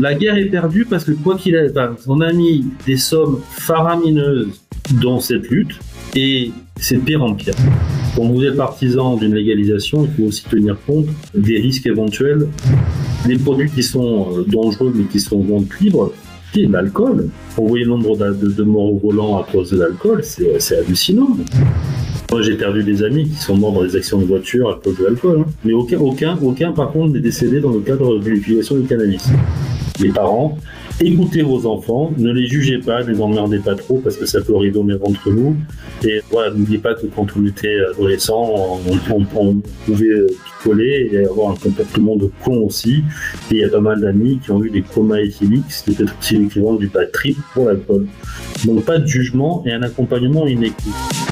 La 0.00 0.14
guerre 0.14 0.36
est 0.36 0.46
perdue 0.46 0.84
parce 0.84 1.04
que 1.04 1.12
quoi 1.12 1.36
qu'il 1.36 1.54
ait, 1.54 1.72
on 2.08 2.20
a 2.20 2.32
mis 2.32 2.64
des 2.84 2.96
sommes 2.96 3.38
faramineuses 3.48 4.60
dans 5.00 5.20
cette 5.20 5.48
lutte 5.48 5.78
et 6.16 6.50
c'est 6.76 6.96
pire 6.96 7.22
en 7.22 7.34
pire. 7.34 7.54
Pour 8.16 8.26
vous 8.26 8.44
êtes 8.44 8.56
partisan 8.56 9.16
d'une 9.16 9.36
légalisation, 9.36 10.04
il 10.04 10.10
faut 10.10 10.28
aussi 10.28 10.42
tenir 10.44 10.76
compte 10.84 11.06
des 11.32 11.60
risques 11.60 11.86
éventuels. 11.86 12.48
Les 13.28 13.38
produits 13.38 13.70
qui 13.70 13.84
sont 13.84 14.36
euh, 14.36 14.44
dangereux 14.44 14.92
mais 14.96 15.04
qui 15.04 15.20
sont 15.20 15.40
vente 15.44 15.68
libre, 15.80 16.12
c'est 16.52 16.62
l'alcool. 16.62 17.28
Vous 17.56 17.68
voyez 17.68 17.84
le 17.84 17.90
nombre 17.90 18.16
de, 18.16 18.32
de 18.32 18.62
morts 18.64 18.94
au 18.94 18.98
volant 18.98 19.38
à 19.38 19.44
cause 19.44 19.70
de 19.70 19.78
l'alcool, 19.78 20.22
c'est 20.24 20.76
hallucinant. 20.76 21.36
Moi, 22.32 22.40
j'ai 22.40 22.54
perdu 22.54 22.82
des 22.82 23.02
amis 23.02 23.28
qui 23.28 23.36
sont 23.36 23.54
morts 23.54 23.72
dans 23.72 23.84
des 23.84 23.94
accidents 23.94 24.20
de 24.20 24.24
voiture 24.24 24.70
à 24.70 24.80
cause 24.82 24.96
de 24.96 25.04
l'alcool. 25.04 25.40
Hein. 25.40 25.52
Mais 25.64 25.74
aucun, 25.74 25.98
aucun, 25.98 26.38
aucun, 26.40 26.72
par 26.72 26.90
contre, 26.90 27.12
n'est 27.12 27.20
décédé 27.20 27.60
dans 27.60 27.72
le 27.72 27.80
cadre 27.80 28.18
de 28.18 28.30
l'utilisation 28.30 28.76
du 28.76 28.86
cannabis. 28.86 29.28
Les 30.00 30.08
parents, 30.08 30.56
écoutez 31.02 31.42
vos 31.42 31.66
enfants, 31.66 32.10
ne 32.16 32.32
les 32.32 32.46
jugez 32.46 32.78
pas, 32.78 33.04
ne 33.04 33.12
les 33.12 33.20
emmerdez 33.20 33.58
pas 33.58 33.74
trop 33.74 33.98
parce 33.98 34.16
que 34.16 34.24
ça 34.24 34.40
peut 34.40 34.56
arriver 34.56 34.80
entre 35.02 35.30
nous. 35.30 35.58
Et 36.04 36.22
voilà, 36.30 36.54
n'oubliez 36.54 36.78
pas 36.78 36.94
que 36.94 37.04
quand 37.14 37.26
on 37.36 37.44
était 37.44 37.76
adolescent, 37.90 38.80
on, 39.14 39.56
pouvait 39.84 40.26
picoler 40.46 41.10
et 41.12 41.26
avoir 41.26 41.50
un 41.50 41.56
comportement 41.56 42.16
de 42.16 42.30
con 42.42 42.62
aussi. 42.62 43.04
Et 43.50 43.56
il 43.56 43.58
y 43.58 43.64
a 43.64 43.68
pas 43.68 43.80
mal 43.80 44.00
d'amis 44.00 44.40
qui 44.42 44.52
ont 44.52 44.64
eu 44.64 44.70
des 44.70 44.80
comas 44.80 45.20
éthyliques, 45.20 45.68
qui 45.68 45.92
peut-être 45.92 46.14
aussi 46.18 46.38
l'équivalent 46.38 46.76
du 46.76 46.86
bad 46.86 47.10
pour 47.52 47.66
l'alcool. 47.66 48.06
Donc 48.64 48.86
pas 48.86 48.98
de 48.98 49.06
jugement 49.06 49.62
et 49.66 49.72
un 49.72 49.82
accompagnement 49.82 50.46
inéquitable. 50.46 51.31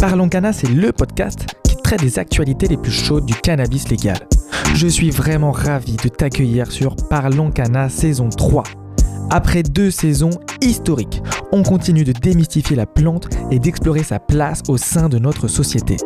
Parlons 0.00 0.30
Cana, 0.30 0.54
c'est 0.54 0.66
le 0.66 0.92
podcast 0.92 1.44
qui 1.62 1.76
traite 1.76 2.00
des 2.00 2.18
actualités 2.18 2.66
les 2.68 2.78
plus 2.78 2.90
chaudes 2.90 3.26
du 3.26 3.34
cannabis 3.34 3.90
légal. 3.90 4.16
Je 4.74 4.86
suis 4.86 5.10
vraiment 5.10 5.52
ravi 5.52 5.96
de 6.02 6.08
t'accueillir 6.08 6.72
sur 6.72 6.96
Parlons 7.10 7.50
Cana 7.50 7.90
saison 7.90 8.30
3. 8.30 8.62
Après 9.28 9.62
deux 9.62 9.90
saisons 9.90 10.30
historiques, 10.62 11.22
on 11.52 11.62
continue 11.62 12.04
de 12.04 12.12
démystifier 12.12 12.76
la 12.76 12.86
plante 12.86 13.28
et 13.50 13.58
d'explorer 13.58 14.02
sa 14.02 14.18
place 14.18 14.62
au 14.68 14.78
sein 14.78 15.10
de 15.10 15.18
notre 15.18 15.48
société. 15.48 15.98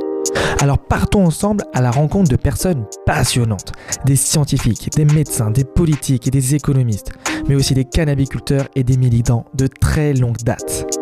Alors 0.60 0.78
partons 0.78 1.24
ensemble 1.24 1.62
à 1.72 1.80
la 1.80 1.92
rencontre 1.92 2.30
de 2.30 2.36
personnes 2.36 2.86
passionnantes, 3.06 3.70
des 4.06 4.16
scientifiques, 4.16 4.90
des 4.96 5.04
médecins, 5.04 5.52
des 5.52 5.64
politiques 5.64 6.26
et 6.26 6.32
des 6.32 6.56
économistes, 6.56 7.12
mais 7.48 7.54
aussi 7.54 7.74
des 7.74 7.84
cannabiculteurs 7.84 8.66
et 8.74 8.82
des 8.82 8.96
militants 8.96 9.44
de 9.54 9.68
très 9.68 10.14
longue 10.14 10.38
date. 10.38 10.93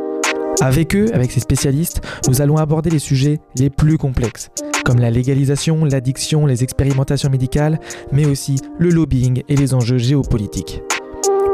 Avec 0.61 0.95
eux, 0.95 1.07
avec 1.13 1.33
ces 1.33 1.41
spécialistes, 1.41 2.01
nous 2.29 2.41
allons 2.41 2.57
aborder 2.57 2.91
les 2.91 2.99
sujets 2.99 3.41
les 3.57 3.71
plus 3.71 3.99
complexes, 3.99 4.51
comme 4.85 4.99
la 4.99 5.11
légalisation, 5.11 5.85
l'addiction, 5.85 6.47
les 6.47 6.63
expérimentations 6.63 7.31
médicales, 7.31 7.81
mais 8.13 8.27
aussi 8.27 8.57
le 8.79 8.91
lobbying 8.91 9.43
et 9.49 9.57
les 9.57 9.75
enjeux 9.75 9.99
géopolitiques. 9.99 10.83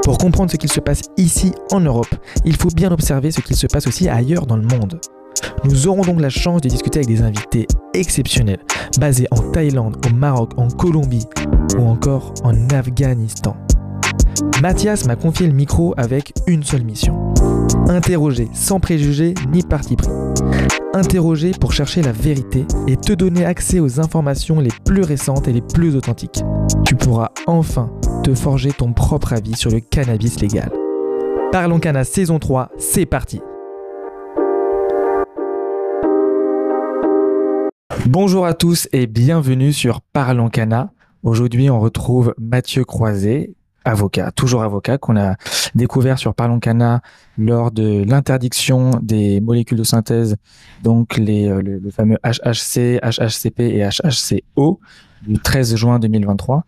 Pour 0.02 0.18
comprendre 0.18 0.50
ce 0.50 0.56
qu'il 0.56 0.72
se 0.72 0.80
passe 0.80 1.02
ici 1.16 1.52
en 1.70 1.80
Europe, 1.80 2.14
il 2.44 2.56
faut 2.56 2.70
bien 2.70 2.90
observer 2.90 3.30
ce 3.30 3.40
qu'il 3.40 3.56
se 3.56 3.66
passe 3.66 3.86
aussi 3.86 4.08
ailleurs 4.08 4.46
dans 4.46 4.56
le 4.56 4.62
monde. 4.66 5.00
Nous 5.64 5.86
aurons 5.86 6.02
donc 6.02 6.20
la 6.20 6.30
chance 6.30 6.62
de 6.62 6.68
discuter 6.68 7.00
avec 7.00 7.08
des 7.08 7.22
invités 7.22 7.66
exceptionnels, 7.94 8.60
basés 8.98 9.26
en 9.30 9.50
Thaïlande, 9.50 9.96
au 10.06 10.14
Maroc, 10.14 10.52
en 10.56 10.68
Colombie 10.68 11.26
ou 11.78 11.82
encore 11.82 12.34
en 12.42 12.68
Afghanistan. 12.70 13.56
Mathias 14.62 15.06
m'a 15.06 15.16
confié 15.16 15.46
le 15.46 15.52
micro 15.52 15.94
avec 15.96 16.32
une 16.46 16.62
seule 16.62 16.84
mission. 16.84 17.34
Interroger 17.88 18.48
sans 18.52 18.80
préjugés 18.80 19.34
ni 19.52 19.62
parti 19.62 19.96
pris. 19.96 20.10
Interroger 20.94 21.52
pour 21.52 21.72
chercher 21.72 22.02
la 22.02 22.12
vérité 22.12 22.66
et 22.86 22.96
te 22.96 23.12
donner 23.12 23.44
accès 23.44 23.80
aux 23.80 24.00
informations 24.00 24.60
les 24.60 24.72
plus 24.84 25.02
récentes 25.02 25.48
et 25.48 25.52
les 25.52 25.60
plus 25.60 25.96
authentiques. 25.96 26.42
Tu 26.84 26.94
pourras 26.94 27.30
enfin 27.46 27.90
te 28.22 28.34
forger 28.34 28.72
ton 28.72 28.92
propre 28.92 29.32
avis 29.32 29.56
sur 29.56 29.70
le 29.70 29.80
cannabis 29.80 30.40
légal. 30.40 30.72
Parlons 31.52 31.78
Cana 31.78 32.04
saison 32.04 32.38
3, 32.38 32.70
c'est 32.78 33.06
parti 33.06 33.40
Bonjour 38.06 38.46
à 38.46 38.54
tous 38.54 38.88
et 38.92 39.06
bienvenue 39.06 39.72
sur 39.72 40.00
Parlons 40.00 40.48
Cana. 40.48 40.92
Aujourd'hui, 41.22 41.68
on 41.68 41.80
retrouve 41.80 42.34
Mathieu 42.38 42.84
Croiset, 42.84 43.54
avocat, 43.88 44.30
toujours 44.32 44.62
avocat, 44.62 44.98
qu'on 44.98 45.16
a 45.16 45.36
découvert 45.74 46.18
sur 46.18 46.34
Parlons 46.34 46.60
Cana 46.60 47.00
lors 47.38 47.70
de 47.70 48.04
l'interdiction 48.04 48.90
des 49.02 49.40
molécules 49.40 49.78
de 49.78 49.84
synthèse, 49.84 50.36
donc 50.82 51.16
les, 51.16 51.48
euh, 51.48 51.62
le, 51.62 51.90
fameux 51.90 52.18
HHC, 52.22 53.00
HHCP 53.02 53.60
et 53.60 53.88
HHCO 53.88 54.80
du 55.22 55.38
13 55.38 55.76
juin 55.76 55.98
2023. 55.98 56.64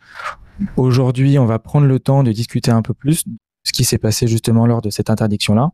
Aujourd'hui, 0.77 1.39
on 1.39 1.47
va 1.47 1.59
prendre 1.59 1.87
le 1.87 2.01
temps 2.01 2.23
de 2.23 2.33
discuter 2.33 2.71
un 2.71 2.83
peu 2.83 2.95
plus 2.95 3.27
de 3.27 3.33
ce 3.65 3.73
qui 3.73 3.85
s'est 3.85 3.99
passé 3.99 4.27
justement 4.27 4.67
lors 4.67 4.81
de 4.81 4.91
cette 4.91 5.11
interdiction-là 5.11 5.71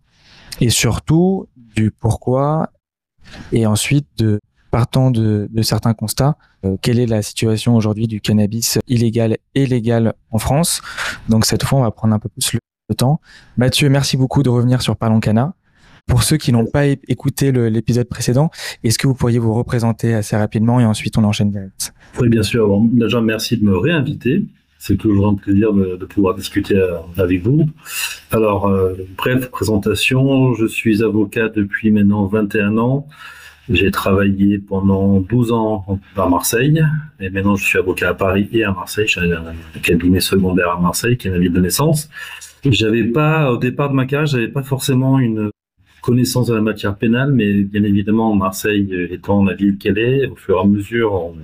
et 0.61 0.71
surtout 0.71 1.47
du 1.57 1.91
pourquoi 1.91 2.71
et 3.53 3.67
ensuite 3.67 4.07
de 4.19 4.41
partant 4.77 5.11
de, 5.11 5.49
certains 5.63 5.95
constats, 5.95 6.37
euh, 6.67 6.77
quelle 6.83 6.99
est 6.99 7.07
la 7.07 7.23
situation 7.23 7.77
aujourd'hui 7.77 8.07
du 8.09 8.21
cannabis 8.21 8.79
illégal 8.89 9.39
et 9.55 9.65
légal 9.65 10.13
en 10.33 10.39
France? 10.39 10.83
Donc 11.31 11.47
cette 11.47 11.65
fois, 11.65 11.79
on 11.79 11.83
va 11.83 11.91
prendre 11.91 12.13
un 12.13 12.19
peu 12.19 12.29
plus 12.29 12.53
le, 12.53 12.95
temps. 12.95 13.19
Mathieu, 13.57 13.89
merci 13.89 14.19
beaucoup 14.19 14.43
de 14.43 14.51
revenir 14.51 14.83
sur 14.83 14.95
Parlons 14.99 15.21
Cana. 15.21 15.55
Pour 16.07 16.23
ceux 16.25 16.37
qui 16.37 16.53
n'ont 16.53 16.67
pas 16.67 16.85
écouté 16.85 17.53
l'épisode 17.53 18.07
précédent, 18.07 18.51
est-ce 18.85 18.99
que 18.99 19.07
vous 19.07 19.15
pourriez 19.15 19.39
vous 19.39 19.55
représenter 19.55 20.13
assez 20.13 20.37
rapidement 20.37 20.79
et 20.79 20.85
ensuite 20.85 21.17
on 21.17 21.25
enchaîne 21.25 21.51
direct? 21.51 21.95
Oui, 22.21 22.29
bien 22.29 22.43
sûr. 22.43 22.69
déjà, 22.93 23.23
merci 23.23 23.57
de 23.57 23.65
me 23.65 23.79
réinviter. 23.79 24.45
C'est 24.79 24.99
toujours 24.99 25.29
un 25.29 25.37
plaisir 25.37 25.73
de, 25.73 26.05
pouvoir 26.05 26.35
discuter 26.35 26.77
euh, 26.77 26.99
avec 27.17 27.43
vous. 27.43 27.65
Alors, 28.31 28.67
euh, 28.67 28.93
bref, 29.17 29.51
présentation. 29.51 30.53
Je 30.53 30.67
suis 30.67 31.03
avocat 31.03 31.49
depuis 31.49 31.91
maintenant 31.91 32.27
21 32.27 32.77
ans. 32.77 33.09
J'ai 33.69 33.91
travaillé 33.91 34.59
pendant 34.59 35.21
12 35.21 35.53
ans 35.53 36.01
à 36.17 36.29
Marseille 36.29 36.85
et 37.19 37.31
maintenant 37.31 37.57
je 37.57 37.65
suis 37.65 37.79
avocat 37.79 38.11
à 38.11 38.15
Paris 38.15 38.49
et 38.53 38.65
à 38.65 38.73
Marseille. 38.73 39.07
J'ai 39.09 39.21
un 39.21 39.55
cabinet 39.83 40.21
secondaire 40.21 40.71
à 40.71 40.81
Marseille 40.81 41.17
qui 41.17 41.29
est 41.29 41.31
ma 41.31 41.39
ville 41.39 41.53
de 41.53 41.61
naissance. 41.61 42.09
J'avais 42.65 43.05
pas, 43.05 43.51
au 43.53 43.57
départ 43.57 43.91
de 43.91 43.95
ma 43.95 44.07
carrière, 44.07 44.27
j'avais 44.27 44.49
pas 44.49 44.63
forcément 44.63 45.19
une 45.19 45.51
connaissance 46.01 46.47
de 46.47 46.55
la 46.55 46.61
matière 46.61 46.97
pénale, 46.97 47.33
mais 47.33 47.65
bien 47.65 47.83
évidemment, 47.83 48.35
Marseille 48.37 49.09
étant 49.11 49.45
la 49.45 49.55
ville 49.55 49.77
qu'elle 49.79 49.99
est, 49.99 50.27
au 50.27 50.37
fur 50.37 50.59
et 50.59 50.61
à 50.61 50.65
mesure, 50.65 51.35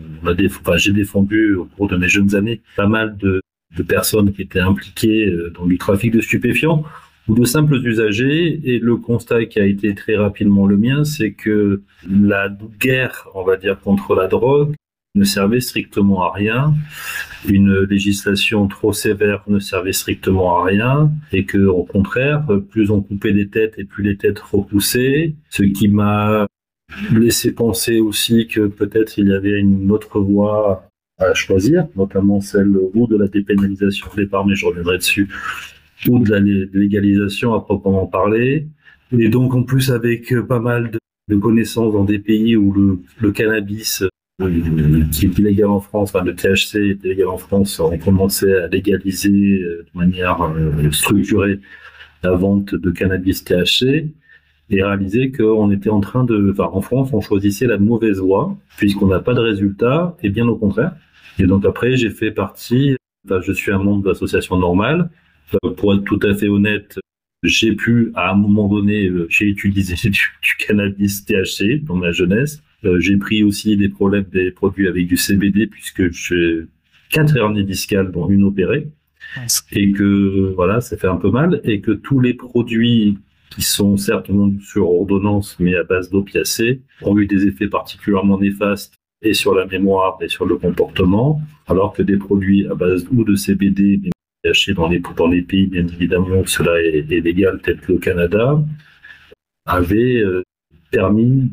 j'ai 0.76 0.92
défendu 0.92 1.54
au 1.56 1.64
cours 1.64 1.88
de 1.88 1.96
mes 1.96 2.08
jeunes 2.08 2.36
années 2.36 2.60
pas 2.76 2.86
mal 2.86 3.16
de, 3.16 3.42
de 3.76 3.82
personnes 3.82 4.32
qui 4.32 4.42
étaient 4.42 4.60
impliquées 4.60 5.26
euh, 5.26 5.52
dans 5.56 5.66
du 5.66 5.78
trafic 5.78 6.12
de 6.12 6.20
stupéfiants 6.20 6.84
ou 7.28 7.34
de 7.34 7.44
simples 7.44 7.76
usagers. 7.76 8.60
Et 8.64 8.78
le 8.78 8.96
constat 8.96 9.46
qui 9.46 9.60
a 9.60 9.66
été 9.66 9.94
très 9.94 10.16
rapidement 10.16 10.66
le 10.66 10.76
mien, 10.76 11.04
c'est 11.04 11.32
que 11.32 11.82
la 12.08 12.48
guerre, 12.80 13.28
on 13.34 13.44
va 13.44 13.56
dire, 13.56 13.80
contre 13.80 14.14
la 14.14 14.26
drogue 14.26 14.74
ne 15.14 15.24
servait 15.24 15.60
strictement 15.60 16.24
à 16.24 16.32
rien. 16.32 16.74
Une 17.48 17.80
législation 17.82 18.66
trop 18.66 18.92
sévère 18.92 19.44
ne 19.46 19.58
servait 19.58 19.92
strictement 19.92 20.58
à 20.58 20.64
rien. 20.64 21.10
Et 21.32 21.44
que, 21.44 21.58
au 21.58 21.84
contraire, 21.84 22.46
plus 22.70 22.90
on 22.90 23.02
coupait 23.02 23.32
des 23.32 23.48
têtes 23.48 23.74
et 23.78 23.84
plus 23.84 24.02
les 24.04 24.16
têtes 24.16 24.40
repoussaient. 24.40 25.34
Ce 25.50 25.62
qui 25.62 25.88
m'a 25.88 26.46
laissé 27.12 27.52
penser 27.52 28.00
aussi 28.00 28.46
que 28.46 28.66
peut-être 28.66 29.18
il 29.18 29.28
y 29.28 29.32
avait 29.32 29.58
une 29.58 29.90
autre 29.90 30.20
voie 30.20 30.88
à 31.18 31.34
choisir, 31.34 31.86
notamment 31.96 32.40
celle 32.40 32.74
ou 32.94 33.06
de 33.06 33.16
la 33.16 33.28
dépénalisation 33.28 34.08
au 34.12 34.16
départ, 34.16 34.46
mais 34.46 34.54
je 34.54 34.66
reviendrai 34.66 34.98
dessus, 34.98 35.28
ou 36.08 36.18
de 36.18 36.30
la 36.30 36.40
légalisation 36.40 37.54
à 37.54 37.60
proprement 37.60 38.06
parler. 38.06 38.68
Et 39.18 39.28
donc 39.28 39.54
en 39.54 39.62
plus 39.62 39.90
avec 39.90 40.32
euh, 40.32 40.42
pas 40.42 40.60
mal 40.60 40.90
de, 41.28 41.36
connaissances 41.36 41.92
dans 41.92 42.04
des 42.04 42.18
pays 42.18 42.56
où 42.56 42.72
le, 43.20 43.32
cannabis 43.32 44.02
euh, 44.42 45.08
qui 45.10 45.26
est 45.26 45.38
illégal 45.38 45.68
en 45.68 45.80
France, 45.80 46.10
enfin 46.14 46.24
le 46.24 46.34
THC 46.34 46.76
est 46.76 47.04
illégal 47.04 47.28
en 47.28 47.38
France, 47.38 47.78
on 47.80 47.96
commençait 47.98 48.54
à 48.54 48.68
légaliser 48.68 49.62
euh, 49.62 49.86
de 49.92 49.98
manière 49.98 50.52
structurée 50.90 51.60
la 52.22 52.32
vente 52.32 52.74
de 52.74 52.90
cannabis 52.90 53.44
THC 53.44 54.12
et 54.70 54.82
réaliser 54.82 55.32
qu'on 55.32 55.70
était 55.70 55.90
en 55.90 56.00
train 56.00 56.24
de, 56.24 56.50
enfin 56.52 56.70
en 56.72 56.80
France, 56.80 57.10
on 57.12 57.20
choisissait 57.20 57.66
la 57.66 57.78
mauvaise 57.78 58.18
voie 58.18 58.56
puisqu'on 58.76 59.06
n'a 59.06 59.20
pas 59.20 59.34
de 59.34 59.40
résultat 59.40 60.16
et 60.22 60.30
bien 60.30 60.48
au 60.48 60.56
contraire. 60.56 60.94
Et 61.38 61.46
donc 61.46 61.64
après, 61.64 61.96
j'ai 61.96 62.10
fait 62.10 62.30
partie, 62.30 62.96
je 63.28 63.52
suis 63.52 63.72
un 63.72 63.78
membre 63.78 64.04
d'association 64.04 64.58
normale. 64.58 65.10
Pour 65.76 65.94
être 65.94 66.04
tout 66.04 66.20
à 66.22 66.34
fait 66.34 66.48
honnête, 66.48 66.98
j'ai 67.42 67.74
pu, 67.74 68.12
à 68.14 68.30
un 68.30 68.34
moment 68.34 68.68
donné, 68.68 69.08
euh, 69.08 69.26
j'ai 69.28 69.46
utilisé 69.46 69.96
du, 70.10 70.20
cannabis 70.58 71.24
THC 71.24 71.82
dans 71.84 71.96
ma 71.96 72.12
jeunesse. 72.12 72.62
Euh, 72.84 73.00
j'ai 73.00 73.16
pris 73.16 73.42
aussi 73.42 73.76
des 73.76 73.88
problèmes 73.88 74.26
des 74.32 74.50
produits 74.50 74.88
avec 74.88 75.06
du 75.06 75.16
CBD 75.16 75.66
puisque 75.66 76.10
j'ai 76.12 76.66
quatre 77.10 77.36
hernies 77.36 77.64
discales, 77.64 78.10
dont 78.12 78.28
une 78.28 78.44
opérée. 78.44 78.88
Et 79.72 79.92
que, 79.92 80.52
voilà, 80.54 80.80
ça 80.80 80.96
fait 80.96 81.06
un 81.06 81.16
peu 81.16 81.30
mal. 81.30 81.60
Et 81.64 81.80
que 81.80 81.92
tous 81.92 82.20
les 82.20 82.34
produits 82.34 83.18
qui 83.50 83.62
sont 83.62 83.96
certes 83.96 84.30
sur 84.60 84.90
ordonnance, 84.90 85.56
mais 85.58 85.74
à 85.74 85.84
base 85.84 86.10
d'opiacés, 86.10 86.82
ont 87.02 87.18
eu 87.18 87.26
des 87.26 87.46
effets 87.46 87.68
particulièrement 87.68 88.38
néfastes 88.38 88.94
et 89.22 89.34
sur 89.34 89.54
la 89.54 89.66
mémoire 89.66 90.18
et 90.20 90.28
sur 90.28 90.46
le 90.46 90.56
comportement, 90.56 91.40
alors 91.66 91.92
que 91.92 92.02
des 92.02 92.16
produits 92.16 92.66
à 92.66 92.74
base 92.74 93.06
ou 93.12 93.24
de 93.24 93.34
CBD, 93.34 94.00
mais 94.02 94.10
Dans 94.44 95.28
les, 95.28 95.42
pays, 95.42 95.66
bien 95.66 95.86
évidemment, 95.86 96.40
où 96.40 96.46
cela 96.46 96.82
est, 96.82 97.08
légal, 97.08 97.60
tel 97.62 97.78
que 97.78 97.92
le 97.92 97.98
Canada, 97.98 98.60
avaient 99.66 100.20
euh, 100.20 100.42
permis 100.90 101.48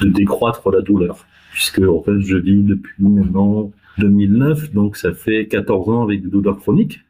de 0.00 0.08
décroître 0.08 0.68
la 0.72 0.80
douleur. 0.80 1.26
Puisque, 1.52 1.78
en 1.78 2.02
fait, 2.02 2.20
je 2.20 2.36
vis 2.36 2.62
depuis 2.62 2.94
maintenant 2.98 3.70
2009, 3.98 4.72
donc 4.72 4.96
ça 4.96 5.12
fait 5.12 5.46
14 5.46 5.88
ans 5.90 6.02
avec 6.02 6.22
des 6.22 6.28
douleurs 6.28 6.58
chroniques. 6.58 7.04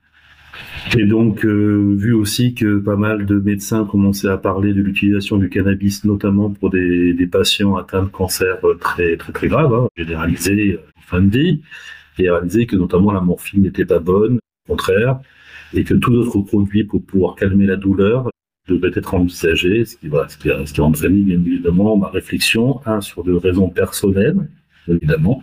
Et 0.95 1.05
donc, 1.05 1.47
euh, 1.47 1.95
vu 1.97 2.13
aussi 2.13 2.55
que 2.55 2.79
pas 2.79 2.97
mal 2.97 3.25
de 3.25 3.39
médecins 3.39 3.87
commençaient 3.87 4.29
à 4.29 4.37
parler 4.37 4.75
de 4.75 4.83
l'utilisation 4.83 5.39
du 5.39 5.49
cannabis, 5.49 6.05
notamment 6.05 6.51
pour 6.51 6.69
des, 6.69 7.29
patients 7.33 7.77
atteints 7.77 8.03
de 8.03 8.09
cancer 8.09 8.59
très 8.79 9.17
très 9.17 9.33
très 9.33 9.49
grave, 9.49 9.73
hein, 9.73 9.89
généralisé 9.97 10.79
en 10.99 11.01
fin 11.01 11.23
de 11.23 11.37
vie, 11.37 11.63
et 12.19 12.29
réalisé 12.31 12.67
que 12.67 12.77
notamment 12.77 13.11
la 13.11 13.23
morphine 13.23 13.63
n'était 13.63 13.87
pas 13.87 13.99
bonne, 13.99 14.39
contraire, 14.67 15.21
et 15.73 15.85
que 15.85 15.95
tous 15.95 16.13
d'autres 16.13 16.41
produits 16.41 16.85
pour 16.85 17.05
pouvoir 17.05 17.35
calmer 17.35 17.67
la 17.67 17.77
douleur 17.77 18.31
devraient 18.69 18.93
être 18.95 19.15
envisagés, 19.15 19.85
ce 19.85 19.97
qui, 19.97 20.09
voilà, 20.09 20.29
ce 20.29 20.39
qui, 20.39 20.81
a 20.81 20.85
entraîné 20.85 21.21
bien 21.21 21.39
évidemment 21.39 21.97
ma 21.97 22.09
réflexion, 22.09 22.81
un, 22.87 23.01
sur 23.01 23.23
des 23.25 23.37
raisons 23.37 23.69
personnelles, 23.69 24.49
évidemment, 24.89 25.43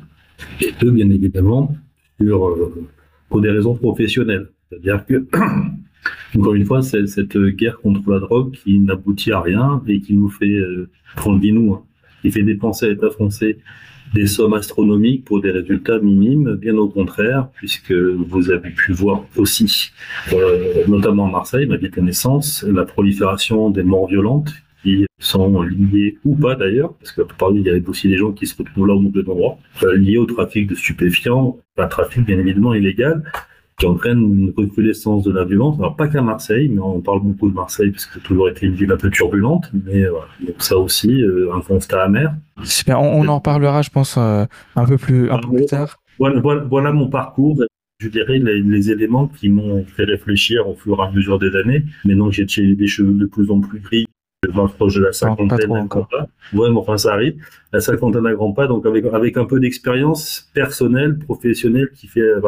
et 0.60 0.72
deux, 0.80 0.92
bien 0.92 1.10
évidemment, 1.10 1.76
sur, 2.20 2.48
euh, 2.48 2.88
pour 3.30 3.42
des 3.42 3.52
raisons 3.52 3.76
professionnelles. 3.76 4.50
C'est-à-dire 4.70 5.06
que, 5.06 5.28
encore 6.36 6.56
une 6.56 6.66
fois, 6.66 6.82
c'est 6.82 7.06
cette 7.06 7.38
guerre 7.38 7.78
contre 7.80 8.10
la 8.10 8.20
drogue 8.20 8.54
qui 8.54 8.80
n'aboutit 8.80 9.32
à 9.32 9.42
rien 9.42 9.84
et 9.88 10.02
qui 10.02 10.16
nous 10.16 10.30
fait 10.30 10.46
euh, 10.46 10.90
prendre 11.16 11.40
dit 11.40 11.52
nous, 11.52 11.74
hein, 11.74 11.84
qui 12.22 12.32
fait 12.32 12.44
dépenser 12.44 12.88
à 12.88 12.90
l'État 12.90 13.12
français 13.12 13.58
des 14.14 14.28
sommes 14.28 14.54
astronomiques 14.54 15.26
pour 15.26 15.42
des 15.42 15.52
résultats 15.52 16.00
minimes, 16.00 16.56
bien 16.56 16.76
au 16.78 16.90
contraire, 16.90 17.48
puisque 17.54 17.94
vous 17.94 18.52
avez 18.52 18.70
pu 18.72 18.92
voir 18.92 19.24
aussi, 19.38 19.92
euh, 20.34 20.86
notamment 20.88 21.28
à 21.28 21.32
Marseille, 21.32 21.66
ma 21.66 21.78
vie 21.78 21.90
de 21.90 21.96
connaissance, 21.96 22.64
la 22.64 22.86
prolifération 22.86 23.70
des 23.70 23.84
morts 23.84 24.08
violentes 24.08 24.52
qui 24.84 25.06
sont 25.20 25.62
liées 25.62 26.18
ou 26.26 26.36
pas 26.36 26.56
d'ailleurs, 26.56 26.94
parce 26.94 27.12
que 27.12 27.22
parmi 27.38 27.62
il 27.62 27.68
y 27.68 27.70
a 27.70 27.74
aussi 27.88 28.08
des 28.08 28.18
gens 28.18 28.32
qui 28.32 28.48
se 28.48 28.58
retrouvent 28.58 28.88
là 28.88 28.96
au 28.96 29.00
mauvais 29.00 29.28
endroit, 29.30 29.58
euh, 29.84 29.96
liés 29.96 30.18
au 30.18 30.26
trafic 30.26 30.68
de 30.68 30.76
stupéfiants, 30.76 31.58
un 31.78 31.88
trafic 31.88 32.26
bien 32.26 32.40
évidemment 32.40 32.74
illégal, 32.74 33.24
qui 33.82 33.88
entraîne 33.88 34.20
une 34.20 34.54
recrudescence 34.56 35.24
de 35.24 35.32
la 35.32 35.44
violence. 35.44 35.76
Alors 35.80 35.96
pas 35.96 36.08
qu'à 36.08 36.22
Marseille, 36.22 36.70
mais 36.70 36.80
on 36.80 37.02
parle 37.02 37.22
beaucoup 37.24 37.50
de 37.50 37.56
Marseille 37.56 37.90
parce 37.90 38.06
que 38.06 38.14
ça 38.14 38.20
a 38.24 38.28
toujours 38.28 38.48
été 38.48 38.68
une 38.68 38.76
ville 38.76 38.92
un 38.92 38.98
peu 38.98 39.10
turbulente, 39.10 39.72
mais 39.74 40.06
voilà. 40.06 40.28
donc 40.46 40.56
ça 40.60 40.78
aussi, 40.78 41.24
euh, 41.24 41.52
un 41.52 41.62
constat 41.62 42.04
amer. 42.04 42.32
Super, 42.64 43.02
on, 43.02 43.28
en 43.28 43.36
reparlera, 43.38 43.82
je 43.82 43.90
pense, 43.90 44.18
euh, 44.20 44.46
un 44.76 44.86
peu 44.86 44.98
plus, 44.98 45.32
un 45.32 45.40
peu 45.40 45.50
plus 45.50 45.66
tard. 45.66 45.98
Voilà, 46.20 46.40
voilà, 46.70 46.92
mon 46.92 47.10
parcours. 47.10 47.64
Je 48.00 48.08
dirais 48.08 48.38
les, 48.38 48.92
éléments 48.92 49.28
qui 49.28 49.50
m'ont 49.50 49.84
fait 49.86 50.04
réfléchir 50.04 50.68
au 50.68 50.76
fur 50.76 51.00
et 51.00 51.08
à 51.08 51.12
mesure 51.12 51.40
des 51.40 51.56
années. 51.56 51.84
Maintenant 52.06 52.30
que 52.30 52.36
j'ai 52.36 52.76
des 52.76 52.88
cheveux 52.88 53.14
de 53.14 53.26
plus 53.26 53.50
en 53.50 53.62
plus 53.62 53.80
gris, 53.80 54.06
je 54.44 54.52
m'approche 54.52 54.96
de 54.96 55.02
la 55.02 55.12
cinquantaine 55.12 55.72
à 55.76 55.84
grands 55.86 56.04
pas. 56.04 56.28
Ouais, 56.54 56.70
mais 56.70 56.78
enfin 56.78 56.98
ça 56.98 57.14
arrive. 57.14 57.36
La 57.74 57.80
cinquantaine 57.80 58.26
à 58.28 58.34
grands 58.34 58.54
pas, 58.54 58.68
donc 58.68 58.86
avec 58.86 59.06
avec 59.06 59.38
un 59.38 59.46
peu 59.46 59.60
d'expérience 59.60 60.50
personnelle, 60.54 61.18
professionnelle, 61.18 61.90
qui 61.96 62.08
fait 62.08 62.40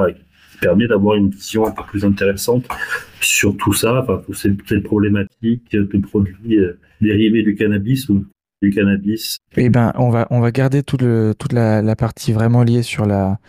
permet 0.57 0.87
d'avoir 0.87 1.15
une 1.15 1.29
vision 1.29 1.65
un 1.65 1.71
peu 1.71 1.83
plus 1.83 2.05
intéressante 2.05 2.65
sur 3.21 3.55
tout 3.57 3.73
ça, 3.73 4.01
enfin, 4.01 4.21
toutes 4.25 4.37
ces, 4.67 4.81
problématiques 4.81 5.71
de 5.71 5.97
produits 5.99 6.57
euh, 6.57 6.79
dérivés 7.01 7.43
du 7.43 7.55
cannabis 7.55 8.09
ou 8.09 8.25
du 8.61 8.71
cannabis. 8.71 9.37
Eh 9.57 9.69
ben, 9.69 9.91
on 9.95 10.09
va, 10.09 10.27
on 10.29 10.39
va 10.39 10.51
garder 10.51 10.83
tout 10.83 10.97
le, 10.97 11.33
toute 11.37 11.53
la, 11.53 11.95
partie 11.95 12.33
vraiment 12.33 12.63
liée 12.63 12.83
sur 12.83 13.05
la, 13.05 13.39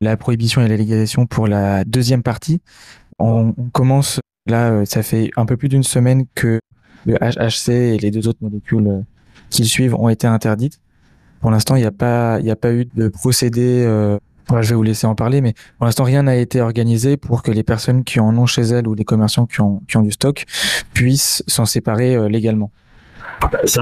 la 0.00 0.16
prohibition 0.16 0.60
et 0.62 0.68
la 0.68 0.76
légalisation 0.76 1.26
pour 1.26 1.46
la 1.46 1.84
deuxième 1.84 2.22
partie. 2.22 2.60
On, 3.18 3.52
commence, 3.72 4.20
là, 4.46 4.70
euh, 4.70 4.84
ça 4.84 5.02
fait 5.02 5.30
un 5.36 5.46
peu 5.46 5.56
plus 5.56 5.68
d'une 5.68 5.84
semaine 5.84 6.24
que 6.34 6.60
le 7.06 7.14
HHC 7.14 7.70
et 7.70 7.98
les 7.98 8.10
deux 8.10 8.28
autres 8.28 8.42
molécules 8.42 8.86
euh, 8.86 9.00
qui 9.50 9.64
suivent 9.64 9.94
ont 9.94 10.08
été 10.08 10.26
interdites. 10.26 10.80
Pour 11.40 11.50
l'instant, 11.50 11.76
il 11.76 11.80
n'y 11.80 11.86
a 11.86 11.92
pas, 11.92 12.38
il 12.40 12.50
a 12.50 12.56
pas 12.56 12.72
eu 12.72 12.84
de 12.94 13.08
procédé 13.08 13.84
je 14.50 14.68
vais 14.68 14.74
vous 14.74 14.82
laisser 14.82 15.06
en 15.06 15.14
parler, 15.14 15.40
mais 15.40 15.54
pour 15.78 15.86
l'instant, 15.86 16.04
rien 16.04 16.24
n'a 16.24 16.36
été 16.36 16.60
organisé 16.60 17.16
pour 17.16 17.42
que 17.42 17.50
les 17.50 17.62
personnes 17.62 18.04
qui 18.04 18.20
en 18.20 18.36
ont 18.36 18.46
chez 18.46 18.62
elles 18.62 18.86
ou 18.86 18.94
les 18.94 19.04
commerçants 19.04 19.46
qui 19.46 19.60
ont, 19.60 19.80
du 20.02 20.10
stock 20.10 20.44
puissent 20.94 21.42
s'en 21.46 21.64
séparer 21.64 22.16
euh, 22.16 22.28
légalement. 22.28 22.70
C'est 23.64 23.80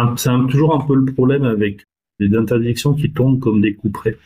toujours 0.48 0.74
un 0.74 0.86
peu 0.86 0.94
le 0.94 1.12
problème 1.12 1.44
avec 1.44 1.86
les 2.18 2.36
interdictions 2.36 2.94
qui 2.94 3.10
tombent 3.10 3.40
comme 3.40 3.60
des 3.60 3.74
coups 3.74 3.92
près. 3.92 4.16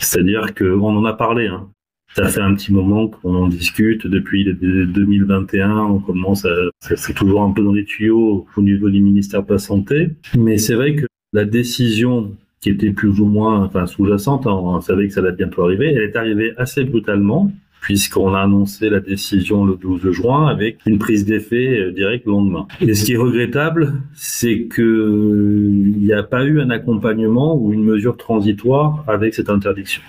C'est-à-dire 0.00 0.54
qu'on 0.54 0.96
en 0.96 1.04
a 1.04 1.14
parlé. 1.14 1.46
Hein. 1.46 1.68
Ça 2.14 2.26
fait 2.28 2.40
un 2.40 2.54
petit 2.54 2.72
moment 2.72 3.08
qu'on 3.08 3.34
en 3.34 3.48
discute. 3.48 4.06
Depuis 4.06 4.44
2021, 4.44 5.76
on 5.76 5.98
commence 6.00 6.44
à. 6.44 6.50
C'est 6.80 7.14
toujours 7.14 7.42
un 7.42 7.52
peu 7.52 7.62
dans 7.62 7.72
les 7.72 7.84
tuyaux 7.84 8.46
au 8.56 8.62
niveau 8.62 8.88
du 8.88 9.00
ministère 9.00 9.42
de 9.44 9.52
la 9.52 9.58
Santé. 9.58 10.10
Mais 10.36 10.58
c'est 10.58 10.74
vrai 10.74 10.94
que 10.94 11.06
la 11.32 11.44
décision 11.44 12.34
qui 12.60 12.70
était 12.70 12.90
plus 12.90 13.20
ou 13.20 13.26
moins 13.26 13.64
enfin, 13.64 13.86
sous-jacente, 13.86 14.46
hein, 14.46 14.52
on 14.52 14.80
savait 14.80 15.08
que 15.08 15.14
ça 15.14 15.20
allait 15.20 15.32
bientôt 15.32 15.62
arriver, 15.62 15.92
elle 15.92 16.02
est 16.02 16.16
arrivée 16.16 16.52
assez 16.56 16.84
brutalement, 16.84 17.52
puisqu'on 17.80 18.34
a 18.34 18.40
annoncé 18.40 18.90
la 18.90 19.00
décision 19.00 19.64
le 19.64 19.76
12 19.76 20.10
juin 20.10 20.48
avec 20.48 20.78
une 20.86 20.98
prise 20.98 21.24
d'effet 21.24 21.78
euh, 21.78 21.92
direct 21.92 22.26
le 22.26 22.32
lendemain. 22.32 22.66
Et 22.80 22.94
ce 22.94 23.04
qui 23.04 23.12
est 23.12 23.16
regrettable, 23.16 23.94
c'est 24.14 24.66
qu'il 24.74 25.94
n'y 25.98 26.12
a 26.12 26.22
pas 26.22 26.44
eu 26.44 26.60
un 26.60 26.70
accompagnement 26.70 27.56
ou 27.56 27.72
une 27.72 27.84
mesure 27.84 28.16
transitoire 28.16 29.04
avec 29.06 29.34
cette 29.34 29.50
interdiction. 29.50 30.02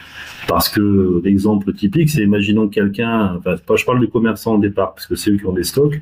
Parce 0.47 0.69
que 0.69 1.21
l'exemple 1.23 1.73
typique, 1.73 2.09
c'est 2.09 2.23
imaginons 2.23 2.67
quelqu'un, 2.67 3.35
enfin, 3.37 3.55
je 3.75 3.85
parle 3.85 3.99
du 3.99 4.07
commerçant 4.07 4.55
au 4.55 4.59
départ, 4.59 4.93
parce 4.95 5.05
que 5.05 5.15
c'est 5.15 5.31
eux 5.31 5.37
qui 5.37 5.45
ont 5.45 5.53
des 5.53 5.63
stocks, 5.63 5.99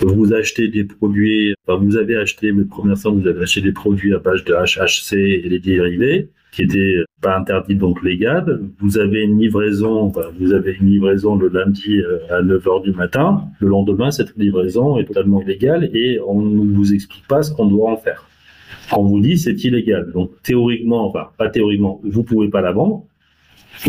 vous 0.00 0.32
achetez 0.32 0.68
des 0.68 0.84
produits, 0.84 1.54
enfin, 1.66 1.82
vous 1.82 1.96
avez 1.96 2.16
acheté, 2.16 2.52
mais 2.52 2.64
commerçant, 2.64 3.12
vous 3.12 3.26
avez 3.26 3.42
acheté 3.42 3.60
des 3.60 3.72
produits 3.72 4.14
à 4.14 4.18
base 4.18 4.44
de 4.44 4.54
HHC 4.54 5.14
et 5.14 5.48
les 5.48 5.58
dérivés, 5.58 6.30
qui 6.52 6.62
étaient 6.62 7.02
pas 7.20 7.38
interdits, 7.38 7.76
donc 7.76 8.02
légales. 8.02 8.60
Vous 8.78 8.98
avez 8.98 9.22
une 9.22 9.40
livraison, 9.40 10.02
enfin, 10.02 10.26
vous 10.38 10.52
avez 10.52 10.76
une 10.78 10.90
livraison 10.90 11.36
le 11.36 11.48
lundi 11.48 11.98
euh, 11.98 12.18
à 12.30 12.42
9h 12.42 12.82
du 12.82 12.92
matin. 12.92 13.44
Le 13.58 13.68
lendemain, 13.68 14.10
cette 14.10 14.36
livraison 14.36 14.98
est 14.98 15.06
totalement 15.06 15.40
illégale 15.40 15.90
et 15.94 16.20
on 16.26 16.42
ne 16.42 16.74
vous 16.74 16.92
explique 16.92 17.26
pas 17.26 17.42
ce 17.42 17.52
qu'on 17.52 17.66
doit 17.66 17.90
en 17.90 17.96
faire. 17.96 18.28
On 18.94 19.04
vous 19.04 19.20
dit 19.20 19.38
c'est 19.38 19.64
illégal. 19.64 20.12
Donc 20.12 20.30
théoriquement, 20.42 21.08
enfin 21.08 21.28
pas 21.38 21.48
théoriquement, 21.48 22.00
vous 22.04 22.22
pouvez 22.22 22.48
pas 22.48 22.60
la 22.60 22.72
vendre, 22.72 23.06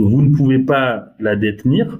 vous 0.01 0.21
ne 0.21 0.35
pouvez 0.35 0.59
pas 0.59 1.13
la 1.19 1.35
détenir, 1.35 1.99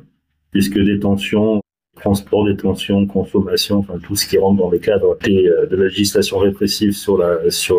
puisque 0.52 0.80
détention, 0.80 1.62
transport, 1.96 2.46
détention, 2.46 3.06
consommation, 3.06 3.78
enfin 3.78 3.96
tout 4.04 4.16
ce 4.16 4.28
qui 4.28 4.38
rentre 4.38 4.62
dans 4.62 4.70
le 4.70 4.80
cadre 4.80 5.18
euh, 5.28 5.66
de 5.68 5.76
la 5.76 5.86
législation 5.86 6.40
répressive 6.40 6.92
sur 6.92 7.18
la 7.18 7.50
sur 7.50 7.78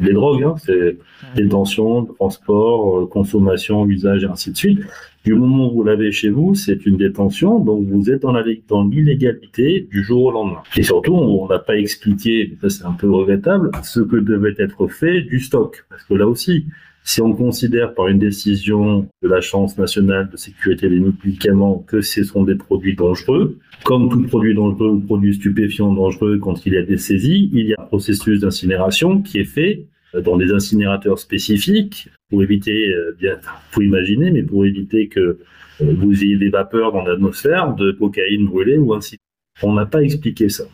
les 0.00 0.12
drogues, 0.12 0.42
hein, 0.42 0.54
c'est 0.58 0.96
détention, 1.36 2.06
transport, 2.06 3.00
euh, 3.00 3.06
consommation, 3.06 3.86
usage 3.86 4.24
et 4.24 4.26
ainsi 4.26 4.50
de 4.50 4.56
suite. 4.56 4.80
Du 5.24 5.34
moment 5.34 5.70
où 5.70 5.74
vous 5.74 5.84
l'avez 5.84 6.12
chez 6.12 6.30
vous, 6.30 6.54
c'est 6.54 6.86
une 6.86 6.96
détention, 6.96 7.58
donc 7.58 7.86
vous 7.86 8.10
êtes 8.10 8.22
dans 8.22 8.32
la 8.32 8.42
dans 8.68 8.84
l'illégalité 8.84 9.86
du 9.90 10.02
jour 10.02 10.24
au 10.24 10.30
lendemain. 10.30 10.62
Et 10.76 10.82
surtout, 10.82 11.14
on 11.14 11.46
n'a 11.46 11.58
pas 11.58 11.76
expliqué, 11.76 12.56
ça 12.62 12.70
c'est 12.70 12.84
un 12.84 12.92
peu 12.92 13.10
regrettable, 13.10 13.70
ce 13.82 14.00
que 14.00 14.16
devait 14.16 14.54
être 14.58 14.88
fait 14.88 15.20
du 15.20 15.38
stock, 15.38 15.84
parce 15.90 16.02
que 16.04 16.14
là 16.14 16.26
aussi, 16.26 16.64
si 17.10 17.20
on 17.20 17.32
considère 17.32 17.92
par 17.92 18.06
une 18.06 18.20
décision 18.20 19.08
de 19.20 19.28
l'Agence 19.28 19.76
nationale 19.76 20.30
de 20.30 20.36
sécurité 20.36 20.88
des 20.88 21.00
médicaments 21.00 21.84
que 21.88 22.02
ce 22.02 22.22
sont 22.22 22.44
des 22.44 22.54
produits 22.54 22.94
dangereux, 22.94 23.58
comme 23.82 24.08
tout 24.08 24.22
produit 24.28 24.54
dangereux 24.54 24.90
ou 24.90 25.00
produit 25.00 25.34
stupéfiant 25.34 25.92
dangereux 25.92 26.38
quand 26.38 26.64
il 26.66 26.74
y 26.74 26.76
a 26.76 26.82
des 26.82 26.98
saisies, 26.98 27.50
il 27.52 27.66
y 27.66 27.74
a 27.74 27.82
un 27.82 27.86
processus 27.86 28.38
d'incinération 28.38 29.22
qui 29.22 29.40
est 29.40 29.44
fait 29.44 29.86
euh, 30.14 30.20
dans 30.20 30.36
des 30.36 30.52
incinérateurs 30.52 31.18
spécifiques 31.18 32.08
pour 32.28 32.44
éviter, 32.44 32.90
euh, 32.90 33.16
bien, 33.18 33.38
faut 33.72 33.82
imaginer, 33.82 34.30
mais 34.30 34.44
pour 34.44 34.64
éviter 34.64 35.08
que 35.08 35.20
euh, 35.20 35.38
vous 35.80 36.22
ayez 36.22 36.36
des 36.36 36.50
vapeurs 36.50 36.92
dans 36.92 37.02
l'atmosphère 37.02 37.74
de 37.74 37.90
cocaïne 37.90 38.46
brûlée 38.46 38.78
ou 38.78 38.94
ainsi. 38.94 39.16
On 39.64 39.72
n'a 39.72 39.84
pas 39.84 40.02
expliqué 40.02 40.48
ça. 40.48 40.64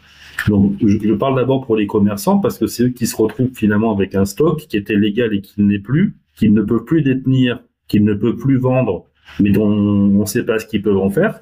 Donc, 0.49 0.75
je, 0.85 1.15
parle 1.15 1.37
d'abord 1.37 1.65
pour 1.65 1.77
les 1.77 1.87
commerçants 1.87 2.41
parce 2.41 2.59
que 2.59 2.67
c'est 2.67 2.83
eux 2.85 2.89
qui 2.91 3.07
se 3.07 3.17
retrouvent 3.17 3.55
finalement 3.55 3.95
avec 3.95 4.15
un 4.15 4.27
stock 4.27 4.67
qui 4.69 4.77
était 4.77 4.97
légal 4.97 5.35
et 5.35 5.41
qui 5.41 5.63
n'est 5.63 5.79
plus, 5.79 6.15
qu'ils 6.37 6.55
ne 6.55 6.63
peuvent 6.63 6.85
plus 6.85 7.03
détenir, 7.03 7.61
qu'ils 7.89 8.05
ne 8.05 8.15
peuvent 8.15 8.37
plus 8.37 8.59
vendre 8.59 9.07
mais 9.41 9.51
dont 9.51 9.67
on 9.69 10.21
ne 10.21 10.25
sait 10.25 10.45
pas 10.45 10.59
ce 10.59 10.67
qu'ils 10.67 10.83
peuvent 10.83 10.99
en 10.99 11.11
faire. 11.11 11.41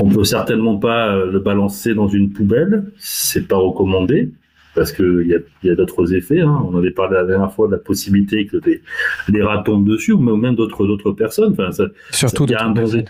On 0.00 0.08
peut 0.08 0.24
certainement 0.24 0.76
pas 0.76 1.16
le 1.24 1.38
balancer 1.38 1.94
dans 1.94 2.08
une 2.08 2.32
poubelle, 2.32 2.92
c'est 2.98 3.46
pas 3.46 3.56
recommandé 3.56 4.32
parce 4.74 4.92
qu'il 4.92 5.26
y 5.26 5.34
a, 5.34 5.38
y 5.66 5.70
a 5.70 5.74
d'autres 5.74 6.12
effets. 6.14 6.40
Hein. 6.40 6.62
On 6.70 6.76
avait 6.76 6.90
parlé 6.90 7.16
la 7.16 7.24
dernière 7.24 7.52
fois 7.52 7.66
de 7.66 7.72
la 7.72 7.78
possibilité 7.78 8.46
que 8.46 8.58
des, 8.58 8.82
des 9.28 9.42
rats 9.42 9.62
tombent 9.62 9.88
dessus, 9.88 10.12
ou 10.12 10.18
même 10.18 10.54
d'autres 10.54 10.86
d'autres 10.86 11.12
personnes. 11.12 11.52
Enfin, 11.52 11.72
ça, 11.72 11.86
Surtout 12.10 12.44
il 12.44 12.50
y 12.50 12.54
a 12.54 12.64
un 12.64 12.72
danger. 12.72 13.04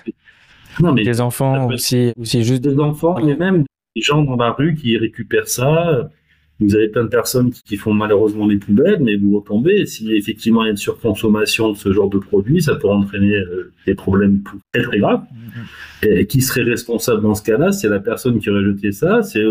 Non, 0.81 0.93
mais 0.93 1.03
des 1.03 1.21
enfants 1.21 1.69
aussi, 1.69 2.13
aussi 2.21 2.45
juste 2.45 2.63
des 2.63 2.79
enfants, 2.79 3.17
mais 3.25 3.35
même 3.35 3.65
des 3.97 4.03
gens 4.03 4.23
dans 4.23 4.37
la 4.37 4.53
rue 4.53 4.75
qui 4.75 4.97
récupèrent 4.97 5.49
ça. 5.49 6.11
Vous 6.59 6.75
avez 6.75 6.89
plein 6.89 7.05
de 7.05 7.09
personnes 7.09 7.51
qui 7.51 7.77
font 7.77 7.93
malheureusement 7.93 8.47
des 8.47 8.57
poubelles, 8.57 9.01
mais 9.03 9.17
vous 9.17 9.39
retombez. 9.39 9.85
Si 9.85 10.11
effectivement 10.13 10.63
il 10.63 10.67
y 10.67 10.69
a 10.69 10.71
une 10.71 10.79
surconsommation 10.79 11.73
de 11.73 11.77
ce 11.77 11.93
genre 11.93 12.09
de 12.09 12.19
produits, 12.19 12.63
ça 12.63 12.77
peut 12.77 12.89
entraîner 12.89 13.37
euh, 13.37 13.73
des 13.87 13.95
problèmes 13.95 14.43
très 14.73 14.83
très 14.83 14.99
graves. 14.99 15.21
Mm-hmm. 15.21 16.09
Et 16.09 16.27
qui 16.27 16.41
serait 16.41 16.63
responsable 16.63 17.23
dans 17.23 17.35
ce 17.35 17.43
cas-là? 17.43 17.73
C'est 17.73 17.89
la 17.89 18.01
personne 18.01 18.39
qui 18.39 18.49
aurait 18.49 18.65
jeté 18.65 18.93
ça. 18.93 19.23
C'est 19.23 19.45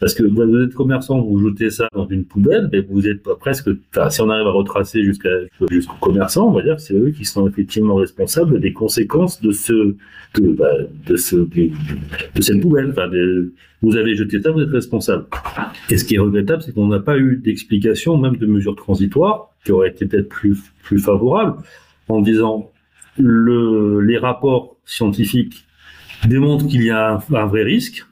parce 0.00 0.14
que 0.14 0.22
vous 0.22 0.62
êtes 0.62 0.74
commerçant, 0.74 1.20
vous 1.22 1.48
jetez 1.48 1.70
ça 1.70 1.88
dans 1.94 2.06
une 2.08 2.24
poubelle, 2.24 2.68
mais 2.72 2.80
vous 2.80 3.06
êtes 3.06 3.22
pas 3.22 3.36
presque. 3.36 3.68
Enfin, 3.94 4.10
si 4.10 4.20
on 4.20 4.28
arrive 4.28 4.46
à 4.46 4.52
retracer 4.52 5.02
jusqu'à 5.02 5.30
jusqu'au 5.70 5.96
commerçant, 6.00 6.48
on 6.48 6.52
va 6.52 6.62
dire 6.62 6.76
que 6.76 6.82
c'est 6.82 6.94
eux 6.94 7.10
qui 7.10 7.24
sont 7.24 7.48
effectivement 7.48 7.94
responsables 7.94 8.60
des 8.60 8.72
conséquences 8.72 9.40
de 9.40 9.52
ce 9.52 9.72
de, 10.34 10.52
bah, 10.52 10.72
de 11.06 11.16
ce 11.16 11.36
de, 11.36 11.70
cette 12.40 12.60
poubelle. 12.60 12.90
Enfin, 12.90 13.08
vous 13.82 13.96
avez 13.96 14.14
jeté 14.14 14.40
ça, 14.40 14.50
vous 14.50 14.60
êtes 14.60 14.70
responsable. 14.70 15.26
Et 15.88 15.96
ce 15.96 16.04
qui 16.04 16.16
est 16.16 16.18
regrettable, 16.18 16.62
c'est 16.62 16.74
qu'on 16.74 16.88
n'a 16.88 17.00
pas 17.00 17.18
eu 17.18 17.36
d'explication, 17.36 18.18
même 18.18 18.36
de 18.36 18.46
mesures 18.46 18.76
transitoires, 18.76 19.50
qui 19.64 19.72
auraient 19.72 19.88
été 19.88 20.06
peut-être 20.06 20.28
plus, 20.28 20.58
plus 20.82 20.98
favorables, 20.98 21.56
en 22.08 22.20
disant 22.20 22.70
le, 23.16 24.00
les 24.00 24.18
rapports 24.18 24.76
scientifiques 24.84 25.64
démontrent 26.26 26.66
qu'il 26.66 26.84
y 26.84 26.90
a 26.90 27.12
un, 27.30 27.46
vrai 27.46 27.62
risque. 27.62 28.04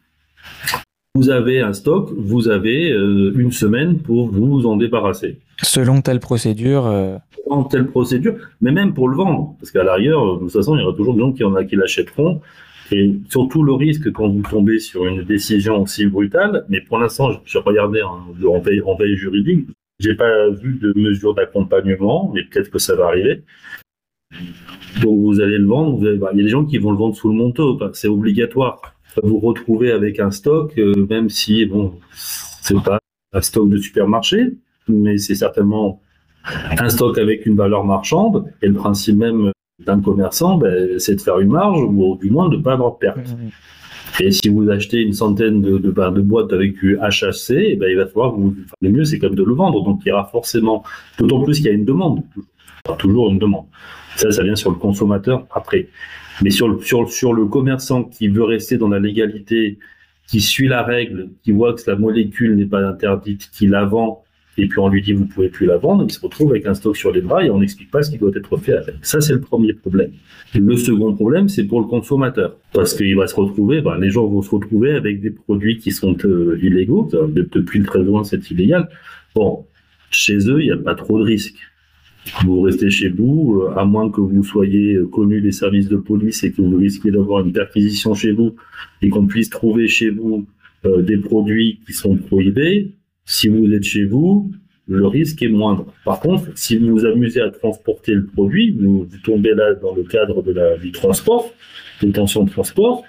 Vous 1.15 1.31
avez 1.31 1.61
un 1.61 1.73
stock, 1.73 2.13
vous 2.17 2.49
avez 2.49 2.91
euh, 2.93 3.33
une 3.37 3.53
semaine 3.53 3.99
pour 3.99 4.31
vous 4.31 4.67
en 4.67 4.77
débarrasser. 4.77 5.39
Selon 5.63 6.01
telle 6.01 6.21
procédure. 6.21 6.87
Euh... 6.87 7.17
Selon 7.45 7.65
telle 7.65 7.87
procédure, 7.87 8.37
mais 8.61 8.73
même 8.73 8.95
pour 8.95 9.09
le 9.09 9.17
vendre, 9.17 9.57
parce 9.59 9.71
qu'à 9.71 9.83
l'arrière, 9.83 10.21
de 10.21 10.39
toute 10.41 10.53
façon, 10.53 10.77
il 10.77 10.81
y 10.81 10.85
aura 10.85 10.97
toujours 10.97 11.15
des 11.15 11.21
gens 11.21 11.33
qui 11.33 11.45
en 11.45 11.55
a 11.55 11.65
qui 11.65 11.77
l'achèteront 11.77 12.41
et 12.91 13.15
surtout 13.29 13.63
le 13.63 13.73
risque 13.73 14.11
quand 14.13 14.29
vous 14.29 14.43
tombez 14.43 14.79
sur 14.79 15.07
une 15.07 15.23
décision 15.23 15.83
aussi 15.83 16.07
brutale, 16.07 16.65
mais 16.69 16.81
pour 16.81 16.99
l'instant, 16.99 17.31
je 17.45 17.59
regardais 17.59 18.03
en, 18.03 18.27
en, 18.47 18.59
veille, 18.61 18.83
en 18.83 18.95
veille 18.97 19.17
juridique, 19.17 19.69
j'ai 19.99 20.15
pas 20.15 20.49
vu 20.51 20.79
de 20.81 20.93
mesure 20.97 21.35
d'accompagnement, 21.35 22.31
mais 22.35 22.45
peut-être 22.45 22.71
que 22.71 22.79
ça 22.79 22.95
va 22.95 23.07
arriver. 23.07 23.43
Donc 25.03 25.19
vous 25.21 25.41
allez 25.41 25.59
le 25.59 25.67
vendre, 25.67 26.17
bah, 26.17 26.31
il 26.33 26.39
y 26.39 26.41
a 26.41 26.45
des 26.45 26.51
gens 26.51 26.65
qui 26.65 26.79
vont 26.79 26.93
le 26.93 26.99
vendre 26.99 27.17
sous 27.17 27.29
le 27.29 27.35
manteau, 27.35 27.79
c'est 27.93 28.09
obligatoire. 28.09 28.95
Vous 29.23 29.39
retrouvez 29.39 29.91
avec 29.91 30.21
un 30.21 30.31
stock, 30.31 30.79
euh, 30.79 31.07
même 31.09 31.29
si 31.29 31.67
bon, 31.67 31.99
c'est 32.15 32.81
pas 32.83 33.01
un 33.33 33.41
stock 33.41 33.69
de 33.69 33.79
supermarché, 33.79 34.53
mais 34.87 35.19
c'est 35.19 35.35
certainement 35.35 36.01
un 36.45 36.89
stock 36.89 37.19
avec 37.19 37.47
une 37.47 37.57
valeur 37.57 37.85
marchande. 37.85 38.53
Et 38.63 38.69
le 38.69 38.75
principe 38.75 39.17
même 39.17 39.53
d'un 39.85 40.01
commerçant, 40.01 40.57
ben, 40.57 40.99
c'est 40.99 41.17
de 41.17 41.21
faire 41.21 41.39
une 41.39 41.51
marge 41.51 41.81
ou 41.81 42.19
du 42.21 42.31
moins 42.31 42.49
de 42.49 42.57
ne 42.57 42.63
pas 42.63 42.73
avoir 42.73 42.93
de 42.93 42.99
perte. 42.99 43.19
Mmh. 43.19 43.51
Et 44.21 44.33
si 44.33 44.49
vous 44.49 44.69
achetez 44.69 45.01
une 45.03 45.13
centaine 45.13 45.61
de, 45.61 45.79
de, 45.79 45.91
de 45.91 46.21
boîtes 46.21 46.53
avec 46.53 46.75
du 46.79 46.97
HHC, 46.97 47.51
eh 47.51 47.77
ben, 47.77 47.89
il 47.89 47.97
va 47.97 48.07
falloir 48.07 48.33
vous. 48.33 48.57
le 48.81 48.91
mieux, 48.91 49.05
c'est 49.05 49.19
comme 49.19 49.35
de 49.35 49.45
le 49.45 49.55
vendre. 49.55 49.85
Donc, 49.85 50.01
il 50.05 50.09
y 50.09 50.13
aura 50.13 50.25
forcément. 50.25 50.83
D'autant 51.19 51.43
plus 51.43 51.59
qu'il 51.59 51.67
y 51.67 51.69
a 51.69 51.73
une 51.73 51.85
demande. 51.85 52.23
Toujours 52.99 53.31
une 53.31 53.39
demande. 53.39 53.67
Ça, 54.17 54.33
ça 54.33 54.43
vient 54.43 54.57
sur 54.57 54.71
le 54.71 54.77
consommateur 54.77 55.47
après. 55.55 55.89
Mais 56.43 56.51
sur 56.51 56.69
le, 56.69 56.81
sur, 56.81 57.09
sur 57.11 57.33
le 57.33 57.47
commerçant 57.47 58.05
qui 58.05 58.29
veut 58.29 58.45
rester 58.45 58.79
dans 58.79 58.89
la 58.89 58.99
légalité, 58.99 59.79
qui 60.27 60.41
suit 60.41 60.69
la 60.69 60.83
règle, 60.83 61.31
qui 61.43 61.53
voit 61.53 61.75
que 61.75 61.83
la 61.87 61.97
molécule 61.97 62.57
n'est 62.57 62.67
pas 62.67 62.81
interdite, 62.81 63.51
qui 63.53 63.67
la 63.67 63.85
vend 63.85 64.25
et 64.59 64.67
puis 64.67 64.79
on 64.81 64.89
lui 64.89 65.01
dit 65.01 65.13
vous 65.13 65.27
pouvez 65.27 65.49
plus 65.49 65.67
la 65.67 65.79
vendre, 65.79 66.05
il 66.07 66.13
se 66.13 66.21
retrouve 66.21 66.51
avec 66.51 66.67
un 66.67 66.75
stock 66.75 66.97
sur 66.97 67.13
les 67.13 67.21
bras 67.21 67.45
et 67.45 67.51
on 67.51 67.61
n'explique 67.61 67.91
pas 67.91 68.03
ce 68.03 68.11
qui 68.11 68.19
doit 68.19 68.33
être 68.35 68.57
fait 68.57 68.73
avec. 68.73 68.97
Ça 69.03 69.21
c'est 69.21 69.33
le 69.33 69.41
premier 69.41 69.73
problème. 69.73 70.11
Le 70.55 70.77
second 70.77 71.15
problème 71.15 71.49
c'est 71.49 71.65
pour 71.65 71.81
le 71.81 71.87
consommateur 71.87 72.57
parce 72.73 72.95
qu'il 72.95 73.17
va 73.17 73.29
se 73.29 73.37
retrouver, 73.37 73.81
ben, 73.81 73.99
les 73.99 74.11
gens 74.11 74.27
vont 74.27 74.43
se 74.43 74.51
retrouver 74.51 74.93
avec 74.93 75.21
des 75.21 75.31
produits 75.31 75.79
qui 75.79 75.93
sont 75.93 76.17
euh, 76.25 76.59
illégaux. 76.61 77.09
Depuis 77.29 77.79
le 77.79 77.87
13 77.87 78.05
juin 78.05 78.25
c'est 78.25 78.51
illégal. 78.51 78.89
Bon, 79.35 79.65
chez 80.11 80.39
eux 80.49 80.61
il 80.61 80.67
n'y 80.67 80.73
a 80.73 80.77
pas 80.77 80.97
trop 80.97 81.19
de 81.19 81.25
risques. 81.25 81.59
Vous 82.45 82.61
restez 82.61 82.91
chez 82.91 83.09
vous, 83.09 83.63
euh, 83.63 83.79
à 83.79 83.85
moins 83.85 84.11
que 84.11 84.21
vous 84.21 84.43
soyez 84.43 84.95
euh, 84.95 85.07
connu 85.07 85.41
des 85.41 85.53
services 85.53 85.89
de 85.89 85.97
police 85.97 86.43
et 86.43 86.51
que 86.51 86.61
vous 86.61 86.77
risquiez 86.77 87.13
d'avoir 87.13 87.47
une 87.47 87.53
perquisition 87.53 88.13
chez 88.15 88.33
vous 88.33 88.57
et 89.03 89.09
qu'on 89.09 89.27
puisse 89.27 89.51
trouver 89.51 89.87
chez 89.89 90.11
vous 90.11 90.47
des 90.85 91.17
produits 91.17 91.81
qui 91.85 91.93
sont 91.93 92.15
prohibés, 92.15 92.93
si 93.29 93.49
vous 93.49 93.71
êtes 93.75 93.85
chez 93.85 94.07
vous, 94.07 94.51
le 94.89 95.07
risque 95.07 95.43
est 95.43 95.49
moindre. 95.49 95.93
Par 96.03 96.19
contre, 96.19 96.51
si 96.55 96.79
vous 96.79 96.93
vous 96.93 97.05
amusez 97.05 97.43
à 97.43 97.51
transporter 97.51 98.15
le 98.15 98.25
produit, 98.25 98.71
vous, 98.71 99.07
tombez 99.23 99.55
là 99.55 99.75
dans 99.75 99.95
le 99.95 100.03
cadre 100.03 100.43
de 100.43 100.51
la, 100.53 100.79
du 100.79 100.93
transport, 100.93 101.53
tensions 102.15 102.45
de 102.45 102.51
transport. 102.51 103.05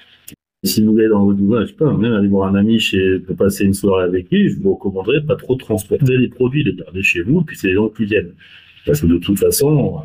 Si 0.66 0.84
vous 0.84 0.98
allez 0.98 1.08
dans 1.08 1.24
votre 1.24 1.40
je 1.40 1.68
sais 1.68 1.74
pas, 1.74 1.94
même 1.94 2.12
aller 2.12 2.28
voir 2.28 2.54
un 2.54 2.56
ami 2.56 2.80
chez, 2.80 3.20
pour 3.20 3.38
passer 3.38 3.64
une 3.64 3.74
soirée 3.74 4.04
avec 4.04 4.30
lui, 4.30 4.50
je 4.50 4.60
vous 4.60 4.74
recommanderais 4.74 5.22
pas 5.22 5.38
trop 5.38 5.56
transporter 5.56 6.18
les 6.18 6.28
produits, 6.28 6.66
les 6.66 6.76
garder 6.76 7.02
chez 7.02 7.22
vous, 7.22 7.42
puis 7.44 7.56
c'est 7.58 7.68
les 7.68 7.76
gens 7.76 7.88
qui 7.88 8.04
viennent. 8.04 8.34
Parce 8.86 9.00
que 9.00 9.08
de 9.08 9.20
toute 9.20 9.40
façon, 9.40 10.02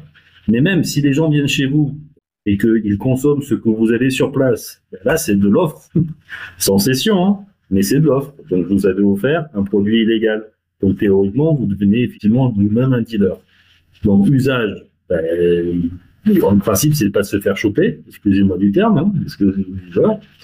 mais 0.46 0.60
même 0.60 0.84
si 0.84 1.02
les 1.02 1.12
gens 1.12 1.28
viennent 1.28 1.48
chez 1.48 1.66
vous 1.66 1.98
et 2.46 2.56
qu'ils 2.56 2.98
consomment 2.98 3.42
ce 3.42 3.56
que 3.56 3.68
vous 3.68 3.90
avez 3.90 4.10
sur 4.10 4.30
place, 4.30 4.80
ben 4.92 5.00
là, 5.04 5.16
c'est 5.16 5.34
de 5.34 5.48
l'offre. 5.48 5.90
Sans 6.58 6.78
cession, 6.78 7.26
hein 7.26 7.46
mais 7.70 7.82
c'est 7.82 8.00
de 8.00 8.06
l'offre. 8.06 8.34
Donc 8.50 8.66
vous 8.66 8.86
avez 8.86 9.02
offert 9.02 9.46
un 9.54 9.62
produit 9.62 10.02
illégal. 10.02 10.44
Donc 10.80 10.98
théoriquement, 10.98 11.54
vous 11.54 11.66
devenez 11.66 12.02
effectivement 12.02 12.50
vous-même 12.50 12.92
un 12.92 13.02
dealer. 13.02 13.38
Donc 14.02 14.28
usage, 14.28 14.84
ben, 15.08 15.22
le 16.26 16.58
principe, 16.58 16.94
c'est 16.94 17.06
de 17.06 17.10
pas 17.10 17.22
se 17.22 17.38
faire 17.38 17.56
choper, 17.56 18.00
excusez-moi 18.08 18.56
du 18.58 18.72
terme, 18.72 18.98
hein, 18.98 19.12
parce 19.20 19.36
que 19.36 19.44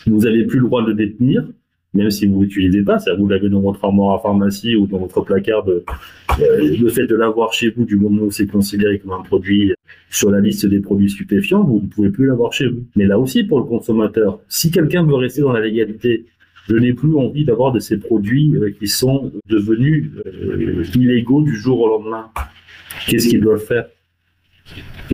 vous 0.07 0.19
n'avez 0.19 0.45
plus 0.45 0.59
le 0.59 0.67
droit 0.67 0.83
de 0.83 0.89
le 0.89 0.95
détenir, 0.95 1.47
même 1.95 2.11
si 2.11 2.27
vous 2.27 2.43
l'utilisez 2.43 2.83
pas, 2.83 2.99
ça 2.99 3.15
vous 3.15 3.27
l'avez 3.27 3.49
dans 3.49 3.61
votre 3.61 3.85
armoire 3.85 4.19
à 4.19 4.23
pharmacie 4.23 4.77
ou 4.77 4.87
dans 4.87 4.99
votre 4.99 5.23
placard. 5.23 5.65
De, 5.65 5.85
euh, 6.41 6.77
le 6.81 6.89
fait 6.89 7.07
de 7.07 7.17
l'avoir 7.17 7.53
chez 7.53 7.71
vous 7.71 7.85
du 7.85 7.97
moment 7.97 8.23
où 8.23 8.31
c'est 8.31 8.47
considéré 8.47 8.99
comme 9.01 9.13
un 9.13 9.23
produit 9.23 9.73
sur 10.09 10.31
la 10.31 10.41
liste 10.41 10.67
des 10.67 10.81
produits 10.81 11.11
stupéfiants, 11.11 11.65
vous 11.65 11.81
ne 11.81 11.87
pouvez 11.87 12.11
plus 12.11 12.27
l'avoir 12.27 12.53
chez 12.53 12.69
vous. 12.69 12.85
Mais 12.95 13.07
là 13.07 13.19
aussi, 13.19 13.43
pour 13.43 13.59
le 13.59 13.65
consommateur, 13.65 14.41
si 14.49 14.71
quelqu'un 14.71 15.05
veut 15.05 15.15
rester 15.15 15.41
dans 15.41 15.53
la 15.53 15.61
légalité 15.61 16.27
je 16.69 16.77
n'ai 16.77 16.93
plus 16.93 17.17
envie 17.17 17.45
d'avoir 17.45 17.73
de 17.73 17.81
ces 17.81 17.99
produits 17.99 18.55
euh, 18.55 18.71
qui 18.79 18.89
sont 18.89 19.33
devenus 19.49 20.11
euh, 20.27 20.85
illégaux 20.95 21.43
du 21.43 21.57
jour 21.57 21.81
au 21.81 21.89
lendemain. 21.89 22.27
Qu'est-ce 23.07 23.29
qu'ils 23.29 23.41
doivent 23.41 23.65
faire? 23.65 23.87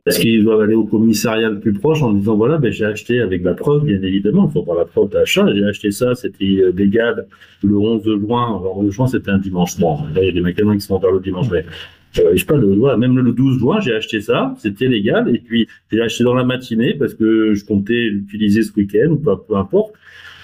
Est-ce 0.05 0.19
qu'ils 0.19 0.43
doivent 0.43 0.61
aller 0.61 0.75
au 0.75 0.85
commissariat 0.85 1.49
le 1.49 1.59
plus 1.59 1.73
proche 1.73 2.01
en 2.01 2.13
disant 2.13 2.35
voilà, 2.35 2.57
ben, 2.57 2.71
j'ai 2.71 2.85
acheté 2.85 3.19
avec 3.19 3.43
la 3.43 3.53
preuve, 3.53 3.85
bien 3.85 4.01
évidemment, 4.01 4.47
il 4.47 4.53
faut 4.53 4.63
voir 4.63 4.77
la 4.77 4.85
preuve 4.85 5.09
d'achat, 5.09 5.45
j'ai 5.53 5.65
acheté 5.65 5.91
ça, 5.91 6.15
c'était 6.15 6.45
euh, 6.45 6.71
légal 6.71 7.27
le 7.63 7.75
11 7.75 8.03
juin. 8.03 8.59
Alors, 8.59 8.81
le 8.81 8.87
11 8.87 8.93
juin, 8.93 9.07
c'était 9.07 9.31
un 9.31 9.39
dimanche. 9.39 9.77
Bon, 9.79 10.03
là, 10.13 10.21
il 10.21 10.25
y 10.25 10.29
a 10.29 10.31
des 10.31 10.41
magasins 10.41 10.75
qui 10.75 10.81
sont 10.81 10.99
vers 10.99 11.11
le 11.11 11.19
dimanche, 11.19 11.47
mais 11.51 11.65
je 12.13 12.37
sais 12.37 12.45
pas, 12.45 12.55
le, 12.55 12.97
même 12.97 13.17
le 13.17 13.31
12 13.31 13.59
juin, 13.59 13.79
j'ai 13.79 13.93
acheté 13.93 14.21
ça, 14.21 14.53
c'était 14.59 14.87
légal, 14.87 15.33
et 15.33 15.39
puis 15.39 15.67
j'ai 15.91 16.01
acheté 16.01 16.23
dans 16.23 16.33
la 16.33 16.43
matinée 16.43 16.93
parce 16.93 17.13
que 17.13 17.53
je 17.53 17.65
comptais 17.65 18.09
l'utiliser 18.09 18.63
ce 18.63 18.71
week-end, 18.73 19.09
ou 19.09 19.17
peu 19.17 19.55
importe. 19.55 19.93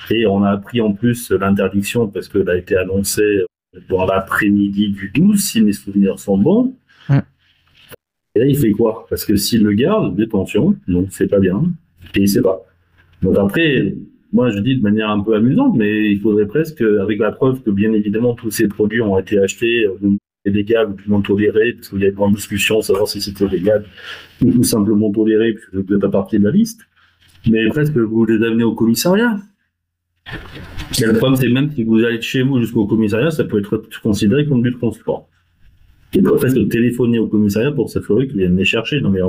Et 0.10 0.26
on 0.28 0.44
a 0.44 0.52
appris 0.52 0.82
en 0.82 0.94
plus 0.94 1.32
l'interdiction 1.32 2.08
parce 2.08 2.28
qu'elle 2.28 2.50
a 2.50 2.58
été 2.58 2.76
annoncée 2.76 3.46
dans 3.90 4.06
l'après-midi 4.06 4.90
du 4.90 5.12
12, 5.14 5.40
si 5.40 5.62
mes 5.62 5.74
souvenirs 5.74 6.20
sont 6.20 6.38
bons. 6.38 6.76
Et 8.36 8.40
là, 8.40 8.46
il 8.48 8.58
fait 8.58 8.72
quoi? 8.72 9.06
Parce 9.10 9.26
que 9.26 9.36
s'il 9.36 9.64
le 9.64 9.74
garde, 9.74 10.16
détention, 10.16 10.76
donc 10.88 11.08
c'est 11.12 11.28
pas 11.28 11.40
bien, 11.40 11.64
et 12.16 12.22
il 12.22 12.28
sait 12.28 12.42
pas. 12.42 12.66
Donc 13.22 13.38
après, 13.38 13.96
moi 14.32 14.50
je 14.50 14.60
dis 14.60 14.76
de 14.76 14.82
manière 14.82 15.12
un 15.12 15.20
peu 15.22 15.36
amusante, 15.36 15.76
mais 15.78 16.12
il 16.12 16.20
faudrait 16.20 16.48
presque, 16.48 16.82
avec 16.82 17.20
la 17.20 17.32
preuve 17.32 17.62
que 17.62 17.70
bien 17.70 17.94
évidemment 17.94 18.34
tous 18.34 18.50
ces 18.50 18.68
produits 18.68 19.02
ont 19.02 19.20
été 19.20 19.38
achetés 19.38 19.86
euh, 19.86 20.18
légal 20.46 20.90
ou 20.90 20.96
non 21.08 21.22
toléré, 21.22 21.74
parce 21.74 21.90
qu'il 21.90 22.00
y 22.00 22.06
a 22.06 22.08
une 22.08 22.16
grande 22.16 22.34
discussion 22.34 22.82
savoir 22.82 23.08
si 23.08 23.22
c'était 23.22 23.48
légal 23.48 23.86
ou 24.42 24.52
tout 24.52 24.64
simplement 24.64 25.12
toléré, 25.12 25.54
puisque 25.54 25.74
vous 25.76 25.94
n'êtes 25.94 26.02
pas 26.02 26.10
partie 26.10 26.40
de 26.40 26.44
la 26.44 26.52
liste. 26.52 26.82
Mais 27.50 27.68
presque 27.70 27.96
vous 27.96 28.26
les 28.26 28.44
amenez 28.44 28.64
au 28.64 28.74
commissariat. 28.74 29.38
Et 31.02 31.06
le 31.06 31.14
problème, 31.14 31.36
c'est 31.36 31.50
même 31.50 31.72
si 31.72 31.84
vous 31.84 32.04
allez 32.04 32.18
de 32.18 32.24
chez 32.24 32.44
vous 32.44 32.60
jusqu'au 32.60 32.86
commissariat, 32.86 33.32
ça 33.32 33.44
peut 33.44 33.60
être 33.60 33.82
considéré 34.02 34.46
comme 34.46 34.62
du 34.62 34.74
transport. 34.74 35.28
Il 36.14 36.26
faut 36.26 36.36
presque 36.36 36.68
téléphoner 36.70 37.20
au 37.20 37.28
commissariat 37.28 37.72
pour 37.72 37.90
s'assurer 37.90 38.28
qu'ils 38.28 38.38
viennent 38.38 38.56
les 38.56 38.66
chercher. 38.66 39.02
Non, 39.02 39.10
mais 39.10 39.22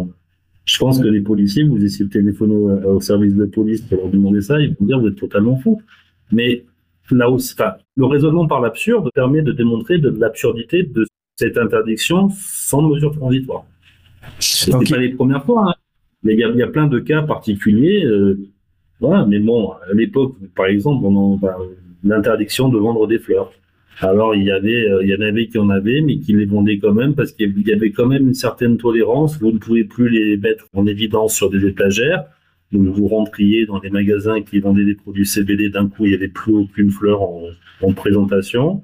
je 0.67 0.79
pense 0.79 1.01
que 1.01 1.09
les 1.09 1.21
policiers, 1.21 1.65
vous 1.65 1.83
essayez 1.83 2.05
de 2.05 2.11
téléphoner 2.11 2.55
au, 2.55 3.01
service 3.01 3.35
de 3.35 3.47
police 3.47 3.83
pour 3.83 3.99
leur 3.99 4.09
demander 4.09 4.41
ça, 4.43 4.61
ils 4.61 4.75
vont 4.79 4.87
dire 4.87 5.01
vous 5.01 5.09
êtes 5.09 5.17
totalement 5.17 5.57
fou. 5.57 5.81
Mais 6.31 6.65
là 7.11 7.31
aussi, 7.31 7.55
enfin, 7.59 7.75
le 7.97 8.07
raisonnement 8.07 8.47
par 8.47 8.61
l'absurde 8.61 9.11
permet 9.15 9.43
de 9.43 9.53
démontrer 9.53 9.99
de 9.99 10.11
l'absurdité 10.11 10.83
de 10.83 11.07
cette 11.37 11.57
interdiction 11.59 12.29
sans 12.31 12.83
mesure 12.83 13.15
transitoire. 13.15 13.65
C'est 14.39 14.71
pas 14.71 14.99
les 14.99 15.11
premières 15.11 15.45
fois. 15.45 15.71
Hein. 15.71 15.75
Mais 16.23 16.35
il 16.35 16.41
y 16.41 16.63
a, 16.63 16.67
plein 16.69 16.87
de 16.87 16.99
cas 16.99 17.23
particuliers. 17.23 18.05
Euh, 18.05 18.39
mais 19.29 19.39
bon, 19.39 19.71
à 19.71 19.95
l'époque, 19.95 20.35
par 20.55 20.67
exemple, 20.67 21.05
on 21.05 21.37
a 21.47 21.57
l'interdiction 22.03 22.69
de 22.69 22.79
vendre 22.79 23.07
des 23.07 23.19
fleurs. 23.19 23.53
Alors 24.01 24.35
il 24.35 24.43
y 24.43 24.51
avait, 24.51 24.89
euh, 24.89 25.05
il 25.05 25.09
y 25.09 25.15
en 25.15 25.21
avait 25.21 25.47
qui 25.47 25.59
en 25.59 25.71
avaient, 25.71 26.01
mais 26.01 26.19
qui 26.19 26.33
les 26.33 26.47
vendaient 26.47 26.79
quand 26.79 26.93
même 26.93 27.15
parce 27.15 27.33
qu'il 27.33 27.55
y 27.67 27.73
avait 27.73 27.93
quand 27.93 28.07
même 28.07 28.27
une 28.27 28.35
certaine 28.35 28.77
tolérance. 28.77 29.39
Vous 29.39 29.53
ne 29.53 29.59
pouvez 29.59 29.85
plus 29.85 30.09
les 30.09 30.37
mettre 30.37 30.67
en 30.75 30.87
évidence 30.87 31.35
sur 31.35 31.49
des 31.49 31.65
étagères. 31.65 32.25
Donc 32.73 32.89
vous 32.89 33.07
rentriez 33.07 33.67
dans 33.67 33.79
les 33.79 33.91
magasins 33.91 34.43
qui 34.43 34.59
vendaient 34.59 34.85
des 34.85 34.97
produits 34.97 35.27
CBD, 35.27 35.69
d'un 35.71 35.89
coup 35.89 36.07
il 36.07 36.09
n'y 36.09 36.17
avait 36.17 36.29
plus 36.29 36.55
aucune 36.55 36.91
fleur 36.91 37.21
en 37.23 37.93
présentation. 37.93 38.83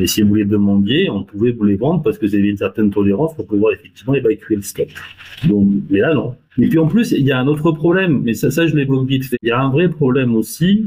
Mais 0.00 0.06
si 0.06 0.22
vous 0.22 0.34
les 0.34 0.46
demandiez, 0.46 1.10
on 1.10 1.24
pouvait 1.24 1.52
vous 1.52 1.64
les 1.64 1.76
vendre 1.76 2.02
parce 2.02 2.16
que 2.16 2.24
vous 2.24 2.34
avez 2.34 2.48
une 2.48 2.56
certaine 2.56 2.90
tolérance 2.90 3.34
pour 3.34 3.46
pouvoir 3.46 3.74
effectivement 3.74 4.14
évacuer 4.14 4.56
le 4.56 4.62
stock. 4.62 4.88
Donc, 5.46 5.68
mais 5.90 5.98
là, 5.98 6.14
non. 6.14 6.34
Et 6.56 6.68
puis 6.68 6.78
en 6.78 6.86
plus, 6.86 7.12
il 7.12 7.26
y 7.26 7.32
a 7.32 7.38
un 7.38 7.46
autre 7.46 7.70
problème, 7.72 8.22
mais 8.24 8.32
ça, 8.32 8.50
ça 8.50 8.66
je 8.66 8.74
l'évoque 8.74 9.06
vite. 9.06 9.24
Il 9.42 9.48
y 9.50 9.52
a 9.52 9.60
un 9.60 9.68
vrai 9.68 9.90
problème 9.90 10.34
aussi 10.34 10.86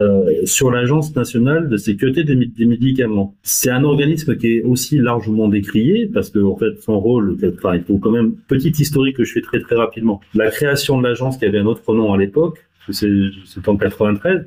euh, 0.00 0.30
sur 0.44 0.70
l'Agence 0.70 1.16
nationale 1.16 1.68
de 1.68 1.76
sécurité 1.76 2.22
des, 2.22 2.66
médicaments. 2.66 3.34
C'est 3.42 3.70
un 3.70 3.82
organisme 3.82 4.36
qui 4.36 4.58
est 4.58 4.62
aussi 4.62 4.98
largement 4.98 5.48
décrié 5.48 6.06
parce 6.06 6.30
que 6.30 6.38
en 6.38 6.56
fait 6.56 6.80
son 6.82 7.00
rôle, 7.00 7.36
enfin, 7.58 7.74
il 7.74 7.82
faut 7.82 7.98
quand 7.98 8.12
même 8.12 8.36
petite 8.46 8.78
historique 8.78 9.16
que 9.16 9.24
je 9.24 9.32
fais 9.32 9.40
très 9.40 9.58
très 9.58 9.74
rapidement. 9.74 10.20
La 10.34 10.50
création 10.50 10.98
de 10.98 11.02
l'agence 11.02 11.36
qui 11.36 11.46
avait 11.46 11.58
un 11.58 11.66
autre 11.66 11.92
nom 11.92 12.12
à 12.12 12.16
l'époque, 12.16 12.64
c'est 12.90 13.08
en 13.66 13.76
93, 13.76 14.46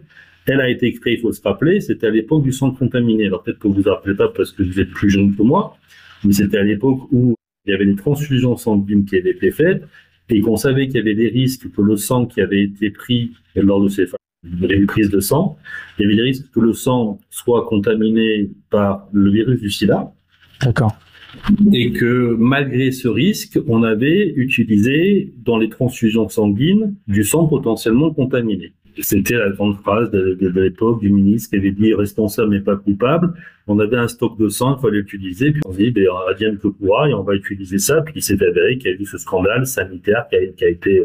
elle 0.50 0.62
a 0.62 0.70
été 0.70 0.92
créée, 0.94 1.14
il 1.14 1.22
faut 1.22 1.32
se 1.32 1.42
rappeler, 1.42 1.80
c'était 1.80 2.08
à 2.08 2.10
l'époque 2.10 2.44
du 2.44 2.52
sang 2.52 2.72
contaminé. 2.72 3.28
Alors 3.28 3.44
peut-être 3.44 3.60
que 3.60 3.68
vous 3.68 3.76
vous 3.76 3.90
rappelez 3.90 4.16
pas 4.16 4.30
parce 4.30 4.52
que 4.52 4.64
vous 4.64 4.80
êtes 4.80 4.90
plus 4.90 5.10
jeune 5.10 5.36
que 5.36 5.44
moi, 5.44 5.78
mais 6.24 6.34
c'était 6.34 6.58
à 6.58 6.64
l'époque 6.64 7.02
où 7.12 7.36
il 7.66 7.72
y 7.72 7.74
avait 7.74 7.86
des 7.86 7.96
transfusions 7.96 8.58
sanguines 8.58 9.06
qui 9.06 9.18
avaient 9.18 9.32
été 9.32 9.52
faites 9.52 9.84
et 10.30 10.42
qu'on 10.42 10.58
savait 10.58 10.88
qu'il 10.88 10.98
y 10.98 11.00
avait 11.00 11.16
des 11.16 11.30
risques 11.30 11.72
que 11.72 11.82
le 11.82 11.98
sang 11.98 12.26
qui 12.26 12.42
avait 12.42 12.64
été 12.64 12.90
pris 12.90 13.32
lors 13.56 13.82
de 13.82 13.90
ces 13.90 14.06
prises 14.88 15.10
de 15.10 15.20
sang, 15.20 15.58
il 15.98 16.04
y 16.04 16.06
avait 16.06 16.16
des 16.16 16.22
risques 16.24 16.50
que 16.52 16.60
le 16.60 16.74
sang 16.74 17.20
soit 17.30 17.66
contaminé 17.68 18.50
par 18.70 19.08
le 19.12 19.30
virus 19.30 19.60
du 19.60 19.70
sida. 19.70 20.14
D'accord. 20.62 20.96
Et 21.72 21.92
que 21.92 22.36
malgré 22.40 22.92
ce 22.92 23.08
risque, 23.08 23.60
on 23.68 23.84
avait 23.84 24.34
utilisé 24.36 25.34
dans 25.38 25.58
les 25.58 25.70
transfusions 25.70 26.28
sanguines 26.28 26.96
du 27.08 27.24
sang 27.24 27.48
potentiellement 27.48 28.12
contaminé. 28.12 28.74
C'était 29.00 29.36
la 29.36 29.50
grande 29.50 29.78
phrase 29.78 30.12
de, 30.12 30.38
l'époque 30.56 31.00
du 31.00 31.10
ministre 31.10 31.52
qui 31.52 31.58
avait 31.58 31.72
dit 31.72 31.94
responsable 31.94 32.50
mais 32.50 32.60
pas 32.60 32.76
coupable. 32.76 33.34
On 33.68 33.80
avait 33.80 33.98
un 33.98 34.08
stock 34.08 34.38
de 34.40 34.50
sang, 34.50 34.78
il 34.78 34.82
fallait 34.82 34.98
l'utiliser, 34.98 35.52
puis 35.52 35.62
on 35.66 35.72
s'est 35.72 35.84
dit, 35.84 35.92
ben, 35.92 36.08
advienne 36.30 36.58
que 36.58 36.68
pourra, 36.68 37.10
et 37.10 37.14
on 37.14 37.24
va 37.24 37.36
utiliser 37.36 37.78
ça. 37.78 38.02
Puis 38.02 38.16
il 38.18 38.22
s'est 38.24 38.42
avéré 38.44 38.78
qu'il 38.78 38.92
y 38.92 38.94
a 38.94 38.98
eu 38.98 39.06
ce 39.06 39.18
scandale 39.18 39.68
sanitaire 39.68 40.26
qui 40.30 40.36
a, 40.36 40.48
qui 40.48 40.66
a, 40.66 40.70
été, 40.70 41.04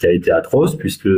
qui 0.00 0.06
a 0.06 0.12
été 0.12 0.30
atroce, 0.30 0.76
puisque 0.76 1.08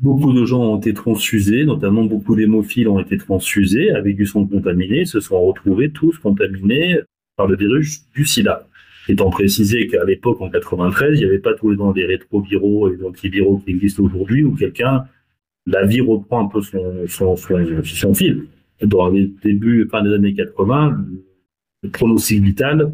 beaucoup 0.00 0.32
de 0.32 0.44
gens 0.44 0.60
ont 0.60 0.78
été 0.78 0.92
transfusés, 0.92 1.64
notamment 1.64 2.04
beaucoup 2.04 2.36
d'hémophiles 2.36 2.88
ont 2.88 3.00
été 3.00 3.16
transfusés 3.16 3.90
avec 3.90 4.16
du 4.16 4.26
sang 4.26 4.46
contaminé, 4.46 5.04
se 5.04 5.20
sont 5.20 5.40
retrouvés 5.40 5.90
tous 5.90 6.18
contaminés 6.18 6.98
par 7.36 7.46
le 7.46 7.56
virus 7.56 8.06
du 8.14 8.24
sida. 8.24 8.68
Étant 9.08 9.30
précisé 9.30 9.88
qu'à 9.88 10.04
l'époque, 10.04 10.40
en 10.40 10.48
93, 10.48 11.18
il 11.18 11.20
n'y 11.20 11.24
avait 11.24 11.40
pas 11.40 11.54
tous 11.54 11.70
les 11.70 11.80
ans 11.80 11.92
des 11.92 12.04
rétroviraux 12.04 12.92
et 12.92 12.96
des 12.96 13.04
antiviraux 13.04 13.58
qui 13.58 13.72
existent 13.72 14.04
aujourd'hui, 14.04 14.44
où 14.44 14.54
quelqu'un 14.54 15.04
la 15.66 15.84
vie 15.84 16.00
reprend 16.00 16.46
un 16.46 16.48
peu 16.48 16.60
son, 16.60 17.06
son, 17.06 17.36
son, 17.36 18.14
fil. 18.14 18.46
Dans 18.82 19.08
les 19.08 19.32
débuts, 19.42 19.88
fin 19.90 20.02
des 20.02 20.12
années 20.12 20.34
80, 20.34 21.04
le 21.82 21.88
pronostic 21.90 22.42
vital, 22.42 22.92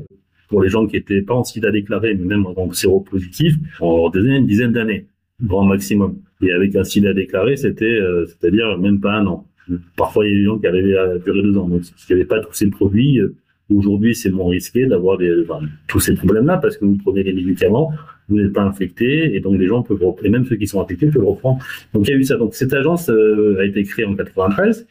pour 0.48 0.62
les 0.62 0.68
gens 0.68 0.86
qui 0.86 0.96
étaient 0.96 1.22
pas 1.22 1.34
en 1.34 1.44
sida 1.44 1.70
déclaré, 1.70 2.14
mais 2.14 2.24
même 2.24 2.46
en 2.46 2.72
séropositif, 2.72 3.54
en 3.80 4.10
une 4.12 4.46
dizaine 4.46 4.72
d'années, 4.72 5.06
grand 5.42 5.64
maximum. 5.64 6.18
Et 6.42 6.52
avec 6.52 6.74
un 6.76 6.84
sida 6.84 7.12
déclaré, 7.14 7.56
c'était, 7.56 7.84
euh, 7.84 8.26
c'est-à-dire 8.26 8.78
même 8.78 9.00
pas 9.00 9.14
un 9.14 9.26
an. 9.26 9.46
Parfois, 9.96 10.26
il 10.26 10.32
y 10.32 10.34
a 10.34 10.38
des 10.38 10.44
gens 10.44 10.58
qui 10.58 10.66
arrivaient 10.66 10.96
à 10.96 11.18
durer 11.18 11.42
deux 11.42 11.56
ans. 11.58 11.68
Donc, 11.68 11.84
s'il 11.84 12.16
n'y 12.16 12.22
avait 12.22 12.28
pas 12.28 12.40
tous 12.40 12.54
ces 12.54 12.70
produits, 12.70 13.20
euh, 13.20 13.34
aujourd'hui, 13.74 14.14
c'est 14.14 14.30
moins 14.30 14.50
risqué 14.50 14.86
d'avoir 14.86 15.18
tous 15.86 16.00
ces 16.00 16.14
problèmes-là 16.14 16.58
parce 16.58 16.76
que 16.76 16.84
vous 16.84 16.96
prenez 16.96 17.22
les 17.22 17.32
médicaments, 17.32 17.92
vous 18.28 18.36
n'êtes 18.36 18.52
pas 18.52 18.62
infecté 18.62 19.34
et 19.34 19.40
donc 19.40 19.58
les 19.58 19.66
gens 19.66 19.82
peuvent 19.82 20.02
et 20.22 20.28
même 20.28 20.44
ceux 20.46 20.56
qui 20.56 20.66
sont 20.66 20.80
infectés 20.80 21.08
peuvent 21.08 21.24
reprendre. 21.24 21.64
Donc 21.92 22.06
il 22.06 22.10
y 22.10 22.14
a 22.14 22.16
eu 22.16 22.24
ça. 22.24 22.36
Donc 22.36 22.54
cette 22.54 22.72
agence 22.72 23.08
euh, 23.10 23.58
a 23.60 23.64
été 23.64 23.82
créée 23.84 24.06
en 24.06 24.14
93 24.14 24.86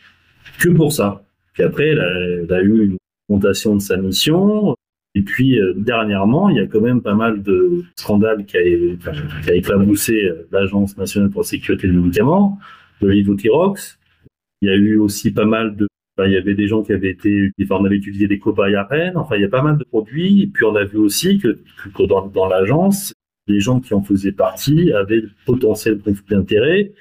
que 0.59 0.69
pour 0.69 0.93
ça. 0.93 1.23
Puis 1.53 1.63
après, 1.63 1.87
elle 1.87 2.47
a, 2.51 2.61
eu 2.61 2.85
une 2.85 2.97
augmentation 3.29 3.75
de 3.75 3.81
sa 3.81 3.97
mission. 3.97 4.75
Et 5.15 5.21
puis 5.21 5.59
euh, 5.59 5.73
dernièrement, 5.75 6.49
il 6.49 6.57
y 6.57 6.59
a 6.59 6.67
quand 6.67 6.81
même 6.81 7.01
pas 7.01 7.15
mal 7.15 7.41
de 7.41 7.83
scandales 7.95 8.45
qui 8.45 8.57
a, 8.57 8.61
qui 8.61 9.49
a 9.49 9.55
éclaboussé 9.55 10.25
euh, 10.25 10.47
l'Agence 10.51 10.95
nationale 10.97 11.31
pour 11.31 11.41
la 11.41 11.47
sécurité 11.47 11.87
des 11.87 11.93
médicaments, 11.93 12.59
le 13.01 13.09
Levothyrox. 13.09 13.97
Il 14.61 14.69
y 14.69 14.71
a 14.71 14.75
eu 14.75 14.97
aussi 14.97 15.31
pas 15.31 15.45
mal 15.45 15.75
de 15.75 15.87
il 16.25 16.31
y 16.31 16.37
avait 16.37 16.55
des 16.55 16.67
gens 16.67 16.83
qui 16.83 16.93
avaient 16.93 17.11
été, 17.11 17.51
on 17.69 17.85
avait 17.85 17.95
utilisé 17.95 18.27
des 18.27 18.39
cobayes 18.39 18.75
à 18.75 18.83
Rennes. 18.83 19.17
Enfin, 19.17 19.35
il 19.35 19.41
y 19.41 19.45
a 19.45 19.49
pas 19.49 19.61
mal 19.61 19.77
de 19.77 19.83
produits. 19.83 20.43
Et 20.43 20.47
puis, 20.47 20.65
on 20.65 20.75
a 20.75 20.83
vu 20.83 20.97
aussi 20.97 21.37
que, 21.37 21.57
dans, 22.05 22.47
l'agence, 22.47 23.13
les 23.47 23.59
gens 23.59 23.79
qui 23.79 23.93
en 23.93 24.01
faisaient 24.01 24.31
partie 24.31 24.91
avaient 24.91 25.21
de 25.21 25.29
potentiels 25.45 25.99
conflits 25.99 26.35
d'intérêts 26.35 26.91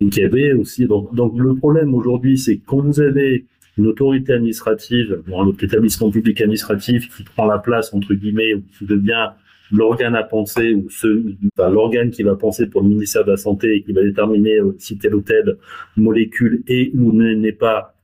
et 0.00 0.08
qui 0.08 0.22
avaient 0.22 0.52
aussi. 0.52 0.86
Donc, 0.86 1.14
donc 1.14 1.38
le 1.38 1.54
problème 1.54 1.94
aujourd'hui, 1.94 2.38
c'est 2.38 2.58
quand 2.58 2.80
vous 2.80 3.00
avez 3.00 3.46
une 3.78 3.86
autorité 3.86 4.34
administrative, 4.34 5.22
un 5.32 5.50
établissement 5.50 6.10
public 6.10 6.40
administratif 6.40 7.14
qui 7.16 7.22
prend 7.22 7.46
la 7.46 7.58
place 7.58 7.94
entre 7.94 8.14
guillemets 8.14 8.54
ou 8.54 8.62
qui 8.76 8.84
devient 8.84 9.30
l'organe 9.70 10.16
à 10.16 10.22
penser 10.22 10.74
ou 10.74 10.88
enfin, 10.88 11.70
l'organe 11.70 12.10
qui 12.10 12.22
va 12.22 12.34
penser 12.34 12.68
pour 12.68 12.82
le 12.82 12.88
ministère 12.88 13.24
de 13.24 13.32
la 13.32 13.36
santé 13.36 13.76
et 13.76 13.82
qui 13.82 13.92
va 13.92 14.02
déterminer 14.02 14.58
si 14.78 14.98
telle 14.98 15.14
ou 15.14 15.20
telle 15.20 15.58
molécule 15.96 16.62
est 16.66 16.90
ou 16.94 17.12
n'est 17.12 17.52
pas 17.52 17.97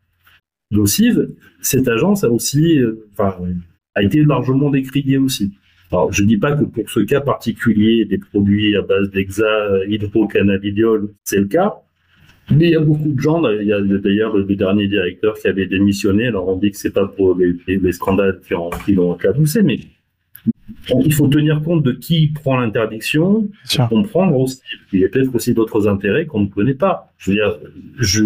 nocive, 0.74 1.28
cette 1.60 1.88
agence 1.88 2.24
a 2.24 2.30
aussi, 2.30 2.78
euh, 2.78 3.06
enfin, 3.12 3.36
a 3.94 4.02
été 4.02 4.22
largement 4.22 4.70
décriée 4.70 5.18
aussi. 5.18 5.52
Alors, 5.92 6.12
je 6.12 6.24
dis 6.24 6.38
pas 6.38 6.52
que 6.52 6.64
pour 6.64 6.88
ce 6.90 7.00
cas 7.00 7.20
particulier 7.20 8.04
des 8.04 8.18
produits 8.18 8.76
à 8.76 8.82
base 8.82 9.10
d'hexa, 9.10 9.86
hydrocannabidiol, 9.88 11.10
c'est 11.22 11.38
le 11.38 11.46
cas. 11.46 11.74
Mais 12.50 12.66
il 12.66 12.70
y 12.72 12.76
a 12.76 12.80
beaucoup 12.80 13.12
de 13.12 13.20
gens, 13.20 13.42
il 13.48 13.66
y 13.66 13.72
a 13.72 13.80
d'ailleurs 13.80 14.36
le 14.36 14.44
dernier 14.54 14.86
directeur 14.86 15.34
qui 15.34 15.48
avait 15.48 15.66
démissionné, 15.66 16.26
alors 16.26 16.48
on 16.48 16.56
dit 16.56 16.70
que 16.70 16.76
c'est 16.76 16.92
pas 16.92 17.06
pour 17.06 17.38
les, 17.38 17.92
scandales 17.92 18.40
qui, 18.46 18.54
ont, 18.54 18.70
l'ont 18.88 19.14
cabossé, 19.14 19.62
mais 19.62 19.78
il 20.88 21.12
faut 21.12 21.28
tenir 21.28 21.62
compte 21.62 21.82
de 21.82 21.92
qui 21.92 22.28
prend 22.28 22.56
l'interdiction, 22.58 23.48
comprendre 23.88 24.36
aussi. 24.38 24.60
Il 24.92 25.00
y 25.00 25.04
a 25.04 25.08
peut-être 25.08 25.34
aussi 25.34 25.54
d'autres 25.54 25.88
intérêts 25.88 26.26
qu'on 26.26 26.40
ne 26.40 26.48
connaît 26.48 26.74
pas. 26.74 27.12
Je 27.18 27.30
veux 27.30 27.36
dire, 27.36 27.58
je, 27.98 28.24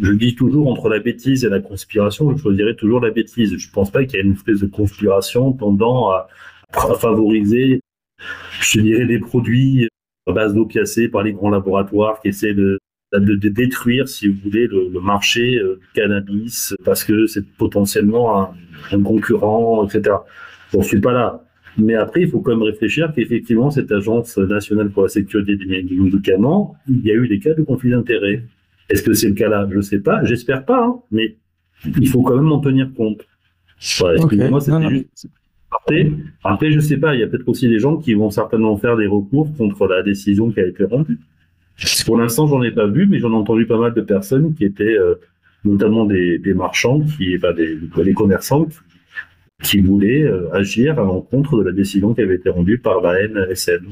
je 0.00 0.12
dis 0.12 0.34
toujours 0.34 0.68
entre 0.68 0.88
la 0.88 0.98
bêtise 0.98 1.44
et 1.44 1.48
la 1.48 1.60
conspiration, 1.60 2.36
je 2.36 2.42
choisirais 2.42 2.74
toujours 2.74 3.00
la 3.00 3.10
bêtise. 3.10 3.56
Je 3.56 3.70
pense 3.70 3.90
pas 3.90 4.04
qu'il 4.04 4.18
y 4.18 4.22
ait 4.22 4.24
une 4.24 4.32
espèce 4.32 4.60
de 4.60 4.66
conspiration 4.66 5.52
tendant 5.52 6.10
à, 6.10 6.28
à 6.72 6.94
favoriser, 6.94 7.80
je 8.60 8.80
dirais, 8.80 9.06
des 9.06 9.18
produits 9.18 9.88
à 10.26 10.32
base 10.32 10.54
d'opiacés 10.54 11.08
par 11.08 11.22
les 11.22 11.32
grands 11.32 11.50
laboratoires 11.50 12.20
qui 12.20 12.28
essaient 12.28 12.54
de, 12.54 12.78
de, 13.12 13.48
détruire, 13.48 14.08
si 14.08 14.28
vous 14.28 14.38
voulez, 14.44 14.66
le, 14.66 15.00
marché 15.00 15.56
euh, 15.58 15.80
du 15.80 16.00
cannabis 16.00 16.74
parce 16.84 17.04
que 17.04 17.26
c'est 17.26 17.46
potentiellement 17.56 18.40
un, 18.40 18.54
un, 18.92 19.02
concurrent, 19.02 19.86
etc. 19.86 20.16
J'en 20.72 20.82
suis 20.82 21.00
pas 21.00 21.12
là. 21.12 21.42
Mais 21.78 21.94
après, 21.94 22.22
il 22.22 22.28
faut 22.28 22.40
quand 22.40 22.52
même 22.52 22.62
réfléchir 22.62 23.12
qu'effectivement, 23.14 23.70
cette 23.70 23.92
agence 23.92 24.36
nationale 24.38 24.90
pour 24.90 25.04
la 25.04 25.08
sécurité 25.08 25.56
des 25.56 25.66
médicaments, 25.66 26.76
il 26.88 27.04
y 27.04 27.10
a 27.10 27.14
eu 27.14 27.28
des 27.28 27.38
cas 27.38 27.54
de 27.54 27.62
conflit 27.62 27.90
d'intérêts. 27.90 28.44
Est-ce 28.88 29.02
que 29.02 29.12
c'est 29.12 29.28
le 29.28 29.34
cas 29.34 29.48
là? 29.48 29.66
Je 29.70 29.76
ne 29.76 29.82
sais 29.82 30.00
pas. 30.00 30.24
J'espère 30.24 30.64
pas, 30.64 30.84
hein. 30.84 31.00
mais 31.10 31.36
il 31.84 32.08
faut 32.08 32.22
quand 32.22 32.36
même 32.36 32.50
en 32.52 32.58
tenir 32.58 32.92
compte. 32.94 33.24
excusez-moi, 33.78 34.60
c'était 34.60 34.88
juste 34.88 35.28
après, 35.70 36.10
après, 36.42 36.72
je 36.72 36.80
sais 36.80 36.96
pas, 36.96 37.14
il 37.14 37.20
y 37.20 37.22
a 37.22 37.28
peut-être 37.28 37.48
aussi 37.48 37.68
des 37.68 37.78
gens 37.78 37.96
qui 37.96 38.14
vont 38.14 38.30
certainement 38.30 38.76
faire 38.76 38.96
des 38.96 39.06
recours 39.06 39.54
contre 39.56 39.86
la 39.86 40.02
décision 40.02 40.50
qui 40.50 40.60
a 40.60 40.66
été 40.66 40.84
rendue. 40.84 41.18
Pour 42.06 42.18
l'instant, 42.18 42.46
j'en 42.46 42.62
ai 42.62 42.72
pas 42.72 42.86
vu, 42.86 43.06
mais 43.06 43.20
j'en 43.20 43.30
ai 43.30 43.36
entendu 43.36 43.66
pas 43.66 43.78
mal 43.78 43.94
de 43.94 44.00
personnes 44.00 44.54
qui 44.54 44.64
étaient 44.64 44.98
euh, 44.98 45.14
notamment 45.64 46.04
des, 46.04 46.38
des, 46.38 46.54
marchands, 46.54 47.00
qui, 47.00 47.36
enfin, 47.36 47.52
des, 47.52 47.76
des 47.76 48.12
commerçants, 48.14 48.64
qui 48.64 48.78
voulaient 49.80 50.22
euh, 50.22 50.52
agir 50.52 50.98
à 50.98 51.04
l'encontre 51.04 51.58
de 51.58 51.64
la 51.64 51.72
décision 51.72 52.14
qui 52.14 52.22
avait 52.22 52.36
été 52.36 52.50
rendue 52.50 52.78
par 52.78 53.00
la 53.00 53.26
NSM. 53.26 53.86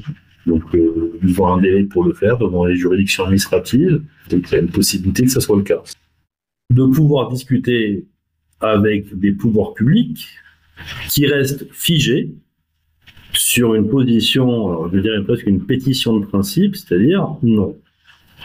Donc, 0.45 0.63
euh, 0.73 1.19
ils 1.23 1.39
ont 1.41 1.47
un 1.47 1.61
délai 1.61 1.83
pour 1.83 2.03
le 2.03 2.13
faire 2.13 2.37
devant 2.37 2.65
les 2.65 2.75
juridictions 2.75 3.23
administratives. 3.23 4.01
Donc, 4.29 4.49
il 4.49 4.51
y 4.53 4.55
a 4.55 4.59
une 4.59 4.69
possibilité 4.69 5.23
que 5.23 5.31
ce 5.31 5.39
soit 5.39 5.57
le 5.57 5.63
cas. 5.63 5.81
De 6.73 6.85
pouvoir 6.85 7.29
discuter 7.29 8.05
avec 8.61 9.17
des 9.17 9.31
pouvoirs 9.31 9.73
publics, 9.73 10.27
qui 11.09 11.25
reste 11.25 11.67
figé 11.71 12.33
sur 13.33 13.75
une 13.75 13.87
position, 13.89 14.89
je 14.91 14.99
dirais 14.99 15.23
presque 15.23 15.47
une 15.47 15.65
pétition 15.65 16.17
de 16.19 16.25
principe, 16.25 16.75
c'est-à-dire 16.75 17.35
non. 17.43 17.77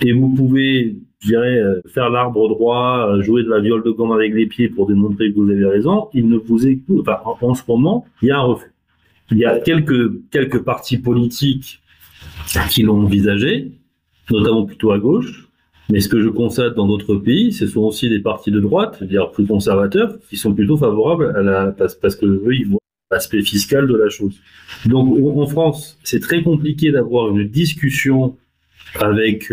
Et 0.03 0.13
vous 0.13 0.35
pouvez, 0.35 0.97
je 1.25 1.29
dirais, 1.29 1.63
faire 1.87 2.11
l'arbre 2.11 2.49
droit, 2.49 3.21
jouer 3.21 3.43
de 3.43 3.49
la 3.49 3.61
viole 3.61 3.83
de 3.83 3.91
gomme 3.91 4.13
avec 4.13 4.35
les 4.35 4.47
pieds 4.47 4.69
pour 4.69 4.87
démontrer 4.87 5.33
que 5.33 5.37
vous 5.37 5.51
avez 5.51 5.65
raison. 5.65 6.09
Il 6.13 6.29
ne 6.29 6.37
vous 6.37 6.67
écoute. 6.67 7.01
Enfin, 7.01 7.19
en, 7.25 7.55
ce 7.55 7.63
moment, 7.67 8.05
il 8.21 8.29
y 8.29 8.31
a 8.31 8.39
un 8.39 8.43
refus. 8.43 8.73
Il 9.31 9.39
y 9.39 9.47
a 9.47 9.59
quelques 9.59 10.13
quelques 10.31 10.63
partis 10.63 10.99
politiques 10.99 11.81
qui 12.71 12.83
l'ont 12.83 13.03
envisagé, 13.03 13.73
notamment 14.31 14.67
plutôt 14.67 14.93
à 14.93 14.99
gauche. 14.99 15.49
Mais 15.91 16.01
ce 16.01 16.09
que 16.09 16.21
je 16.21 16.29
constate 16.29 16.75
dans 16.75 16.87
d'autres 16.87 17.17
pays, 17.17 17.53
ce 17.53 17.67
sont 17.67 17.83
aussi 17.83 18.09
des 18.09 18.21
partis 18.21 18.51
de 18.51 18.61
droite, 18.61 18.97
c'est-à-dire 18.99 19.31
plus 19.31 19.47
conservateurs, 19.47 20.17
qui 20.29 20.37
sont 20.37 20.55
plutôt 20.55 20.77
favorables 20.77 21.35
à 21.37 21.43
la, 21.43 21.73
parce, 21.73 21.95
parce 21.95 22.17
que 22.17 22.25
eux, 22.25 22.55
ils 22.55 22.67
voient 22.67 22.81
l'aspect 23.11 23.43
fiscal 23.43 23.87
de 23.87 23.97
la 23.97 24.09
chose. 24.09 24.41
Donc, 24.87 25.19
en 25.37 25.47
France, 25.47 25.99
c'est 26.03 26.21
très 26.21 26.43
compliqué 26.43 26.91
d'avoir 26.91 27.31
une 27.31 27.47
discussion 27.49 28.37
avec 28.99 29.53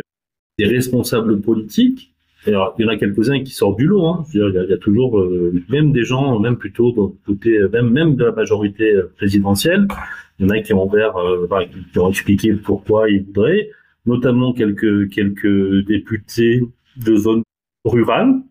des 0.61 0.75
responsables 0.75 1.41
politiques. 1.41 2.13
Alors, 2.47 2.75
il 2.77 2.85
y 2.85 2.85
en 2.85 2.89
a 2.89 2.97
quelques-uns 2.97 3.43
qui 3.43 3.51
sortent 3.51 3.77
du 3.77 3.85
lot. 3.85 4.07
Hein. 4.07 4.25
Il, 4.33 4.39
y 4.39 4.43
a, 4.43 4.63
il, 4.63 4.69
y 4.69 4.73
a, 4.73 4.77
toujours 4.77 5.19
euh, 5.19 5.53
même 5.69 5.91
des 5.91 6.03
gens, 6.03 6.39
même 6.39 6.57
plutôt 6.57 7.15
côté, 7.25 7.59
même 7.71 7.89
même 7.89 8.15
de 8.15 8.25
la 8.25 8.31
majorité 8.31 8.99
présidentielle. 9.17 9.87
Il 10.39 10.45
y 10.45 10.49
en 10.49 10.49
a 10.49 10.59
qui 10.59 10.73
ont 10.73 10.87
ouvert, 10.87 11.15
euh, 11.17 11.47
qui 11.91 11.99
ont 11.99 12.09
expliqué 12.09 12.53
pourquoi 12.53 13.09
ils 13.09 13.23
voudraient 13.23 13.69
notamment 14.05 14.53
quelques, 14.53 15.09
quelques 15.09 15.85
députés 15.85 16.61
de 16.97 17.15
zones 17.15 17.43
rurales. 17.85 18.41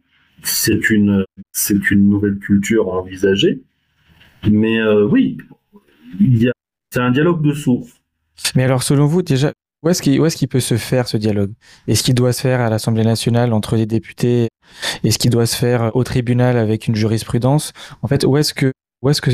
C'est 0.42 0.90
une, 0.90 1.25
c'est 1.53 1.90
une 1.90 2.09
nouvelle 2.09 2.38
culture 2.38 2.92
à 2.92 3.01
envisager. 3.01 3.61
Mais 4.51 4.81
euh, 4.81 5.05
oui, 5.05 5.37
c'est 6.90 7.01
un 7.01 7.11
dialogue 7.11 7.42
de 7.42 7.53
sourds. 7.53 7.88
Mais 8.55 8.64
alors, 8.64 8.83
selon 8.83 9.07
vous, 9.07 9.23
déjà, 9.23 9.53
où 9.83 9.88
est-ce 9.88 10.03
qu'il, 10.03 10.21
est-ce 10.23 10.37
qu'il 10.37 10.49
peut 10.49 10.61
se 10.61 10.77
faire 10.77 11.09
ce 11.09 11.16
dialogue? 11.16 11.53
Est-ce 11.88 12.03
qu'il 12.03 12.14
doit 12.14 12.33
se 12.33 12.43
faire 12.43 12.61
à 12.61 12.69
l'Assemblée 12.69 13.05
nationale 13.05 13.53
entre 13.53 13.77
les 13.77 13.87
députés? 13.87 14.49
Est-ce 15.05 15.19
qu'il 15.19 15.31
doit 15.31 15.47
se 15.47 15.57
faire 15.57 15.95
au 15.97 16.05
tribunal 16.05 16.59
avec 16.59 16.87
une 16.87 16.95
jurisprudence? 16.95 17.73
En 18.03 18.09
fait, 18.09 18.25
où 18.25 18.37
est-ce 18.37 18.53
que, 18.53 18.73
où 19.03 19.09
est-ce 19.09 19.23
que 19.23 19.31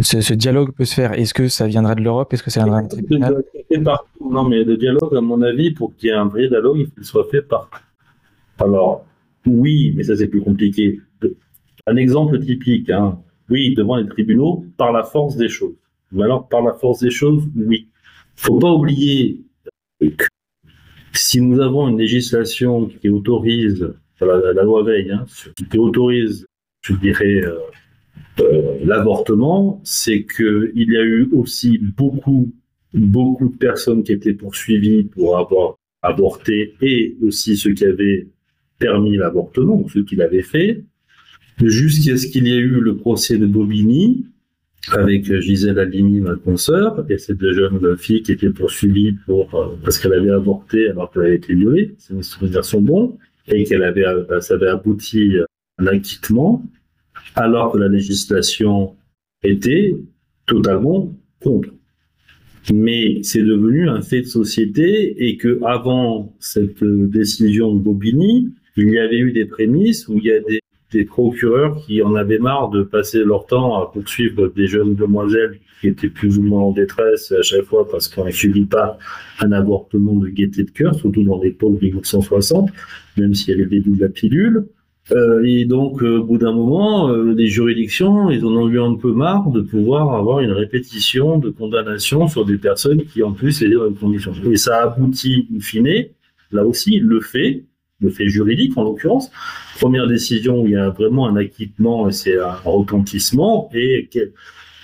ce, 0.00 0.20
ce, 0.20 0.34
dialogue 0.34 0.72
peut 0.72 0.84
se 0.84 0.94
faire? 0.94 1.14
Est-ce 1.14 1.34
que 1.34 1.48
ça 1.48 1.66
viendra 1.66 1.96
de 1.96 2.02
l'Europe? 2.02 2.32
Est-ce 2.32 2.44
que 2.44 2.50
ça 2.50 2.60
viendra 2.62 2.82
du 2.82 2.88
tribunal? 2.88 3.42
Non, 4.20 4.44
mais 4.44 4.62
le 4.62 4.76
dialogue, 4.76 5.16
à 5.16 5.20
mon 5.20 5.42
avis, 5.42 5.72
pour 5.72 5.96
qu'il 5.96 6.10
y 6.10 6.12
ait 6.12 6.14
un 6.14 6.26
vrai 6.26 6.48
dialogue, 6.48 6.78
il 6.78 6.86
faut 6.86 6.94
qu'il 6.94 7.04
soit 7.04 7.28
fait 7.30 7.42
par. 7.42 7.68
Alors, 8.58 9.04
oui, 9.46 9.92
mais 9.96 10.04
ça 10.04 10.16
c'est 10.16 10.28
plus 10.28 10.42
compliqué. 10.42 11.00
Un 11.88 11.96
exemple 11.96 12.38
typique, 12.40 12.90
hein. 12.90 13.18
oui, 13.50 13.74
devant 13.74 13.96
les 13.96 14.06
tribunaux, 14.06 14.64
par 14.76 14.92
la 14.92 15.04
force 15.04 15.36
des 15.36 15.48
choses. 15.48 15.74
Ou 16.12 16.22
alors, 16.22 16.48
par 16.48 16.62
la 16.62 16.72
force 16.72 17.00
des 17.00 17.10
choses, 17.10 17.44
oui. 17.56 17.88
Faut 18.36 18.58
pas 18.58 18.70
oublier 18.70 19.45
si 21.12 21.40
nous 21.40 21.60
avons 21.60 21.88
une 21.88 21.98
législation 21.98 22.86
qui 22.86 23.08
autorise, 23.08 23.92
la, 24.20 24.62
loi 24.62 24.82
Veil, 24.82 25.10
hein, 25.10 25.24
qui 25.70 25.78
autorise, 25.78 26.46
je 26.82 26.94
dirais, 26.94 27.42
euh, 27.44 27.58
euh, 28.40 28.78
l'avortement, 28.84 29.80
c'est 29.84 30.24
que 30.24 30.72
il 30.74 30.92
y 30.92 30.96
a 30.96 31.02
eu 31.02 31.28
aussi 31.32 31.78
beaucoup, 31.78 32.52
beaucoup 32.94 33.48
de 33.48 33.56
personnes 33.56 34.02
qui 34.02 34.12
étaient 34.12 34.34
poursuivies 34.34 35.04
pour 35.04 35.38
avoir 35.38 35.76
avorté 36.02 36.74
et 36.80 37.16
aussi 37.22 37.56
ceux 37.56 37.72
qui 37.72 37.84
avaient 37.84 38.26
permis 38.78 39.16
l'avortement, 39.16 39.86
ceux 39.88 40.04
qui 40.04 40.16
l'avaient 40.16 40.42
fait, 40.42 40.84
jusqu'à 41.62 42.16
ce 42.16 42.26
qu'il 42.26 42.46
y 42.46 42.52
ait 42.52 42.58
eu 42.58 42.80
le 42.80 42.96
procès 42.96 43.38
de 43.38 43.46
Bobigny 43.46 44.26
avec 44.92 45.40
Gisèle 45.40 45.78
Halimi, 45.78 46.20
ma 46.20 46.36
consoeur, 46.36 47.04
et 47.08 47.18
cette 47.18 47.40
jeune 47.40 47.96
fille 47.96 48.22
qui 48.22 48.32
était 48.32 48.50
poursuivie 48.50 49.16
pour, 49.26 49.54
euh, 49.54 49.76
parce 49.82 49.98
qu'elle 49.98 50.12
avait 50.12 50.30
avorté 50.30 50.88
alors 50.90 51.10
qu'elle 51.10 51.22
avait 51.22 51.36
été 51.36 51.54
violée, 51.54 51.94
c'est 51.98 52.14
une 52.14 52.22
souvenirs 52.22 52.62
bon, 52.80 53.18
et 53.48 53.64
qu'elle 53.64 53.82
avait, 53.82 54.04
ça 54.40 54.54
avait 54.54 54.68
abouti 54.68 55.38
à 55.38 55.82
un 55.82 55.86
acquittement 55.88 56.64
alors 57.34 57.72
que 57.72 57.78
la 57.78 57.88
législation 57.88 58.96
était 59.42 59.94
totalement 60.46 61.14
contre. 61.40 61.70
Mais 62.72 63.20
c'est 63.22 63.42
devenu 63.42 63.88
un 63.88 64.02
fait 64.02 64.22
de 64.22 64.26
société 64.26 65.14
et 65.24 65.36
que 65.36 65.60
avant 65.64 66.34
cette 66.40 66.82
décision 66.82 67.74
de 67.74 67.80
Bobigny, 67.80 68.52
il 68.76 68.90
y 68.90 68.98
avait 68.98 69.18
eu 69.18 69.32
des 69.32 69.46
prémices 69.46 70.08
où 70.08 70.18
il 70.18 70.24
y 70.24 70.32
a 70.32 70.40
des, 70.40 70.60
des 70.92 71.04
procureurs 71.04 71.76
qui 71.84 72.02
en 72.02 72.14
avaient 72.14 72.38
marre 72.38 72.70
de 72.70 72.82
passer 72.82 73.24
leur 73.24 73.46
temps 73.46 73.80
à 73.80 73.90
poursuivre 73.90 74.48
des 74.54 74.66
jeunes 74.66 74.94
demoiselles 74.94 75.58
qui 75.80 75.88
étaient 75.88 76.08
plus 76.08 76.38
ou 76.38 76.42
moins 76.42 76.62
en 76.62 76.72
détresse 76.72 77.32
à 77.32 77.42
chaque 77.42 77.64
fois 77.64 77.88
parce 77.88 78.08
qu'on 78.08 78.24
ne 78.24 78.30
subit 78.30 78.66
pas 78.66 78.98
un 79.40 79.52
avortement 79.52 80.14
de 80.14 80.28
gaieté 80.28 80.64
de 80.64 80.70
cœur, 80.70 80.94
surtout 80.94 81.24
dans 81.24 81.40
l'époque 81.42 81.78
de 81.80 81.86
1960, 81.86 82.70
même 83.18 83.34
s'il 83.34 83.50
y 83.50 83.52
a 83.54 83.56
les 83.56 83.66
débuts 83.66 83.96
de 83.96 84.00
la 84.00 84.08
pilule. 84.08 84.66
Euh, 85.12 85.42
et 85.44 85.64
donc, 85.66 86.02
euh, 86.02 86.18
au 86.18 86.24
bout 86.24 86.38
d'un 86.38 86.52
moment, 86.52 87.10
euh, 87.10 87.32
les 87.32 87.46
juridictions, 87.46 88.30
ils 88.30 88.44
en 88.44 88.56
ont 88.56 88.68
eu 88.68 88.80
un 88.80 88.94
peu 88.96 89.12
marre 89.12 89.50
de 89.50 89.60
pouvoir 89.60 90.14
avoir 90.14 90.40
une 90.40 90.50
répétition 90.50 91.38
de 91.38 91.50
condamnation 91.50 92.26
sur 92.26 92.44
des 92.44 92.58
personnes 92.58 93.04
qui, 93.04 93.22
en 93.22 93.32
plus, 93.32 93.62
étaient 93.62 93.74
dans 93.74 93.88
une 93.88 93.94
condition. 93.94 94.32
Et 94.50 94.56
ça 94.56 94.82
aboutit, 94.82 95.46
in 95.54 95.60
fine, 95.60 96.06
là 96.50 96.66
aussi, 96.66 96.98
le 96.98 97.20
fait, 97.20 97.64
le 98.00 98.10
fait 98.10 98.28
juridique 98.28 98.76
en 98.76 98.84
l'occurrence, 98.84 99.30
première 99.78 100.06
décision 100.06 100.62
où 100.62 100.66
il 100.66 100.72
y 100.72 100.76
a 100.76 100.90
vraiment 100.90 101.26
un 101.28 101.36
acquittement, 101.36 102.10
c'est 102.10 102.38
un 102.38 102.52
retentissement, 102.52 103.70
et, 103.74 104.08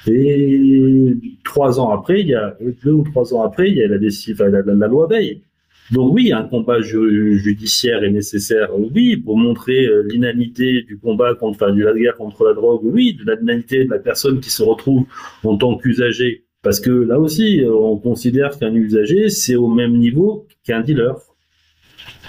et 0.07 1.17
trois 1.45 1.79
ans 1.79 1.91
après, 1.91 2.21
il 2.21 2.29
y 2.29 2.35
a 2.35 2.57
deux 2.85 2.93
ou 2.93 3.05
trois 3.05 3.35
ans 3.35 3.43
après, 3.43 3.69
il 3.71 3.77
y 3.77 3.83
a 3.83 3.89
la, 3.89 3.99
décision, 3.99 4.47
la, 4.47 4.63
la, 4.63 4.87
loi 4.89 5.07
Veil 5.09 5.43
donc 5.91 6.15
oui, 6.15 6.33
un 6.33 6.45
combat 6.45 6.81
judiciaire 6.81 8.03
est 8.03 8.11
nécessaire, 8.11 8.71
oui, 8.79 9.19
pour 9.19 9.37
montrer 9.37 9.85
euh, 9.85 10.03
l'inanité 10.09 10.83
du 10.83 10.99
combat 10.99 11.35
contre, 11.35 11.63
enfin, 11.63 11.75
de 11.75 11.83
la 11.83 11.93
guerre 11.93 12.17
contre 12.17 12.45
la 12.45 12.55
drogue, 12.55 12.81
oui, 12.85 13.15
de 13.15 13.31
l'inanité 13.31 13.85
de 13.85 13.91
la 13.91 13.99
personne 13.99 14.41
qui 14.41 14.49
se 14.49 14.63
retrouve 14.63 15.05
en 15.45 15.57
tant 15.59 15.77
qu'usager. 15.77 16.45
Parce 16.63 16.81
que 16.81 16.91
là 16.91 17.19
aussi, 17.19 17.63
on 17.69 17.99
considère 17.99 18.59
qu'un 18.59 18.75
usager, 18.75 19.29
c'est 19.29 19.57
au 19.57 19.69
même 19.69 19.99
niveau 19.99 20.47
qu'un 20.65 20.81
dealer. 20.81 21.17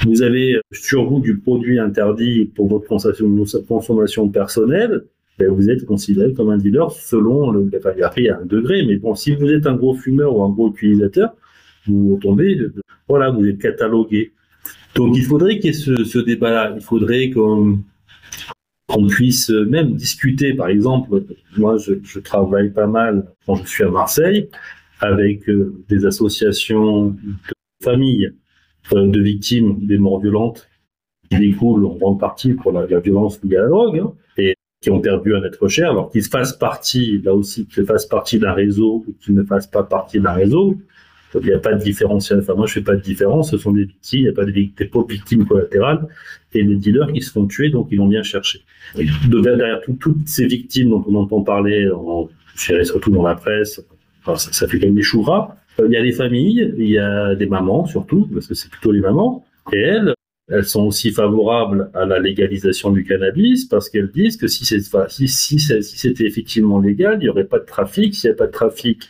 Vous 0.01 0.21
avez 0.21 0.59
sur 0.71 1.05
vous 1.05 1.19
du 1.19 1.37
produit 1.37 1.79
interdit 1.79 2.45
pour 2.55 2.67
votre 2.67 2.87
consommation 2.87 4.29
personnelle, 4.29 5.03
ben 5.39 5.49
vous 5.49 5.69
êtes 5.69 5.85
considéré 5.85 6.33
comme 6.33 6.49
un 6.49 6.57
dealer 6.57 6.91
selon 6.91 7.51
le, 7.51 7.69
enfin, 7.77 7.91
après 8.01 8.21
il 8.21 8.25
y 8.25 8.29
a 8.29 8.39
un 8.39 8.45
degré, 8.45 8.83
mais 8.85 8.97
bon, 8.97 9.15
si 9.15 9.35
vous 9.35 9.47
êtes 9.47 9.65
un 9.65 9.75
gros 9.75 9.95
fumeur 9.95 10.35
ou 10.35 10.43
un 10.43 10.49
gros 10.49 10.71
utilisateur, 10.71 11.33
vous 11.87 12.19
tombez, 12.21 12.59
voilà, 13.07 13.29
vous 13.31 13.45
êtes 13.45 13.59
catalogué. 13.59 14.31
Donc 14.95 15.15
il 15.15 15.23
faudrait 15.23 15.55
qu'il 15.59 15.65
y 15.65 15.69
ait 15.69 15.73
ce, 15.73 16.03
ce 16.03 16.19
débat-là. 16.19 16.73
Il 16.75 16.81
faudrait 16.81 17.29
qu'on 17.31 17.79
puisse 19.07 19.49
même 19.49 19.95
discuter, 19.95 20.53
par 20.53 20.67
exemple, 20.67 21.23
moi 21.57 21.77
je, 21.77 21.93
je, 22.03 22.19
travaille 22.19 22.69
pas 22.71 22.87
mal 22.87 23.25
quand 23.45 23.55
je 23.55 23.67
suis 23.67 23.83
à 23.83 23.89
Marseille 23.89 24.49
avec 24.99 25.49
euh, 25.49 25.73
des 25.89 26.05
associations 26.05 27.07
de 27.07 27.15
familles 27.83 28.27
euh, 28.27 28.31
de 28.91 29.19
victimes 29.19 29.85
des 29.85 29.97
morts 29.97 30.19
violentes 30.19 30.67
qui 31.29 31.37
découlent 31.39 31.85
en 31.85 31.95
grande 31.95 32.19
partie 32.19 32.53
pour 32.53 32.71
la, 32.71 32.85
violence 32.99 33.41
liée 33.43 33.57
à 33.57 33.63
la 33.63 33.69
drogue 33.69 33.99
hein, 33.99 34.13
et 34.37 34.55
qui 34.81 34.89
ont 34.89 34.99
perdu 34.99 35.35
un 35.35 35.43
être 35.43 35.67
cher, 35.67 35.91
alors 35.91 36.11
qu'ils 36.11 36.23
fassent 36.23 36.57
partie, 36.57 37.19
là 37.19 37.33
aussi, 37.33 37.65
qu'ils 37.65 37.85
fassent 37.85 38.05
partie 38.05 38.39
d'un 38.39 38.53
réseau 38.53 39.05
ou 39.07 39.15
qu'ils 39.21 39.33
ne 39.33 39.43
fassent 39.43 39.67
pas 39.67 39.83
partie 39.83 40.19
d'un 40.19 40.33
réseau, 40.33 40.77
il 41.41 41.47
n'y 41.47 41.53
a 41.53 41.59
pas 41.59 41.73
de 41.73 41.83
différentiel. 41.83 42.39
Enfin, 42.39 42.53
moi, 42.53 42.67
je 42.67 42.73
fais 42.73 42.81
pas 42.81 42.95
de 42.95 43.01
différence. 43.01 43.51
Ce 43.51 43.57
sont 43.57 43.71
des 43.71 43.85
victimes. 43.85 44.19
Il 44.19 44.23
n'y 44.23 44.29
a 44.29 44.33
pas 44.33 44.45
de 44.45 44.51
des 44.51 44.69
victimes 45.09 45.45
collatérales 45.45 46.07
et 46.53 46.63
des 46.63 46.75
dealers 46.75 47.11
qui 47.11 47.21
se 47.21 47.31
font 47.31 47.47
tuer, 47.47 47.69
donc 47.69 47.87
ils 47.91 47.97
vont 47.97 48.07
bien 48.07 48.23
chercher. 48.23 48.61
Et 48.97 49.05
derrière 49.27 49.81
tout, 49.81 49.93
toutes 49.93 50.27
ces 50.27 50.45
victimes 50.45 50.91
dont 50.91 51.03
on 51.07 51.15
entend 51.15 51.41
parler, 51.41 51.89
en, 51.89 52.29
surtout 52.55 53.11
dans 53.11 53.23
la 53.23 53.35
presse, 53.35 53.83
ça, 54.37 54.67
fait 54.67 54.79
quand 54.79 54.85
même 54.85 54.95
des 54.95 55.01
Il 55.79 55.91
y 55.91 55.97
a 55.97 56.03
des 56.03 56.11
familles, 56.11 56.73
il 56.77 56.89
y 56.89 56.99
a 56.99 57.35
des 57.35 57.47
mamans 57.47 57.85
surtout, 57.85 58.27
parce 58.33 58.47
que 58.47 58.53
c'est 58.53 58.69
plutôt 58.69 58.91
les 58.91 59.01
mamans. 59.01 59.43
Et 59.71 59.79
elles, 59.79 60.13
elles 60.49 60.65
sont 60.65 60.83
aussi 60.83 61.11
favorables 61.11 61.89
à 61.93 62.05
la 62.05 62.19
légalisation 62.19 62.91
du 62.91 63.03
cannabis 63.05 63.65
parce 63.65 63.89
qu'elles 63.89 64.11
disent 64.11 64.37
que 64.37 64.47
si 64.47 64.65
c'était 64.65 65.05
si, 65.09 65.27
si, 65.27 66.13
effectivement 66.19 66.79
légal, 66.79 67.17
il 67.19 67.23
n'y 67.23 67.29
aurait 67.29 67.45
pas 67.45 67.59
de 67.59 67.65
trafic. 67.65 68.13
S'il 68.13 68.29
n'y 68.29 68.33
a 68.33 68.37
pas 68.37 68.47
de 68.47 68.51
trafic, 68.51 69.07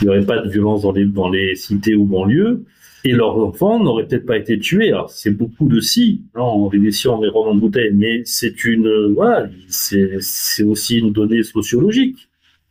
il 0.00 0.04
n'y 0.04 0.10
aurait 0.10 0.24
pas 0.24 0.38
de 0.38 0.48
violence 0.48 0.82
dans 0.82 0.92
les, 0.92 1.04
dans 1.04 1.28
les 1.28 1.54
cités 1.54 1.94
ou 1.94 2.06
banlieues. 2.06 2.64
Et 3.04 3.12
leurs 3.12 3.36
enfants 3.38 3.82
n'auraient 3.82 4.06
peut-être 4.06 4.26
pas 4.26 4.36
été 4.36 4.58
tués. 4.58 4.88
Alors, 4.88 5.10
c'est 5.10 5.30
beaucoup 5.30 5.68
de 5.68 5.80
si, 5.80 6.22
non, 6.36 6.66
on 6.66 6.90
si 6.90 7.08
on 7.08 7.20
les 7.20 7.30
en 7.30 7.54
bouteille, 7.54 7.92
mais 7.94 8.22
c'est 8.24 8.64
une, 8.64 9.14
voilà, 9.14 9.48
c'est 9.68 10.62
aussi 10.64 10.98
une 10.98 11.12
donnée 11.12 11.42
sociologique 11.42 12.29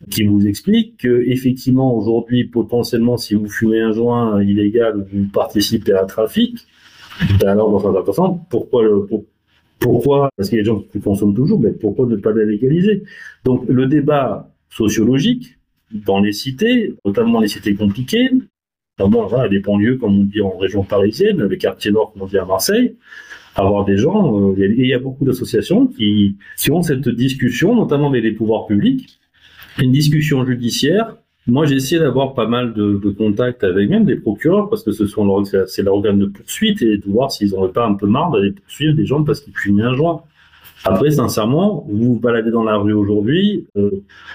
qui 0.10 0.24
vous 0.24 0.48
explique 0.48 0.98
que, 0.98 1.24
effectivement, 1.28 1.96
aujourd'hui, 1.96 2.46
potentiellement, 2.46 3.18
si 3.18 3.36
vous 3.36 3.50
fumez 3.50 3.82
un 3.82 3.92
joint 3.92 4.42
illégal, 4.42 5.06
vous 5.12 5.28
participez 5.28 5.94
à 5.94 6.04
un 6.04 6.06
trafic. 6.06 6.66
Ben 7.40 7.50
alors, 7.50 7.70
dans 7.70 8.24
un 8.24 8.40
pourquoi 8.50 8.84
le, 8.84 9.06
pourquoi, 9.80 10.30
parce 10.36 10.50
qu'il 10.50 10.58
y 10.58 10.62
a 10.62 10.64
des 10.64 10.68
gens 10.68 10.82
qui 10.92 11.00
consomment 11.00 11.36
toujours, 11.36 11.60
mais 11.60 11.72
pourquoi 11.72 12.06
ne 12.06 12.16
pas 12.16 12.32
la 12.32 12.46
légaliser? 12.46 13.04
Donc, 13.44 13.66
le 13.68 13.88
débat 13.88 14.50
sociologique 14.70 15.58
dans 15.92 16.20
les 16.20 16.32
cités, 16.32 16.94
notamment 17.06 17.40
les 17.40 17.48
cités 17.48 17.76
compliquées, 17.76 18.30
notamment 18.98 19.26
voilà, 19.26 19.48
les 19.48 19.60
banlieues, 19.60 19.98
comme 19.98 20.20
on 20.20 20.24
dit 20.24 20.42
en 20.42 20.58
région 20.58 20.84
parisienne, 20.84 21.44
les 21.44 21.58
quartiers 21.58 21.92
nord, 21.92 22.14
comme 22.14 22.24
on 22.24 22.28
dit 22.28 22.38
à 22.38 22.46
Marseille, 22.46 22.96
avoir 23.56 23.86
des 23.86 23.98
gens, 23.98 24.52
euh, 24.52 24.56
et 24.58 24.74
il 24.78 24.88
y 24.88 24.94
a 24.94 25.00
beaucoup 25.00 25.26
d'associations 25.26 25.88
qui, 25.88 26.38
qui 26.58 26.72
ont 26.72 26.82
cette 26.82 27.10
discussion, 27.10 27.76
notamment 27.76 28.10
avec 28.10 28.24
les 28.24 28.32
pouvoirs 28.32 28.68
publics, 28.68 29.19
une 29.82 29.92
discussion 29.92 30.46
judiciaire 30.46 31.16
moi, 31.50 31.66
j'ai 31.66 31.76
essayé 31.76 32.00
d'avoir 32.00 32.34
pas 32.34 32.48
mal 32.48 32.74
de, 32.74 33.00
de, 33.04 33.10
contacts 33.10 33.64
avec 33.64 33.90
même 33.90 34.06
des 34.06 34.16
procureurs 34.16 34.70
parce 34.70 34.84
que 34.84 34.92
ce 34.92 35.08
sont 35.08 35.26
leur, 35.26 35.46
c'est 35.68 35.82
leur 35.82 35.96
organe 35.96 36.20
de 36.20 36.26
poursuite 36.26 36.82
et 36.82 36.98
de 36.98 37.06
voir 37.08 37.32
s'ils 37.32 37.52
n'auraient 37.52 37.72
pas 37.72 37.86
un 37.88 37.96
peu 37.96 38.06
marre 38.06 38.32
d'aller 38.32 38.52
poursuivre 38.52 38.96
des 38.96 39.06
gens 39.06 39.24
parce 39.24 39.42
qu'ils 39.42 39.56
fument 39.56 39.82
un 39.82 39.96
joint. 39.96 40.24
Après, 40.84 41.12
sincèrement, 41.12 41.86
vous 41.90 42.14
vous 42.14 42.20
baladez 42.20 42.52
dans 42.52 42.64
la 42.64 42.78
rue 42.78 42.94
aujourd'hui, 42.94 43.68
euh, 43.78 43.90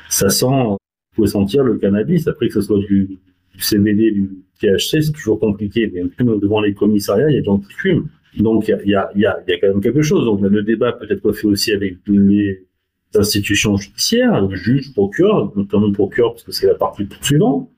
ça 0.09 0.29
sent, 0.29 0.47
vous 0.47 0.79
pouvez 1.15 1.29
sentir 1.29 1.63
le 1.63 1.77
cannabis. 1.77 2.27
Après 2.27 2.49
que 2.49 2.55
ce 2.55 2.63
soit 2.63 2.79
du, 2.81 3.19
du 3.55 3.61
CBD, 3.61 4.11
du 4.11 4.31
THC, 4.61 5.03
c'est 5.03 5.13
toujours 5.13 5.39
compliqué. 5.39 5.91
Mais 5.95 6.03
même 6.03 6.39
devant 6.41 6.61
les 6.61 6.75
commissariats, 6.75 7.31
il 7.31 7.35
y 7.35 7.39
a 7.39 7.41
des 7.41 7.47
gens 7.47 7.59
qui 7.59 7.73
fument. 7.75 8.09
Donc, 8.39 8.67
il 8.67 8.71
y 8.71 8.75
a, 8.75 8.83
y, 8.85 8.95
a, 8.95 9.11
y, 9.15 9.27
a, 9.27 9.39
y 9.47 9.53
a 9.53 9.59
quand 9.61 9.69
même 9.69 9.81
quelque 9.81 10.03
chose. 10.03 10.25
Donc, 10.25 10.41
le 10.41 10.63
débat 10.63 10.93
peut 10.93 11.07
être 11.09 11.33
fait 11.33 11.47
aussi 11.47 11.73
avec 11.73 11.99
les 12.09 12.65
institutions 13.17 13.77
judiciaires, 13.77 14.41
le 14.41 14.57
juge, 14.57 14.93
procureur, 14.93 15.53
notamment 15.57 15.87
le 15.87 15.93
procureur 15.93 16.33
parce 16.33 16.45
que 16.45 16.53
c'est 16.53 16.67
la 16.67 16.75
partie 16.75 17.05
poursuivante. 17.05 17.69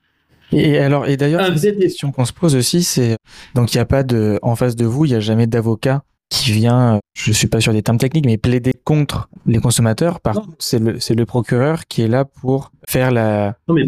Et 0.52 0.78
alors, 0.78 1.06
et 1.06 1.16
d'ailleurs, 1.16 1.40
ah, 1.42 1.48
une 1.48 1.78
question 1.78 2.12
qu'on 2.12 2.24
se 2.24 2.32
pose 2.32 2.54
aussi, 2.54 2.82
c'est 2.82 3.16
donc 3.54 3.74
il 3.74 3.78
n'y 3.78 3.80
a 3.80 3.86
pas 3.86 4.04
de, 4.04 4.38
en 4.42 4.54
face 4.54 4.76
de 4.76 4.84
vous, 4.84 5.04
il 5.04 5.08
n'y 5.08 5.16
a 5.16 5.20
jamais 5.20 5.46
d'avocat 5.46 6.04
qui 6.28 6.52
vient, 6.52 7.00
je 7.14 7.32
suis 7.32 7.48
pas 7.48 7.60
sûr 7.60 7.72
des 7.72 7.82
termes 7.82 7.98
techniques, 7.98 8.26
mais 8.26 8.36
plaider 8.36 8.72
contre 8.84 9.28
les 9.46 9.58
consommateurs. 9.58 10.20
Par 10.20 10.36
contre, 10.36 10.56
c'est 10.58 10.78
le, 10.78 11.00
c'est 11.00 11.14
le 11.14 11.26
procureur 11.26 11.86
qui 11.86 12.02
est 12.02 12.08
là 12.08 12.24
pour 12.24 12.70
faire 12.88 13.10
la. 13.10 13.56
Non, 13.68 13.74
mais 13.74 13.84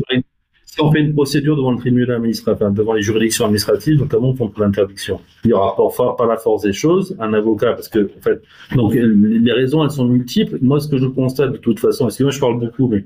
si 0.79 0.85
on 0.85 0.93
fait 0.93 1.01
une 1.01 1.12
procédure 1.12 1.57
devant 1.57 1.73
le 1.73 1.79
tribunal 1.79 2.17
administratif, 2.17 2.69
devant 2.71 2.93
les 2.93 3.03
juridictions 3.03 3.45
administratives, 3.45 3.99
notamment 3.99 4.33
contre 4.35 4.61
l'interdiction, 4.61 5.21
il 5.45 5.51
y 5.51 5.53
aura 5.53 5.75
par, 5.77 6.17
par 6.17 6.27
la 6.27 6.37
force 6.37 6.62
des 6.62 6.73
choses 6.73 7.17
un 7.19 7.33
avocat, 7.35 7.73
parce 7.73 7.88
que 7.88 8.11
en 8.17 8.21
fait, 8.21 8.41
donc 8.77 8.95
les 8.95 9.53
raisons 9.53 9.85
elles 9.85 9.91
sont 9.91 10.07
multiples. 10.07 10.59
Moi, 10.62 10.79
ce 10.79 10.88
que 10.88 10.99
je 10.99 11.07
constate 11.07 11.53
de 11.53 11.57
toute 11.57 11.81
façon, 11.81 12.05
parce 12.05 12.17
que 12.17 12.23
moi 12.23 12.31
je 12.31 12.41
parle 12.41 12.61
beaucoup, 12.61 12.88
mais 12.88 13.05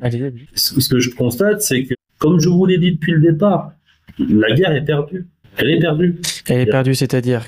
ce 0.54 0.88
que 0.88 0.98
je 0.98 1.14
constate, 1.14 1.62
c'est 1.62 1.84
que 1.84 1.94
comme 2.18 2.38
je 2.40 2.48
vous 2.48 2.66
l'ai 2.66 2.78
dit 2.78 2.92
depuis 2.92 3.12
le 3.12 3.32
départ, 3.32 3.72
la 4.18 4.54
guerre 4.54 4.72
est 4.72 4.84
perdue. 4.84 5.26
Elle 5.56 5.70
est 5.70 5.80
perdue. 5.80 6.20
Elle 6.48 6.60
est 6.60 6.66
perdue, 6.66 6.94
c'est-à-dire 6.94 7.46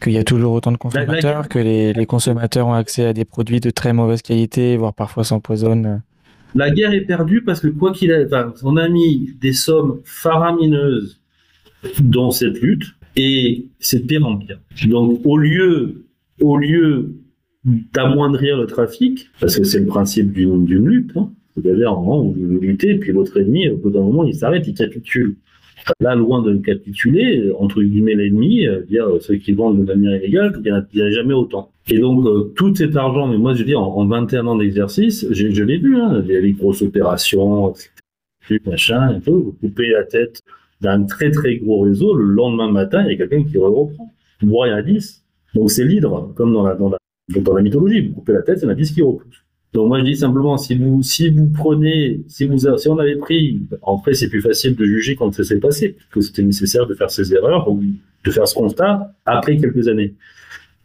qu'il 0.00 0.12
y 0.12 0.18
a 0.18 0.24
toujours 0.24 0.52
autant 0.52 0.70
de 0.70 0.76
consommateurs, 0.76 1.48
que 1.48 1.58
les, 1.58 1.92
les, 1.92 2.06
consommateurs 2.06 2.68
ont 2.68 2.74
accès 2.74 3.06
à 3.06 3.12
des 3.12 3.24
produits 3.24 3.58
de 3.58 3.70
très 3.70 3.92
mauvaise 3.92 4.22
qualité, 4.22 4.76
voire 4.76 4.94
parfois 4.94 5.24
s'empoisonnent. 5.24 6.02
La 6.54 6.70
guerre 6.70 6.92
est 6.92 7.02
perdue 7.02 7.42
parce 7.42 7.60
que 7.60 7.68
quoi 7.68 7.92
qu'il 7.92 8.10
ait, 8.10 8.26
on 8.62 8.76
a 8.76 8.88
mis 8.88 9.34
des 9.40 9.52
sommes 9.52 10.00
faramineuses 10.04 11.20
dans 12.00 12.30
cette 12.30 12.60
lutte 12.60 12.94
et 13.16 13.66
c'est 13.78 14.06
pire 14.06 14.26
en 14.26 14.36
pire. 14.36 14.60
Donc 14.86 15.20
au 15.24 15.36
lieu, 15.36 16.04
au 16.40 16.56
lieu 16.56 17.16
d'amoindrir 17.64 18.56
le 18.56 18.66
trafic, 18.66 19.28
parce 19.40 19.58
que 19.58 19.64
c'est 19.64 19.80
le 19.80 19.86
principe 19.86 20.32
d'une 20.32 20.86
lutte, 20.86 21.16
hein, 21.16 21.30
où 21.56 22.32
vous 22.32 22.60
luttez, 22.60 22.94
puis 22.94 23.12
votre 23.12 23.38
ennemi, 23.38 23.68
au 23.68 23.76
bout 23.76 23.90
d'un 23.90 24.00
moment, 24.00 24.24
il 24.24 24.34
s'arrête, 24.34 24.66
il 24.66 24.74
capitule. 24.74 25.36
Là, 26.00 26.14
loin 26.14 26.42
de 26.42 26.56
capituler, 26.58 27.50
entre 27.58 27.82
guillemets, 27.82 28.14
l'ennemi, 28.14 28.66
euh, 28.66 28.82
dire 28.82 29.06
ceux 29.20 29.36
qui 29.36 29.52
vendent 29.52 29.84
de 29.84 29.94
manière 29.94 30.22
illégale, 30.22 30.60
il 30.64 30.84
n'y 30.94 31.02
a 31.02 31.10
jamais 31.10 31.34
autant. 31.34 31.72
Et 31.90 31.98
donc, 31.98 32.26
euh, 32.26 32.52
tout 32.54 32.74
cet 32.74 32.96
argent, 32.96 33.26
mais 33.26 33.38
moi, 33.38 33.54
je 33.54 33.60
veux 33.60 33.64
dire, 33.64 33.80
en, 33.80 34.06
21 34.06 34.46
ans 34.46 34.56
d'exercice, 34.56 35.26
je, 35.30 35.50
je 35.50 35.64
l'ai 35.64 35.78
vu, 35.78 35.96
hein, 35.96 36.22
les, 36.26 36.40
les, 36.40 36.52
grosses 36.52 36.82
opérations, 36.82 37.72
machin, 38.66 39.16
et 39.16 39.20
tout, 39.20 39.42
vous 39.42 39.52
coupez 39.60 39.88
la 39.90 40.04
tête 40.04 40.42
d'un 40.80 41.04
très 41.04 41.30
très 41.30 41.56
gros 41.56 41.80
réseau, 41.80 42.14
le 42.14 42.24
lendemain 42.24 42.70
matin, 42.70 43.02
il 43.04 43.12
y 43.12 43.14
a 43.14 43.16
quelqu'un 43.16 43.44
qui 43.44 43.58
reprend. 43.58 44.12
Vous 44.42 44.48
voyez 44.48 44.72
à 44.72 44.82
10. 44.82 45.24
Donc, 45.54 45.70
c'est 45.70 45.84
l'hydre, 45.84 46.32
comme 46.36 46.52
dans 46.52 46.62
la, 46.62 46.74
dans 46.74 46.90
la, 46.90 46.98
dans 47.40 47.54
la 47.54 47.62
mythologie. 47.62 48.08
Vous 48.08 48.14
coupez 48.14 48.34
la 48.34 48.42
tête, 48.42 48.58
il 48.62 48.64
y 48.64 48.66
en 48.66 48.70
a 48.70 48.74
10 48.74 48.92
qui 48.92 49.02
repoussent. 49.02 49.44
Donc 49.74 49.88
moi 49.88 49.98
je 49.98 50.04
dis 50.04 50.16
simplement 50.16 50.56
si 50.56 50.76
vous 50.76 51.02
si 51.02 51.28
vous 51.28 51.46
prenez 51.46 52.22
si 52.26 52.46
vous 52.46 52.58
si 52.78 52.88
on 52.88 52.98
avait 52.98 53.16
pris 53.16 53.60
en 53.82 53.98
fait 53.98 54.14
c'est 54.14 54.30
plus 54.30 54.40
facile 54.40 54.74
de 54.74 54.84
juger 54.86 55.14
quand 55.14 55.30
ça 55.34 55.44
s'est 55.44 55.60
passé 55.60 55.96
que 56.10 56.22
c'était 56.22 56.42
nécessaire 56.42 56.86
de 56.86 56.94
faire 56.94 57.10
ces 57.10 57.34
erreurs 57.34 57.70
ou 57.70 57.82
de 58.24 58.30
faire 58.30 58.48
ce 58.48 58.54
constat 58.54 59.14
après 59.26 59.58
quelques 59.58 59.86
années. 59.88 60.14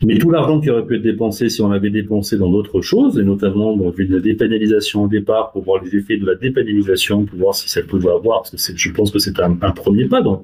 Mais 0.06 0.18
tout 0.18 0.32
l'argent 0.32 0.60
qui 0.60 0.70
aurait 0.70 0.86
pu 0.86 0.96
être 0.96 1.02
dépensé 1.02 1.50
si 1.50 1.62
on 1.62 1.70
l'avait 1.70 1.90
dépensé 1.90 2.38
dans 2.38 2.52
d'autres 2.52 2.82
choses, 2.82 3.18
et 3.20 3.24
notamment 3.24 3.76
dans 3.76 3.92
une 3.92 4.20
dépénalisation 4.20 5.04
au 5.04 5.08
départ 5.08 5.52
pour 5.52 5.64
voir 5.64 5.84
les 5.84 5.96
effets 5.96 6.18
de 6.18 6.26
la 6.26 6.36
dépénalisation, 6.36 7.26
pour 7.26 7.40
voir 7.40 7.56
si 7.56 7.70
ça 7.70 7.82
pouvait 7.82 8.10
avoir, 8.10 8.44
parce 8.44 8.52
que 8.52 8.78
je 8.78 8.92
pense 8.92 9.12
que 9.12 9.20
c'est 9.20 9.40
un, 9.40 9.54
premier 9.54 10.06
pas. 10.06 10.22
Dans, 10.22 10.44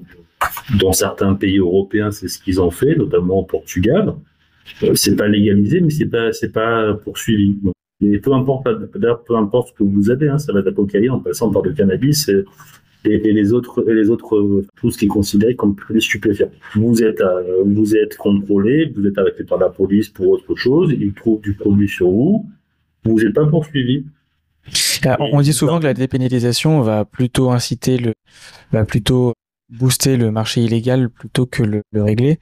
dans 0.78 0.92
certains 0.92 1.34
pays 1.34 1.58
européens, 1.58 2.10
c'est 2.10 2.28
ce 2.28 2.38
qu'ils 2.42 2.60
ont 2.60 2.70
fait, 2.70 2.94
notamment 2.96 3.40
au 3.40 3.44
Portugal. 3.44 4.14
Euh, 4.82 4.94
c'est 4.94 5.16
pas 5.16 5.28
légalisé, 5.28 5.80
mais 5.80 5.90
c'est 5.90 6.06
pas 6.06 6.32
c'est 6.32 6.52
pas 6.52 6.94
poursuivi. 6.94 7.56
Et 8.02 8.18
peu 8.18 8.32
importe, 8.32 8.66
peu 9.26 9.36
importe 9.36 9.68
ce 9.68 9.72
que 9.74 9.84
vous 9.84 10.10
avez, 10.10 10.28
hein, 10.28 10.38
ça 10.38 10.52
va 10.52 10.60
être 10.60 10.74
la 10.94 11.12
en 11.12 11.18
passant 11.18 11.50
par 11.50 11.62
le 11.62 11.72
cannabis 11.72 12.30
et, 13.04 13.14
et, 13.28 13.32
les 13.32 13.52
autres, 13.52 13.84
et 13.88 13.94
les 13.94 14.10
autres, 14.10 14.64
tout 14.76 14.90
ce 14.90 14.98
qui 14.98 15.06
est 15.06 15.08
considéré 15.08 15.54
comme 15.54 15.74
produits 15.74 16.02
stupéfiants. 16.02 16.50
Vous 16.74 17.02
êtes, 17.02 17.20
euh, 17.20 17.62
vous 17.64 17.96
êtes 17.96 18.16
contrôlé, 18.16 18.92
vous 18.94 19.06
êtes 19.06 19.18
arrêté 19.18 19.44
par 19.44 19.58
la 19.58 19.68
police 19.68 20.08
pour 20.08 20.28
autre 20.28 20.54
chose, 20.54 20.94
ils 20.98 21.12
trouvent 21.12 21.40
du 21.40 21.54
produit 21.54 21.88
sur 21.88 22.10
vous, 22.10 22.46
vous 23.04 23.18
n'êtes 23.20 23.34
pas 23.34 23.46
poursuivi. 23.46 24.04
Ah, 25.04 25.16
on 25.18 25.40
dit 25.40 25.54
souvent 25.54 25.78
que 25.78 25.84
la 25.84 25.94
dépénalisation 25.94 26.82
va 26.82 27.04
plutôt 27.04 27.50
inciter 27.50 27.96
le, 27.96 28.12
va 28.72 28.84
plutôt 28.84 29.32
booster 29.70 30.16
le 30.16 30.30
marché 30.30 30.62
illégal 30.62 31.08
plutôt 31.08 31.46
que 31.46 31.62
le, 31.62 31.82
le 31.92 32.02
régler, 32.02 32.38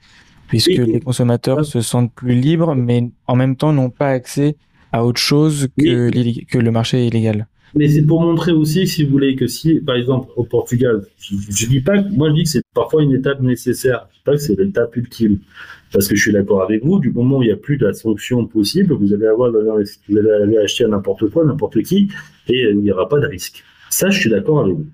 puisque 0.47 0.69
les 0.69 0.99
consommateurs 0.99 1.63
se 1.65 1.79
sentent 1.79 2.13
plus 2.13 2.35
libres, 2.35 2.75
mais 2.75 3.09
en 3.27 3.35
même 3.35 3.55
temps 3.55 3.71
n'ont 3.71 3.89
pas 3.89 4.09
accès 4.09 4.57
à 4.91 5.05
autre 5.05 5.21
chose 5.21 5.67
que, 5.77 6.43
que 6.45 6.57
le 6.57 6.71
marché 6.71 7.05
illégal. 7.05 7.47
Mais 7.75 7.87
c'est 7.87 8.01
pour 8.01 8.21
montrer 8.21 8.51
aussi, 8.51 8.87
si 8.87 9.03
vous 9.03 9.11
voulez, 9.11 9.35
que 9.35 9.47
si, 9.47 9.75
par 9.75 9.95
exemple, 9.95 10.31
au 10.35 10.43
Portugal, 10.43 11.03
je, 11.19 11.65
dis 11.67 11.81
pas, 11.81 12.01
moi 12.11 12.29
je 12.29 12.33
dis 12.33 12.43
que 12.43 12.49
c'est 12.49 12.63
parfois 12.73 13.03
une 13.03 13.13
étape 13.13 13.41
nécessaire. 13.41 14.07
Je 14.11 14.17
dis 14.17 14.23
pas 14.23 14.31
que 14.33 14.41
c'est 14.41 14.57
l'étape 14.57 14.95
ultime. 14.95 15.39
Parce 15.91 16.07
que 16.07 16.15
je 16.15 16.21
suis 16.21 16.31
d'accord 16.31 16.61
avec 16.61 16.83
vous, 16.83 16.99
du 16.99 17.11
moment 17.11 17.37
où 17.37 17.43
il 17.43 17.47
n'y 17.47 17.51
a 17.51 17.57
plus 17.57 17.77
de 17.77 17.91
sanction 17.91 18.45
possible, 18.45 18.93
vous 18.93 19.13
allez 19.13 19.27
avoir, 19.27 19.51
vous 19.51 20.17
allez 20.17 20.57
acheter 20.57 20.83
à 20.83 20.87
n'importe 20.87 21.29
quoi, 21.29 21.43
n'importe 21.45 21.81
qui, 21.83 22.09
et 22.47 22.69
il 22.69 22.77
n'y 22.77 22.91
aura 22.91 23.09
pas 23.09 23.19
de 23.19 23.27
risque. 23.27 23.63
Ça, 23.89 24.09
je 24.09 24.19
suis 24.19 24.29
d'accord 24.29 24.61
avec 24.61 24.75
vous. 24.75 24.87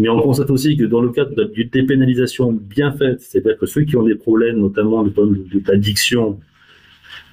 Mais 0.00 0.08
on 0.08 0.20
constate 0.20 0.50
aussi 0.50 0.76
que 0.76 0.84
dans 0.84 1.00
le 1.00 1.10
cadre 1.10 1.44
d'une 1.44 1.68
dépénalisation 1.68 2.52
bien 2.52 2.92
faite, 2.92 3.20
c'est-à-dire 3.20 3.58
que 3.58 3.66
ceux 3.66 3.82
qui 3.82 3.96
ont 3.96 4.02
des 4.02 4.14
problèmes, 4.14 4.58
notamment 4.58 5.02
des 5.02 5.10
problèmes 5.10 5.44
d'addiction, 5.54 6.38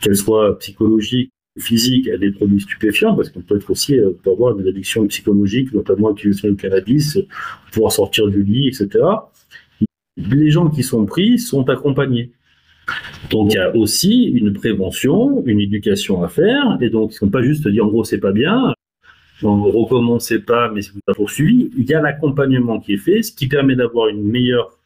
qu'elles 0.02 0.18
soient 0.18 0.58
psychologiques, 0.60 1.32
physique 1.60 2.08
à 2.10 2.18
des 2.18 2.32
produits 2.32 2.62
stupéfiants, 2.62 3.16
parce 3.16 3.30
qu'on 3.30 3.42
peut 3.42 3.58
être 3.58 3.70
aussi 3.70 4.00
euh, 4.00 4.12
peut 4.24 4.32
avoir 4.32 4.56
des 4.56 4.68
addictions 4.68 5.06
psychologiques, 5.08 5.74
notamment 5.74 6.10
l'utilisation 6.10 6.50
du 6.50 6.56
cannabis, 6.56 7.20
pouvoir 7.72 7.92
sortir 7.92 8.28
du 8.28 8.44
lit, 8.44 8.68
etc. 8.68 9.04
Les 10.18 10.50
gens 10.50 10.70
qui 10.70 10.84
sont 10.84 11.06
pris 11.06 11.40
sont 11.40 11.70
accompagnés. 11.70 12.32
Donc 13.30 13.54
il 13.54 13.56
y 13.56 13.60
a 13.60 13.76
aussi 13.76 14.24
une 14.24 14.54
prévention, 14.54 15.44
une 15.46 15.60
éducation 15.60 16.24
à 16.24 16.30
faire, 16.30 16.78
et 16.82 16.90
donc 16.90 17.12
ils 17.12 17.16
ne 17.16 17.18
sont 17.18 17.30
pas 17.30 17.44
juste 17.44 17.68
dire 17.68 17.86
en 17.86 17.90
gros 17.90 18.04
c'est 18.04 18.20
pas 18.20 18.32
bien, 18.32 18.74
on 19.44 19.64
recommencez 19.64 20.40
pas, 20.40 20.70
mais 20.72 20.82
si 20.82 20.92
vous 20.92 21.00
poursuivi, 21.14 21.72
il 21.78 21.90
y 21.90 21.94
a 21.94 22.02
l'accompagnement 22.02 22.80
qui 22.80 22.94
est 22.94 22.98
fait, 22.98 23.24
ce 23.24 23.32
qui 23.32 23.48
permet 23.48 23.76
d'avoir 23.76 24.08
une 24.08 24.24
meilleure, 24.24 24.78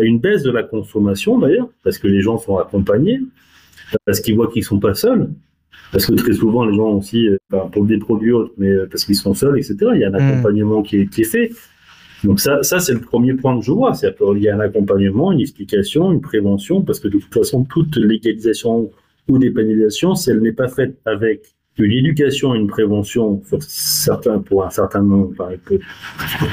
une 0.00 0.18
baisse 0.18 0.42
de 0.42 0.50
la 0.50 0.62
consommation 0.62 1.38
d'ailleurs, 1.38 1.68
parce 1.82 1.98
que 1.98 2.08
les 2.08 2.20
gens 2.20 2.38
sont 2.38 2.58
accompagnés, 2.58 3.20
parce 4.04 4.20
qu'ils 4.20 4.36
voient 4.36 4.50
qu'ils 4.50 4.64
sont 4.64 4.80
pas 4.80 4.94
seuls. 4.94 5.30
Parce 5.92 6.06
que 6.06 6.14
très 6.14 6.32
souvent, 6.32 6.64
les 6.64 6.76
gens 6.76 6.90
aussi, 6.90 7.28
euh, 7.28 7.58
pour 7.72 7.84
des 7.84 7.98
produits 7.98 8.32
autres, 8.32 8.52
mais 8.58 8.70
euh, 8.70 8.86
parce 8.90 9.04
qu'ils 9.04 9.14
sont 9.14 9.34
seuls, 9.34 9.58
etc., 9.58 9.76
il 9.94 10.00
y 10.00 10.04
a 10.04 10.08
un 10.08 10.10
hmm. 10.10 10.14
accompagnement 10.14 10.82
qui, 10.82 11.00
est, 11.00 11.06
qui, 11.06 11.22
est, 11.22 11.24
fait. 11.24 11.50
Donc 12.24 12.40
ça, 12.40 12.62
ça 12.62 12.80
c'est 12.80 12.94
le 12.94 13.00
premier 13.00 13.34
point 13.34 13.58
que 13.58 13.64
je 13.64 13.70
vois. 13.70 13.94
C'est 13.94 14.16
qu'il 14.16 14.42
y 14.42 14.48
a 14.48 14.56
un 14.56 14.60
accompagnement, 14.60 15.32
une 15.32 15.40
explication, 15.40 16.12
une 16.12 16.20
prévention, 16.20 16.82
parce 16.82 17.00
que 17.00 17.08
de 17.08 17.18
toute 17.18 17.32
façon, 17.32 17.64
toute 17.64 17.96
légalisation 17.96 18.90
ou 19.28 19.38
dépénalisation, 19.38 20.14
si 20.14 20.30
elle 20.30 20.40
n'est 20.40 20.52
pas 20.52 20.68
faite 20.68 20.96
avec 21.04 21.56
une 21.78 21.92
éducation 21.92 22.54
et 22.54 22.58
une 22.58 22.68
prévention 22.68 23.36
pour 23.36 23.62
certains, 23.62 24.38
pour 24.38 24.64
un 24.64 24.70
certain 24.70 25.02
nombre, 25.02 25.34
par 25.34 25.50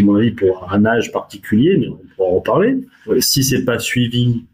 mon 0.01 0.15
avis, 0.15 0.31
pour 0.31 0.71
un 0.71 0.85
âge 0.85 1.11
particulier, 1.11 1.77
mais 1.77 1.87
on 1.87 1.99
pourra 2.15 2.29
en 2.29 2.41
parler. 2.41 2.77
Si 3.19 3.43
c'est 3.43 3.63
pas 3.63 3.79
suivi 3.79 4.45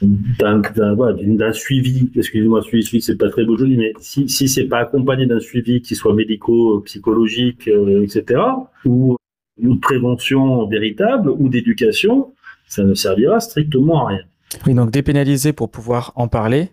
d'un 0.00 1.52
suivi, 1.52 2.10
excusez-moi, 2.14 2.62
suivi, 2.62 3.00
c'est 3.00 3.16
pas 3.16 3.30
très 3.30 3.44
beau 3.44 3.56
joli, 3.56 3.76
mais 3.76 3.92
si, 4.00 4.28
si 4.28 4.48
c'est 4.48 4.66
pas 4.66 4.78
accompagné 4.78 5.26
d'un 5.26 5.40
suivi 5.40 5.82
qui 5.82 5.94
soit 5.96 6.14
médico, 6.14 6.80
psychologique, 6.80 7.68
euh, 7.68 8.04
etc., 8.04 8.40
ou 8.84 9.16
une 9.60 9.80
prévention 9.80 10.66
véritable, 10.66 11.30
ou 11.30 11.48
d'éducation, 11.48 12.32
ça 12.68 12.84
ne 12.84 12.94
servira 12.94 13.40
strictement 13.40 14.06
à 14.06 14.10
rien. 14.10 14.22
Oui, 14.66 14.74
donc 14.74 14.90
dépénaliser 14.90 15.52
pour 15.52 15.70
pouvoir 15.70 16.12
en 16.14 16.28
parler. 16.28 16.70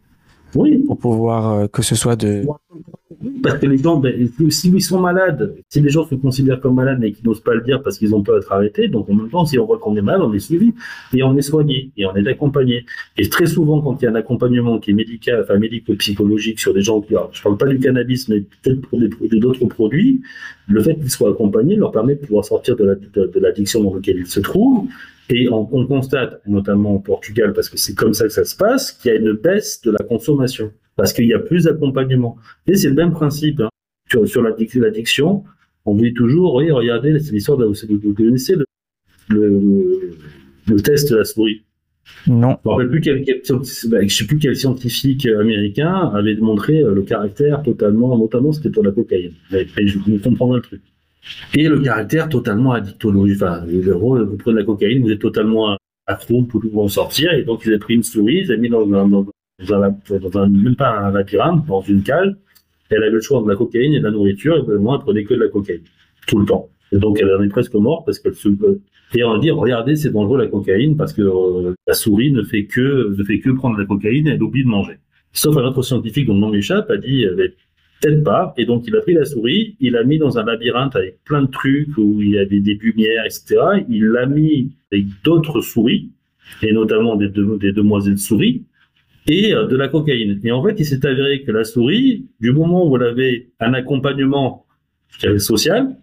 Oui. 0.53 0.77
Pour 0.85 0.97
pouvoir 0.97 1.51
euh, 1.51 1.67
que 1.67 1.81
ce 1.81 1.95
soit 1.95 2.15
de. 2.15 2.45
Parce 3.41 3.59
que 3.59 3.65
les 3.65 3.77
gens, 3.77 3.97
ben, 3.97 4.29
si 4.49 4.69
ils 4.69 4.81
sont 4.81 4.99
malades, 4.99 5.55
si 5.69 5.81
les 5.81 5.89
gens 5.89 6.05
se 6.05 6.15
considèrent 6.15 6.59
comme 6.59 6.75
malades 6.75 6.97
mais 6.99 7.11
qu'ils 7.11 7.25
n'osent 7.25 7.41
pas 7.41 7.53
le 7.53 7.61
dire 7.61 7.81
parce 7.81 7.97
qu'ils 7.97 8.13
ont 8.13 8.21
peur 8.21 8.39
d'être 8.39 8.51
arrêtés, 8.51 8.87
donc 8.87 9.09
en 9.09 9.13
même 9.13 9.29
temps, 9.29 9.45
si 9.45 9.57
on 9.59 9.65
voit 9.65 9.79
qu'on 9.79 9.95
est 9.95 10.01
malade, 10.01 10.21
on 10.23 10.33
est 10.33 10.39
suivi 10.39 10.73
et 11.13 11.23
on 11.23 11.35
est 11.37 11.41
soigné 11.41 11.91
et 11.97 12.05
on 12.05 12.15
est 12.15 12.27
accompagné. 12.27 12.85
Et 13.17 13.29
très 13.29 13.45
souvent, 13.45 13.81
quand 13.81 14.01
il 14.01 14.05
y 14.05 14.07
a 14.07 14.11
un 14.11 14.15
accompagnement 14.15 14.79
qui 14.79 14.91
est 14.91 14.93
médical, 14.93 15.41
enfin 15.43 15.57
médico-psychologique 15.57 16.59
sur 16.59 16.73
des 16.73 16.81
gens 16.81 17.01
qui, 17.01 17.13
alors, 17.13 17.29
je 17.33 17.41
parle 17.41 17.57
pas 17.57 17.67
du 17.67 17.79
cannabis, 17.79 18.29
mais 18.29 18.43
peut-être 18.61 18.81
pour 18.81 18.99
d'autres 18.99 19.65
produits, 19.65 20.21
le 20.67 20.81
fait 20.81 20.95
qu'ils 20.95 21.11
soient 21.11 21.29
accompagnés 21.31 21.75
leur 21.75 21.91
permet 21.91 22.15
de 22.15 22.25
pouvoir 22.25 22.45
sortir 22.45 22.75
de 22.75 23.39
l'addiction 23.39 23.83
dans 23.83 23.95
laquelle 23.95 24.17
ils 24.19 24.27
se 24.27 24.39
trouvent. 24.39 24.87
Et 25.29 25.49
on, 25.49 25.67
on 25.71 25.87
constate, 25.87 26.39
notamment 26.45 26.95
au 26.95 26.99
Portugal, 26.99 27.53
parce 27.53 27.69
que 27.69 27.77
c'est 27.77 27.95
comme 27.95 28.13
ça 28.13 28.25
que 28.25 28.33
ça 28.33 28.45
se 28.45 28.55
passe, 28.55 28.91
qu'il 28.91 29.11
y 29.11 29.15
a 29.15 29.17
une 29.17 29.33
baisse 29.33 29.81
de 29.81 29.89
la 29.89 30.03
consommation 30.03 30.71
parce 30.95 31.13
qu'il 31.13 31.27
y 31.27 31.33
a 31.33 31.39
plus 31.39 31.65
d'accompagnement. 31.65 32.37
Et 32.67 32.75
c'est 32.75 32.89
le 32.89 32.95
même 32.95 33.11
principe 33.11 33.59
hein. 33.61 33.69
sur, 34.09 34.27
sur 34.27 34.41
l'addiction. 34.41 35.43
On 35.85 35.95
dit 35.95 36.13
toujours, 36.13 36.55
oui, 36.55 36.71
regardez, 36.71 37.19
c'est 37.19 37.31
l'histoire 37.31 37.57
de, 37.57 37.65
vous 37.65 38.13
connaissez 38.13 38.55
le, 38.55 38.65
le, 39.29 40.17
le, 40.67 40.75
test 40.81 41.11
de 41.11 41.17
la 41.17 41.25
souris. 41.25 41.63
Non. 42.27 42.57
Je 42.65 42.83
ne 42.83 42.87
plus 42.87 43.01
quel, 43.01 43.23
bah, 43.89 43.97
sais 44.07 44.25
plus 44.25 44.39
quel 44.39 44.55
scientifique 44.55 45.27
américain 45.27 46.11
avait 46.13 46.35
démontré 46.35 46.79
euh, 46.79 46.93
le 46.93 47.03
caractère 47.03 47.61
totalement, 47.61 48.17
notamment 48.17 48.51
c'était 48.51 48.69
pour 48.69 48.83
la 48.83 48.91
cocaïne. 48.91 49.33
Et, 49.51 49.87
je 49.87 49.99
vous 49.99 50.19
comprendrai 50.19 50.57
le 50.57 50.63
truc. 50.63 50.81
Et 51.55 51.67
le 51.67 51.79
caractère 51.79 52.29
totalement 52.29 52.71
addictologique. 52.73 53.41
Enfin, 53.41 53.65
vous 53.65 54.37
prenez 54.37 54.59
la 54.59 54.65
cocaïne, 54.65 55.03
vous 55.03 55.11
êtes 55.11 55.19
totalement 55.19 55.77
accro, 56.07 56.41
vous 56.41 56.45
pouvez 56.45 56.77
en 56.77 56.87
sortir. 56.87 57.33
Et 57.33 57.43
donc, 57.43 57.63
ils 57.65 57.69
avaient 57.69 57.79
pris 57.79 57.95
une 57.95 58.03
souris, 58.03 58.41
ils 58.41 58.51
avaient 58.51 58.61
mis 58.61 58.69
dans, 58.69 58.85
dans, 58.85 59.07
dans 59.07 59.25
dans 59.59 60.39
un, 60.39 60.49
même 60.49 60.75
pas 60.75 60.99
un 60.99 61.11
labyrinthe, 61.11 61.65
dans 61.65 61.81
une 61.81 62.03
cale. 62.03 62.37
Elle 62.89 63.03
avait 63.03 63.11
le 63.11 63.21
choix 63.21 63.41
de 63.41 63.49
la 63.49 63.55
cocaïne 63.55 63.93
et 63.93 63.99
de 63.99 64.03
la 64.03 64.11
nourriture, 64.11 64.57
et 64.57 64.77
moi, 64.77 64.97
elle 64.97 65.03
prenait 65.03 65.23
que 65.23 65.33
de 65.33 65.39
la 65.39 65.47
cocaïne. 65.47 65.81
Tout 66.27 66.39
le 66.39 66.45
temps. 66.45 66.69
Et 66.91 66.97
donc, 66.97 67.19
elle 67.19 67.33
en 67.33 67.41
est 67.41 67.49
presque 67.49 67.73
morte 67.73 68.05
parce 68.05 68.19
qu'elle 68.19 68.35
se, 68.35 68.49
et 69.15 69.23
on 69.23 69.37
dit, 69.37 69.51
regardez, 69.51 69.95
c'est 69.95 70.11
dangereux 70.11 70.37
la 70.37 70.47
cocaïne 70.47 70.97
parce 70.97 71.13
que 71.13 71.21
euh, 71.21 71.73
la 71.87 71.93
souris 71.93 72.31
ne 72.31 72.43
fait 72.43 72.65
que, 72.65 73.15
ne 73.17 73.23
fait 73.23 73.39
que 73.39 73.49
prendre 73.51 73.77
la 73.77 73.85
cocaïne 73.85 74.27
et 74.27 74.31
elle 74.31 74.43
oublie 74.43 74.63
de 74.63 74.69
manger. 74.69 74.97
Sauf 75.31 75.55
un 75.57 75.63
autre 75.63 75.83
scientifique 75.83 76.27
dont 76.27 76.33
le 76.33 76.39
nom 76.39 76.49
m'échappe 76.49 76.89
a 76.89 76.97
dit, 76.97 77.25
peut-être 78.01 78.23
pas. 78.23 78.53
Et 78.57 78.65
donc, 78.65 78.83
il 78.87 78.95
a 78.95 79.01
pris 79.01 79.13
la 79.13 79.25
souris, 79.25 79.75
il 79.79 79.93
l'a 79.93 80.03
mis 80.03 80.17
dans 80.17 80.37
un 80.37 80.45
labyrinthe 80.45 80.95
avec 80.95 81.23
plein 81.23 81.43
de 81.43 81.51
trucs 81.51 81.97
où 81.97 82.21
il 82.21 82.31
y 82.31 82.37
avait 82.37 82.59
des 82.59 82.75
lumières, 82.75 83.25
etc. 83.25 83.57
Il 83.89 84.05
l'a 84.05 84.25
mis 84.25 84.71
avec 84.91 85.05
d'autres 85.23 85.61
souris, 85.61 86.11
et 86.61 86.71
notamment 86.71 87.15
des, 87.15 87.29
des 87.29 87.71
demoiselles 87.71 88.17
souris 88.17 88.63
et 89.27 89.53
euh, 89.53 89.67
de 89.67 89.75
la 89.75 89.87
cocaïne. 89.87 90.39
Et 90.43 90.51
en 90.51 90.63
fait, 90.63 90.75
il 90.79 90.85
s'est 90.85 91.05
avéré 91.05 91.43
que 91.43 91.51
la 91.51 91.63
souris, 91.63 92.25
du 92.39 92.51
moment 92.51 92.87
où 92.87 92.95
elle 92.97 93.07
avait 93.07 93.49
un 93.59 93.73
accompagnement 93.73 94.65
social, 95.37 95.95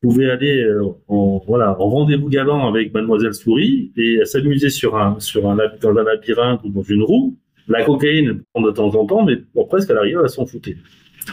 pouvait 0.00 0.30
aller 0.30 0.62
euh, 0.62 0.84
en 1.08 1.42
voilà 1.46 1.78
en 1.80 1.88
rendez-vous 1.88 2.28
galant 2.28 2.68
avec 2.68 2.92
Mademoiselle 2.92 3.34
Souris 3.34 3.92
et 3.96 4.24
s'amuser 4.24 4.70
sur 4.70 4.96
un 4.96 5.18
sur 5.20 5.48
un 5.50 5.56
dans 5.80 5.96
un 5.96 6.04
labyrinthe 6.04 6.60
ou 6.64 6.68
dans 6.68 6.82
une 6.82 7.02
roue. 7.02 7.36
La 7.68 7.82
cocaïne 7.82 8.42
de 8.56 8.70
temps 8.70 8.94
en 8.94 9.06
temps, 9.06 9.24
mais 9.24 9.38
bon, 9.54 9.64
presque 9.66 9.90
elle 9.90 9.98
arrive 9.98 10.20
à 10.20 10.28
s'en 10.28 10.46
foutre. 10.46 10.70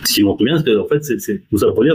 Ce 0.04 0.14
qui 0.14 0.24
montre 0.24 0.44
bien, 0.44 0.58
c'est 0.58 0.76
en 0.76 0.88
fait, 0.88 1.04
c'est, 1.04 1.44
tout 1.50 1.58
ça 1.58 1.72
pour 1.72 1.84
dire, 1.84 1.94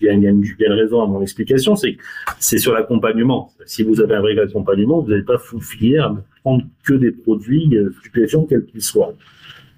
il 0.00 0.06
y, 0.06 0.08
a 0.08 0.12
une, 0.12 0.42
raison 0.72 1.02
à 1.02 1.06
mon 1.06 1.22
explication, 1.22 1.76
c'est 1.76 1.94
que 1.94 2.02
c'est 2.38 2.58
sur 2.58 2.72
l'accompagnement. 2.72 3.52
Si 3.66 3.82
vous 3.82 4.00
avez 4.00 4.16
un 4.16 4.20
vrai 4.20 4.38
accompagnement, 4.38 5.00
vous 5.00 5.10
n'allez 5.10 5.22
pas 5.22 5.36
vous 5.52 5.60
à 5.98 6.16
prendre 6.42 6.64
que 6.84 6.94
des 6.94 7.12
produits 7.12 7.76
euh, 7.76 7.92
stupéfiants, 8.00 8.44
quels 8.44 8.64
qu'ils 8.66 8.82
soient. 8.82 9.14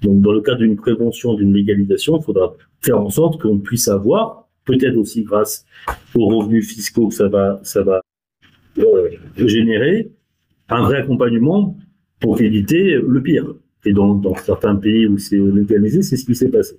Donc, 0.03 0.21
dans 0.23 0.33
le 0.33 0.41
cas 0.41 0.55
d'une 0.55 0.77
prévention, 0.77 1.35
d'une 1.35 1.53
légalisation, 1.53 2.19
il 2.19 2.25
faudra 2.25 2.55
faire 2.81 3.01
en 3.01 3.11
sorte 3.11 3.41
qu'on 3.41 3.59
puisse 3.59 3.89
avoir, 3.89 4.49
peut-être 4.65 4.97
aussi 4.97 5.25
grâce 5.25 5.67
aux 6.15 6.27
revenus 6.27 6.69
fiscaux 6.69 7.09
que 7.09 7.15
ça 7.15 7.29
va, 7.29 7.61
ça 7.65 7.83
va 7.83 8.01
euh, 8.79 9.11
générer, 9.37 10.11
un 10.69 10.83
vrai 10.83 10.99
accompagnement 10.99 11.77
pour 12.21 12.41
éviter 12.41 12.97
le 12.97 13.23
pire. 13.23 13.55
Et 13.85 13.93
donc, 13.93 14.23
dans 14.23 14.35
certains 14.35 14.77
pays 14.77 15.07
où 15.07 15.19
c'est 15.19 15.39
légalisé, 15.39 16.03
c'est 16.03 16.17
ce 16.17 16.25
qui 16.25 16.35
s'est 16.35 16.51
passé. 16.51 16.77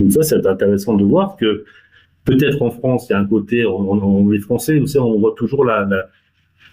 Donc 0.00 0.12
ça, 0.12 0.22
c'est 0.22 0.46
intéressant 0.46 0.94
de 0.94 1.04
voir 1.04 1.36
que 1.36 1.64
peut-être 2.24 2.62
en 2.62 2.70
France, 2.70 3.06
il 3.08 3.12
y 3.12 3.16
a 3.16 3.18
un 3.18 3.26
côté, 3.26 3.66
on, 3.66 4.32
est 4.32 4.38
français, 4.38 4.78
vous 4.78 4.86
savez, 4.86 5.04
on 5.04 5.18
voit 5.18 5.34
toujours 5.36 5.64
la, 5.64 5.86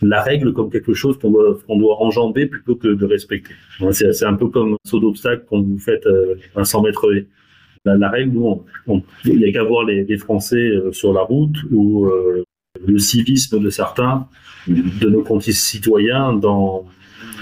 la, 0.01 0.21
règle 0.21 0.53
comme 0.53 0.69
quelque 0.71 0.93
chose 0.93 1.19
qu'on 1.19 1.31
doit, 1.31 1.57
qu'on 1.67 1.77
doit 1.77 2.01
enjamber 2.01 2.45
plutôt 2.45 2.75
que 2.75 2.87
de 2.87 3.05
respecter. 3.05 3.53
C'est, 3.91 4.25
un 4.25 4.35
peu 4.35 4.47
comme 4.47 4.73
un 4.73 4.89
saut 4.89 4.99
d'obstacle 4.99 5.43
quand 5.49 5.61
vous 5.61 5.77
faites 5.77 6.05
euh, 6.05 6.35
un 6.55 6.63
100 6.63 6.83
mètres 6.83 7.07
la, 7.85 7.97
la, 7.97 8.09
règle, 8.09 8.37
il 9.25 9.37
n'y 9.37 9.45
a 9.45 9.51
qu'à 9.51 9.63
voir 9.63 9.83
les, 9.83 10.03
les, 10.05 10.17
Français 10.17 10.55
euh, 10.55 10.91
sur 10.91 11.13
la 11.13 11.21
route 11.21 11.57
ou 11.71 12.05
euh, 12.05 12.43
le 12.85 12.97
civisme 12.97 13.59
de 13.59 13.69
certains, 13.69 14.27
de 14.67 15.09
nos 15.09 15.21
concitoyens 15.21 16.33
dans, 16.33 16.85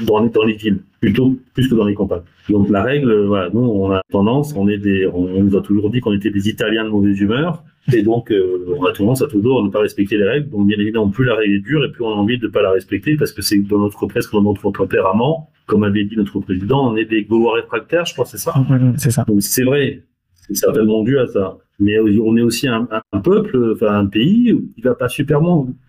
dans, 0.01 0.25
dans 0.25 0.43
les 0.43 0.55
villes, 0.55 0.79
plutôt 0.99 1.35
plus 1.53 1.69
que 1.69 1.75
dans 1.75 1.85
les 1.85 1.93
campagnes. 1.93 2.23
Donc 2.49 2.69
la 2.69 2.83
règle, 2.83 3.25
voilà, 3.25 3.49
nous 3.53 3.61
on 3.61 3.91
a 3.91 4.01
tendance, 4.11 4.53
on 4.55 4.67
est 4.67 4.77
des, 4.77 5.07
on, 5.07 5.43
nous 5.43 5.55
a 5.55 5.61
toujours 5.61 5.89
dit 5.89 5.99
qu'on 5.99 6.13
était 6.13 6.29
des 6.29 6.49
Italiens 6.49 6.83
de 6.85 6.89
mauvaise 6.89 7.19
humeur, 7.19 7.63
et 7.93 8.01
donc 8.01 8.31
euh, 8.31 8.65
on 8.77 8.85
a 8.85 8.91
tendance 8.91 9.21
à 9.21 9.27
toujours 9.27 9.63
ne 9.63 9.69
pas 9.69 9.79
respecter 9.79 10.17
les 10.17 10.25
règles. 10.25 10.49
Donc 10.49 10.67
bien 10.67 10.77
évidemment, 10.79 11.09
plus 11.09 11.25
la 11.25 11.35
règle 11.35 11.55
est 11.55 11.59
dure, 11.59 11.83
et 11.85 11.91
plus 11.91 12.03
on 12.03 12.09
a 12.09 12.15
envie 12.15 12.37
de 12.37 12.47
ne 12.47 12.51
pas 12.51 12.61
la 12.61 12.71
respecter, 12.71 13.15
parce 13.15 13.31
que 13.31 13.41
c'est 13.41 13.59
dans 13.59 13.79
notre 13.79 14.05
presque 14.07 14.31
dans 14.31 14.43
notre 14.43 14.71
tempérament, 14.71 15.49
comme 15.65 15.83
avait 15.83 16.05
dit 16.05 16.15
notre 16.15 16.39
président, 16.39 16.91
on 16.91 16.95
est 16.95 17.05
des 17.05 17.23
Gaulois 17.23 17.55
réfractaires, 17.55 18.05
je 18.05 18.13
crois, 18.13 18.25
c'est 18.25 18.37
ça. 18.37 18.53
C'est 18.97 19.11
ça. 19.11 19.23
Donc 19.27 19.41
c'est 19.41 19.63
vrai, 19.63 20.03
c'est 20.33 20.55
certainement 20.55 21.03
dû 21.03 21.17
à 21.17 21.27
ça. 21.27 21.57
Mais 21.77 21.99
on 21.99 22.37
est 22.37 22.41
aussi 22.41 22.69
un, 22.69 22.87
un 23.11 23.19
peuple, 23.19 23.73
enfin 23.73 23.99
un 23.99 24.05
pays 24.05 24.57
qui 24.75 24.81
va 24.81 24.95
pas 24.95 25.09
super 25.09 25.41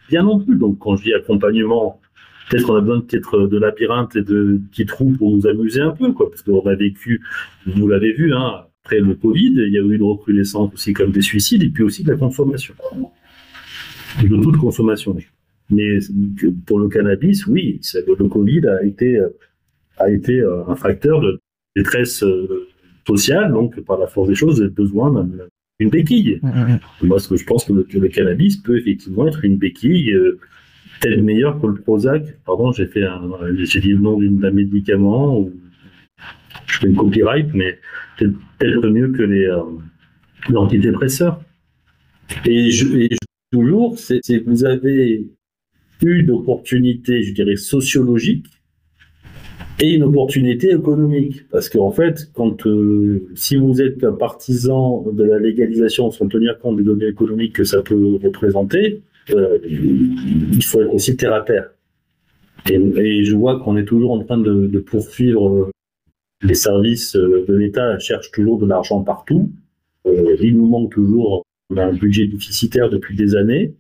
bien 0.09 0.23
non 0.25 0.41
plus. 0.41 0.57
Donc 0.57 0.79
quand 0.81 0.97
je 0.97 1.05
dis 1.05 1.15
accompagnement 1.15 2.01
peut-être 2.49 2.67
qu'on 2.67 2.77
a 2.77 2.81
besoin 2.81 3.01
peut-être 3.01 3.47
de 3.47 3.59
labyrinthe 3.59 4.17
et 4.17 4.23
de 4.23 4.61
petits 4.71 4.87
trous 4.87 5.13
pour 5.19 5.35
nous 5.35 5.47
amuser 5.47 5.81
un 5.81 5.91
peu, 5.91 6.13
quoi, 6.13 6.31
parce 6.31 6.43
qu'on 6.43 6.67
a 6.67 6.75
vécu, 6.75 7.23
vous 7.67 7.89
l'avez 7.89 8.13
vu, 8.13 8.33
hein, 8.33 8.67
après 8.85 9.01
le 9.01 9.15
Covid, 9.15 9.53
il 9.57 9.73
y 9.73 9.79
a 9.79 9.83
eu 9.83 9.95
une 9.95 10.03
recrudescence 10.03 10.73
aussi 10.73 10.93
comme 10.93 11.11
des 11.11 11.23
suicides 11.23 11.63
et 11.63 11.71
puis 11.71 11.83
aussi 11.83 12.05
de 12.05 12.11
la 12.11 12.17
consommation, 12.17 12.75
de 14.23 14.43
toute 14.43 14.57
consommation. 14.59 15.17
Mais 15.71 15.99
pour 16.67 16.79
le 16.79 16.89
cannabis, 16.89 17.47
oui, 17.47 17.81
le 18.07 18.29
Covid 18.29 18.67
a 18.69 18.85
été 18.85 19.21
a 19.99 20.11
été 20.11 20.43
un 20.69 20.77
facteur 20.77 21.21
de 21.21 21.41
détresse 21.75 22.23
euh, 22.23 22.69
sociale, 23.07 23.53
donc 23.53 23.81
par 23.81 23.99
la 23.99 24.07
force 24.07 24.29
des 24.29 24.35
choses, 24.35 24.61
avez 24.61 24.71
besoin 24.71 25.27
d'une 25.79 25.91
béquille. 25.91 26.39
Moi, 26.43 26.53
mm, 26.53 26.73
mm, 27.03 27.15
mm. 27.15 27.19
ce 27.19 27.29
que 27.29 27.37
je 27.37 27.45
pense 27.45 27.65
que 27.65 27.73
le, 27.73 28.09
cannabis 28.09 28.57
peut 28.57 28.77
effectivement 28.79 29.27
être 29.29 29.45
une 29.45 29.57
béquille. 29.57 30.15
Peut-être 31.01 31.21
meilleur 31.21 31.61
que 31.61 31.67
le 31.67 31.75
Prozac. 31.75 32.23
Pardon, 32.45 32.73
j'ai 32.73 32.87
fait 32.87 33.05
un, 33.05 33.21
j'ai 33.59 33.81
dit 33.81 33.91
le 33.93 33.99
nom 33.99 34.19
d'un 34.19 34.51
médicament 34.51 35.39
ou 35.39 35.53
je 36.67 36.79
fais 36.79 36.87
une 36.87 36.97
copyright, 36.97 37.49
mais 37.55 37.79
peut-être 38.19 38.89
mieux 38.89 39.09
que 39.13 39.23
les 39.23 39.47
euh, 39.47 39.63
antidépresseurs. 40.55 41.41
Et, 42.45 42.71
je, 42.71 43.09
toujours, 43.53 43.99
c'est 43.99 44.21
vous 44.47 44.65
avez 44.65 45.27
une 46.03 46.31
opportunité, 46.31 47.23
je 47.23 47.33
dirais, 47.33 47.57
sociologique 47.57 48.47
et 49.81 49.95
une 49.95 50.03
opportunité 50.05 50.71
économique. 50.71 51.49
Parce 51.51 51.69
qu'en 51.69 51.91
fait, 51.91 52.31
quand 52.35 52.67
euh, 52.67 53.29
si 53.35 53.57
vous 53.57 53.81
êtes 53.81 54.03
un 54.05 54.13
partisan 54.13 55.05
de 55.13 55.25
la 55.25 55.39
légalisation 55.39 56.11
sans 56.11 56.29
tenir 56.29 56.59
compte 56.59 56.77
des 56.77 56.83
données 56.83 57.09
économiques 57.09 57.55
que 57.55 57.65
ça 57.65 57.83
peut 57.83 58.19
représenter, 58.23 59.03
euh, 59.31 59.59
il 59.65 60.63
faut 60.63 60.81
être 60.81 60.95
aussi 60.95 61.17
terre 61.17 61.35
à 61.35 61.43
terre. 61.43 61.71
Et, 62.69 63.25
je 63.25 63.35
vois 63.35 63.61
qu'on 63.61 63.77
est 63.77 63.85
toujours 63.85 64.13
en 64.13 64.25
train 64.25 64.39
de, 64.39 64.79
poursuivre 64.79 65.49
euh, 65.49 65.71
les 66.43 66.55
services 66.55 67.17
euh, 67.17 67.45
de 67.49 67.55
l'État 67.55 67.99
cherchent 67.99 68.31
toujours 68.31 68.59
de 68.59 68.67
l'argent 68.67 69.03
partout. 69.03 69.51
il 70.05 70.57
nous 70.57 70.67
manque 70.67 70.93
toujours 70.93 71.45
un 71.77 71.93
budget 71.93 72.27
déficitaire 72.27 72.91
depuis 72.91 73.17
des 73.17 73.35
années. 73.35 73.75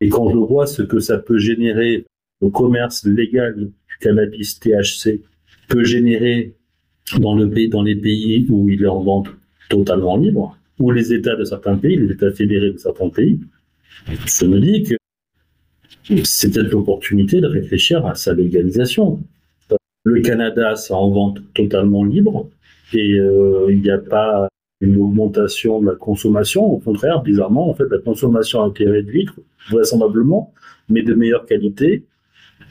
Et 0.00 0.08
quand 0.08 0.30
je 0.30 0.36
vois 0.36 0.66
ce 0.66 0.82
que 0.82 1.00
ça 1.00 1.18
peut 1.18 1.38
générer, 1.38 2.06
le 2.40 2.50
commerce 2.50 3.04
légal 3.04 3.56
du 3.56 3.98
cannabis 4.00 4.60
THC 4.60 5.22
peut 5.68 5.84
générer 5.84 6.54
dans, 7.18 7.34
le 7.34 7.68
dans 7.68 7.82
les 7.82 7.96
pays 7.96 8.46
où 8.48 8.68
il 8.70 8.82
est 8.82 8.86
en 8.86 9.24
totalement 9.68 10.16
libre, 10.16 10.56
ou 10.78 10.90
les 10.90 11.12
États 11.12 11.36
de 11.36 11.44
certains 11.44 11.76
pays, 11.76 11.96
les 11.96 12.12
États 12.12 12.30
fédérés 12.30 12.72
de 12.72 12.78
certains 12.78 13.08
pays, 13.08 13.40
je 14.06 14.46
me 14.46 14.60
dis 14.60 14.82
que 14.84 14.94
c'est 16.24 16.50
peut-être 16.50 16.70
l'opportunité 16.72 17.40
de 17.40 17.46
réfléchir 17.46 18.06
à 18.06 18.14
sa 18.14 18.34
légalisation. 18.34 19.20
Le 20.04 20.20
Canada, 20.20 20.74
c'est 20.76 20.94
en 20.94 21.10
vente 21.10 21.40
totalement 21.54 22.04
libre 22.04 22.48
et 22.94 23.18
euh, 23.18 23.66
il 23.68 23.82
n'y 23.82 23.90
a 23.90 23.98
pas 23.98 24.48
une 24.80 24.96
augmentation 24.96 25.80
de 25.80 25.86
la 25.86 25.96
consommation. 25.96 26.64
Au 26.64 26.78
contraire, 26.78 27.22
bizarrement, 27.22 27.68
en 27.68 27.74
fait, 27.74 27.84
la 27.90 27.98
consommation 27.98 28.62
a 28.62 28.68
été 28.68 28.86
réduite, 28.86 29.28
vraisemblablement, 29.70 30.54
mais 30.88 31.02
de 31.02 31.14
meilleure 31.14 31.46
qualité. 31.46 32.04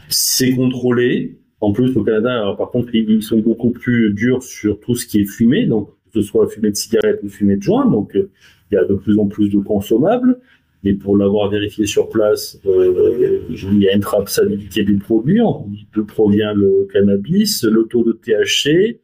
C'est 0.10 0.56
contrôlé. 0.56 1.38
En 1.60 1.74
plus, 1.74 1.96
au 1.98 2.04
Canada, 2.04 2.56
par 2.58 2.72
contre, 2.72 2.96
ils 2.96 3.22
sont 3.22 3.40
beaucoup 3.40 3.72
plus 3.72 4.14
durs 4.14 4.42
sur 4.44 4.80
tout 4.80 4.96
ce 4.96 5.06
qui 5.06 5.22
est 5.22 5.26
fumé. 5.26 5.66
Donc, 5.66 5.90
ce 6.14 6.22
soit 6.22 6.48
fumée 6.48 6.72
de 6.72 6.76
cigarette 6.76 7.20
ou 7.24 7.30
fumée 7.30 7.58
de 7.58 7.62
joint. 7.62 7.86
Donc, 7.86 8.12
il 8.16 8.76
y 8.76 8.78
a 8.78 8.86
de 8.86 8.96
plus 8.96 9.18
en 9.20 9.28
plus 9.28 9.50
de 9.50 9.60
consommables. 9.60 10.40
Mais 10.84 10.94
pour 10.94 11.18
l'avoir 11.18 11.50
vérifié 11.50 11.86
sur 11.86 12.10
place, 12.10 12.60
il 12.64 13.80
y 13.80 13.90
a 13.90 13.94
une 13.94 14.02
traçabilité 14.02 14.84
des 14.84 14.98
produits, 14.98 15.42
d'où 15.94 16.06
provient 16.06 16.54
le 16.54 16.88
cannabis, 16.94 17.64
le 17.64 17.84
taux 17.84 18.04
de 18.04 18.14
THC, 18.14 19.02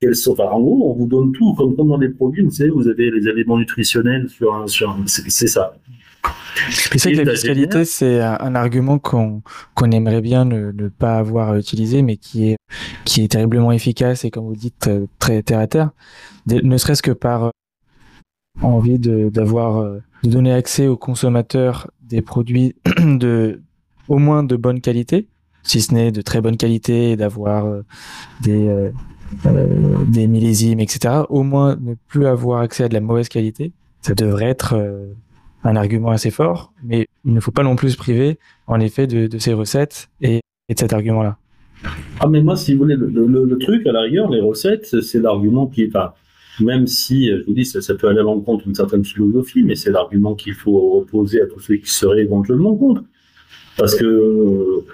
quels 0.00 0.14
sont, 0.14 0.32
enfin, 0.32 0.44
en 0.50 0.60
gros, 0.60 0.90
on 0.90 0.94
vous 0.94 1.06
donne 1.06 1.32
tout, 1.32 1.54
comme, 1.54 1.74
dans 1.74 1.96
les 1.96 2.10
produits, 2.10 2.42
vous 2.42 2.50
savez, 2.50 2.70
vous 2.70 2.88
avez 2.88 3.10
les 3.10 3.26
éléments 3.26 3.58
nutritionnels 3.58 4.28
sur 4.28 4.54
un, 4.54 4.66
sur 4.66 4.96
c'est 5.06 5.48
ça. 5.48 5.74
C'est 6.70 6.98
ça 6.98 7.10
que 7.10 7.16
la 7.16 7.32
fiscalité, 7.32 7.84
c'est 7.84 8.20
un 8.20 8.54
argument 8.54 8.98
qu'on 8.98 9.42
qu'on 9.74 9.90
aimerait 9.92 10.20
bien 10.20 10.44
ne, 10.44 10.72
ne, 10.72 10.88
pas 10.88 11.18
avoir 11.18 11.56
utilisé, 11.56 12.02
mais 12.02 12.16
qui 12.16 12.50
est 12.50 12.56
qui 13.04 13.22
est 13.22 13.28
terriblement 13.28 13.72
efficace 13.72 14.24
et 14.24 14.30
comme 14.30 14.46
vous 14.46 14.56
dites 14.56 14.90
très 15.18 15.42
terre 15.42 15.60
à 15.60 15.66
terre, 15.66 15.90
ne 16.46 16.76
serait-ce 16.76 17.02
que 17.02 17.12
par 17.12 17.44
euh, 17.44 17.50
envie 18.62 18.98
d'avoir 18.98 19.78
euh, 19.78 19.98
de 20.22 20.30
donner 20.30 20.52
accès 20.52 20.86
aux 20.86 20.96
consommateurs 20.96 21.90
des 22.02 22.22
produits 22.22 22.74
de 22.98 23.60
au 24.08 24.18
moins 24.18 24.42
de 24.42 24.56
bonne 24.56 24.80
qualité, 24.80 25.28
si 25.62 25.82
ce 25.82 25.92
n'est 25.92 26.12
de 26.12 26.22
très 26.22 26.40
bonne 26.40 26.56
qualité, 26.56 27.16
d'avoir 27.16 27.66
euh, 27.66 27.82
des 28.42 28.68
euh, 28.68 28.90
des 30.06 30.26
millésimes, 30.26 30.80
etc. 30.80 31.22
Au 31.28 31.42
moins 31.42 31.76
ne 31.76 31.94
plus 32.08 32.26
avoir 32.26 32.60
accès 32.60 32.84
à 32.84 32.88
de 32.88 32.94
la 32.94 33.00
mauvaise 33.00 33.28
qualité, 33.28 33.72
ça 34.00 34.14
devrait 34.14 34.46
être 34.46 34.74
euh, 34.74 35.12
un 35.64 35.76
argument 35.76 36.10
assez 36.10 36.30
fort, 36.30 36.72
mais 36.82 37.06
il 37.24 37.34
ne 37.34 37.40
faut 37.40 37.50
pas 37.50 37.62
non 37.62 37.76
plus 37.76 37.90
se 37.90 37.96
priver, 37.98 38.38
en 38.66 38.80
effet, 38.80 39.06
de, 39.06 39.26
de 39.26 39.38
ces 39.38 39.52
recettes 39.52 40.08
et, 40.22 40.40
de 40.70 40.78
cet 40.78 40.92
argument-là. 40.92 41.36
Ah, 42.20 42.26
mais 42.26 42.42
moi, 42.42 42.56
si 42.56 42.72
vous 42.72 42.80
voulez, 42.80 42.96
le, 42.96 43.58
truc, 43.58 43.86
à 43.86 43.92
la 43.92 44.00
rigueur, 44.00 44.30
les 44.30 44.40
recettes, 44.40 45.00
c'est 45.00 45.20
l'argument 45.20 45.66
qui 45.66 45.82
est 45.82 45.88
pas. 45.88 46.16
Même 46.60 46.86
si, 46.86 47.28
je 47.28 47.44
vous 47.46 47.54
dis, 47.54 47.64
ça, 47.64 47.94
peut 47.94 48.08
aller 48.08 48.20
à 48.20 48.22
l'encontre 48.22 48.64
d'une 48.64 48.74
certaine 48.74 49.04
philosophie, 49.04 49.62
mais 49.62 49.76
c'est 49.76 49.90
l'argument 49.90 50.34
qu'il 50.34 50.54
faut 50.54 50.98
opposer 51.00 51.40
à 51.40 51.46
tous 51.46 51.60
ceux 51.60 51.76
qui 51.76 51.90
seraient 51.90 52.22
éventuellement 52.22 52.74
contre. 52.74 53.04
Parce 53.76 53.94
que 53.94 54.84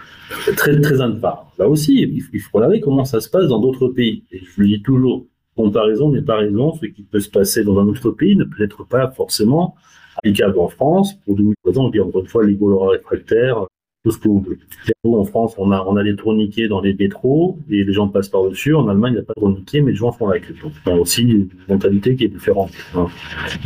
très 0.57 0.81
très 0.81 0.97
part. 1.21 1.53
Là 1.59 1.69
aussi, 1.69 2.03
il 2.03 2.41
faut 2.41 2.59
regarder 2.59 2.81
comment 2.81 3.05
ça 3.05 3.21
se 3.21 3.31
passe 3.31 3.49
dans 3.49 3.61
d'autres 3.61 3.89
pays. 3.89 4.25
Et 4.31 4.41
je 4.41 4.61
le 4.61 4.67
dis 4.67 4.83
toujours, 4.83 5.27
comparaison 5.57 6.11
n'est 6.11 6.23
pas 6.23 6.37
raison. 6.37 6.73
Ce 6.75 6.87
qui 6.87 7.03
peut 7.03 7.21
se 7.21 7.31
passer 7.31 7.65
dans 7.65 7.79
un 7.79 7.87
autre 7.87 8.11
pays 8.11 8.37
ne 8.37 8.45
peut 8.45 8.63
être 8.63 8.85
pas 8.85 9.11
forcément 9.11 9.75
applicable 10.17 10.59
en 10.59 10.69
France. 10.69 11.15
Pour 11.25 11.39
nous, 11.39 11.55
raisons, 11.65 11.91
on 11.93 12.01
encore 12.01 12.21
une 12.21 12.29
fois, 12.29 12.45
les 12.45 12.59
réfractaires, 12.61 13.67
tout 14.05 14.11
ce 14.11 14.19
que 14.19 14.29
vous 14.29 14.41
voulez. 14.41 14.59
En 15.05 15.25
France, 15.25 15.55
on 15.57 15.73
a, 15.73 15.83
on 15.83 15.97
a 15.97 16.05
des 16.05 16.15
tourniquets 16.15 16.69
dans 16.69 16.81
les 16.81 16.95
métros 16.95 17.59
et 17.71 17.85
les 17.85 17.93
gens 17.93 18.09
passent 18.09 18.29
par-dessus. 18.29 18.75
En 18.75 18.87
Allemagne, 18.89 19.13
il 19.13 19.17
n'y 19.17 19.23
a 19.23 19.25
pas 19.25 19.33
de 19.35 19.41
tourniquets, 19.41 19.81
mais 19.81 19.93
les 19.93 19.97
gens 19.97 20.13
font 20.13 20.29
la 20.29 20.39
queue. 20.41 20.55
Donc, 20.63 20.73
il 20.85 20.89
y 20.91 20.93
a 20.93 20.97
aussi 20.97 21.23
une 21.23 21.49
mentalité 21.69 22.15
qui 22.15 22.25
est 22.25 22.29
différente. 22.29 22.71
Hein. 22.95 23.07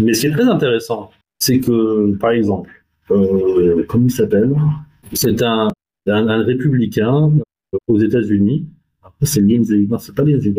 Mais 0.01 0.15
ce 0.15 0.23
qui 0.23 0.27
est 0.29 0.31
très 0.31 0.45
intéressant, 0.45 1.11
c'est 1.41 1.59
que, 1.59 2.17
par 2.17 2.31
exemple, 2.31 2.71
euh, 3.11 3.85
comment 3.89 4.07
il 4.07 4.13
s'appelle? 4.13 4.55
C'est 5.13 5.43
un, 5.43 5.69
un, 6.07 6.43
républicain 6.45 7.33
aux 7.89 7.99
États-Unis. 7.99 8.67
C'est 9.23 9.41
Lindsey, 9.41 9.87
non, 9.89 9.99
c'est 9.99 10.15
pas 10.15 10.23
Lindsey. 10.23 10.55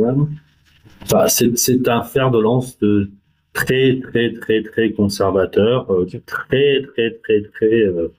Enfin, 1.04 1.28
c'est 1.28 1.88
un 1.88 2.04
fer 2.04 2.32
de 2.32 2.40
lance 2.40 2.78
de 2.80 3.10
très, 3.54 4.00
très, 4.02 4.34
très, 4.34 4.64
très 4.64 4.92
conservateur, 4.92 5.90
euh, 5.92 6.06
très, 6.26 6.82
très, 6.82 7.12
très, 7.12 7.42
très, 7.44 7.84
euh, 7.84 8.10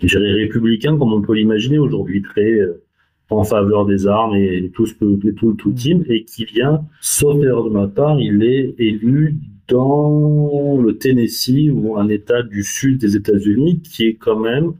je 0.00 0.18
dirais 0.18 0.32
républicain, 0.32 0.96
comme 0.96 1.12
on 1.12 1.22
peut 1.22 1.34
l'imaginer 1.34 1.78
aujourd'hui, 1.78 2.22
très 2.22 2.52
euh, 2.52 2.82
en 3.30 3.44
faveur 3.44 3.86
des 3.86 4.06
armes 4.06 4.36
et 4.36 4.70
tout 4.74 4.86
ce 4.86 4.94
que 4.94 5.30
tout, 5.32 5.54
tout 5.54 5.72
team, 5.72 6.04
et 6.08 6.24
qui 6.24 6.44
vient, 6.44 6.84
sauf 7.00 7.42
erreur 7.42 7.64
de 7.64 7.70
ma 7.70 7.88
part, 7.88 8.20
il 8.20 8.42
est 8.42 8.74
élu 8.78 9.36
dans 9.68 10.78
le 10.80 10.98
Tennessee 10.98 11.70
ou 11.72 11.96
un 11.96 12.08
État 12.08 12.42
du 12.42 12.62
sud 12.62 12.98
des 12.98 13.16
États-Unis 13.16 13.80
qui 13.80 14.04
est 14.04 14.14
quand 14.14 14.38
même 14.38 14.74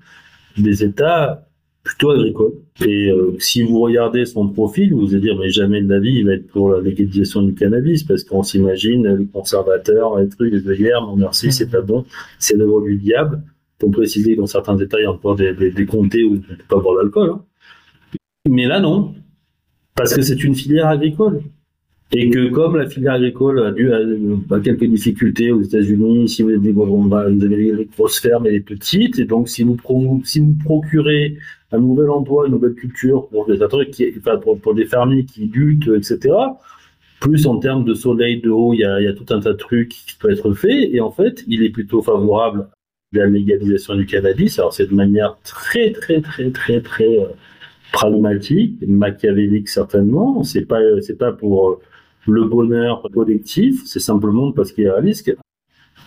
des 0.58 0.84
États 0.84 1.46
plutôt 1.82 2.10
agricole. 2.10 2.52
Et 2.84 3.10
euh, 3.10 3.34
si 3.38 3.62
vous 3.62 3.80
regardez 3.80 4.24
son 4.24 4.48
profil, 4.48 4.94
vous 4.94 5.12
allez 5.12 5.20
dire, 5.20 5.36
mais 5.38 5.50
jamais 5.50 5.82
de 5.82 5.88
la 5.88 5.98
vie, 5.98 6.16
il 6.18 6.26
va 6.26 6.34
être 6.34 6.46
pour 6.46 6.70
la 6.70 6.80
légalisation 6.80 7.42
du 7.42 7.54
cannabis, 7.54 8.04
parce 8.04 8.22
qu'on 8.22 8.42
s'imagine 8.42 9.16
les 9.16 9.26
conservateurs, 9.26 10.18
les 10.18 10.28
trucs, 10.28 10.52
les 10.52 10.68
œillères, 10.68 11.02
non 11.02 11.16
merci, 11.16 11.52
c'est 11.52 11.70
pas 11.70 11.80
bon, 11.80 12.04
c'est 12.38 12.56
l'œuvre 12.56 12.82
du 12.82 12.96
diable. 12.96 13.42
Pour 13.82 13.90
préciser, 13.90 14.36
dans 14.36 14.46
certains 14.46 14.78
y 14.78 15.04
a 15.04 15.10
encore 15.10 15.34
des, 15.34 15.52
des, 15.54 15.86
comtés 15.86 16.22
où 16.22 16.34
on 16.34 16.34
ne 16.34 16.38
peut 16.38 16.54
pas 16.68 16.78
boire 16.78 17.02
l'alcool. 17.02 17.30
Hein. 17.30 17.40
Mais 18.48 18.66
là, 18.66 18.78
non. 18.78 19.12
Parce 19.96 20.14
que 20.14 20.22
c'est 20.22 20.44
une 20.44 20.54
filière 20.54 20.86
agricole. 20.86 21.42
Et 22.12 22.30
que 22.30 22.48
comme 22.50 22.76
la 22.76 22.88
filière 22.88 23.14
agricole 23.14 23.58
a 23.58 23.72
dû 23.72 23.92
à, 23.92 24.60
quelques 24.60 24.84
difficultés 24.84 25.50
aux 25.50 25.62
États-Unis, 25.62 26.28
si 26.28 26.44
vous 26.44 26.50
avez, 26.50 26.70
vous 26.70 27.12
avez 27.12 27.72
les 27.72 27.84
grosses 27.86 28.20
fermes 28.20 28.46
et 28.46 28.52
les 28.52 28.60
petites, 28.60 29.18
et 29.18 29.24
donc 29.24 29.48
si 29.48 29.64
vous, 29.64 29.76
si 30.22 30.38
vous 30.38 30.54
procurez 30.64 31.36
un 31.72 31.78
nouvel 31.80 32.08
emploi, 32.10 32.46
une 32.46 32.52
nouvelle 32.52 32.74
culture 32.74 33.26
pour 33.30 33.46
des 33.46 33.58
qui, 33.90 34.14
enfin, 34.16 34.36
pour, 34.36 34.74
des 34.76 34.84
fermiers 34.84 35.24
qui 35.24 35.46
luttent, 35.52 35.88
etc. 35.88 36.32
Plus 37.20 37.48
en 37.48 37.58
termes 37.58 37.84
de 37.84 37.94
soleil, 37.94 38.40
de 38.40 38.50
eau, 38.50 38.74
il 38.74 38.78
y 38.78 38.84
a, 38.84 39.00
y 39.00 39.08
a 39.08 39.12
tout 39.12 39.26
un 39.30 39.40
tas 39.40 39.54
de 39.54 39.58
trucs 39.58 39.88
qui 39.88 40.16
peuvent 40.20 40.30
être 40.30 40.52
faits. 40.52 40.88
Et 40.92 41.00
en 41.00 41.10
fait, 41.10 41.42
il 41.48 41.64
est 41.64 41.70
plutôt 41.70 42.00
favorable 42.00 42.68
la 43.12 43.26
légalisation 43.26 43.94
du 43.94 44.06
cannabis. 44.06 44.58
Alors 44.58 44.72
c'est 44.72 44.86
de 44.86 44.94
manière 44.94 45.36
très, 45.44 45.92
très, 45.92 46.20
très, 46.20 46.50
très, 46.50 46.80
très 46.80 47.18
euh, 47.18 47.26
pragmatique, 47.92 48.76
machiavélique 48.86 49.68
certainement. 49.68 50.42
C'est 50.44 50.66
pas, 50.66 50.80
c'est 51.00 51.18
pas 51.18 51.32
pour 51.32 51.68
euh, 51.68 51.80
le 52.26 52.44
bonheur 52.44 53.06
collectif. 53.12 53.82
C'est 53.84 54.00
simplement 54.00 54.52
parce 54.52 54.72
qu'il 54.72 54.84
y 54.84 54.88
a 54.88 54.96
un 54.96 55.00
risque. 55.00 55.34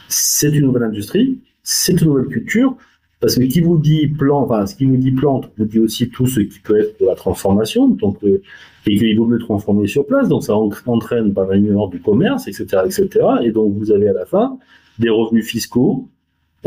C'est 0.08 0.50
une 0.50 0.66
nouvelle 0.66 0.84
industrie, 0.84 1.40
c'est 1.64 2.00
une 2.02 2.08
nouvelle 2.08 2.28
culture. 2.28 2.76
Parce 3.22 3.38
que 3.38 3.44
qui 3.44 3.62
vous 3.62 3.78
dit 3.78 4.08
plante, 4.08 4.52
enfin, 4.52 4.66
ce 4.66 4.76
qui 4.76 4.86
vous 4.86 4.98
dit 4.98 5.12
plante, 5.12 5.50
vous 5.58 5.66
dit 5.66 5.80
aussi 5.80 6.10
tout 6.10 6.28
ce 6.28 6.42
qui 6.42 6.60
peut 6.60 6.80
être 6.80 7.00
de 7.00 7.06
la 7.06 7.16
transformation, 7.16 7.88
donc, 7.88 8.24
euh, 8.24 8.42
et 8.86 8.98
qu'il 8.98 9.18
vaut 9.18 9.26
mieux 9.26 9.40
transformer 9.40 9.88
sur 9.88 10.06
place, 10.06 10.28
donc 10.28 10.44
ça 10.44 10.54
entraîne 10.56 11.34
par 11.34 11.52
exemple 11.54 11.96
du 11.96 12.04
commerce, 12.04 12.48
etc., 12.48 12.84
etc., 12.86 13.26
et 13.42 13.52
donc 13.52 13.74
vous 13.74 13.92
avez 13.92 14.10
à 14.10 14.14
la 14.14 14.26
fin 14.26 14.60
des 15.00 15.10
revenus 15.10 15.48
fiscaux 15.48 16.08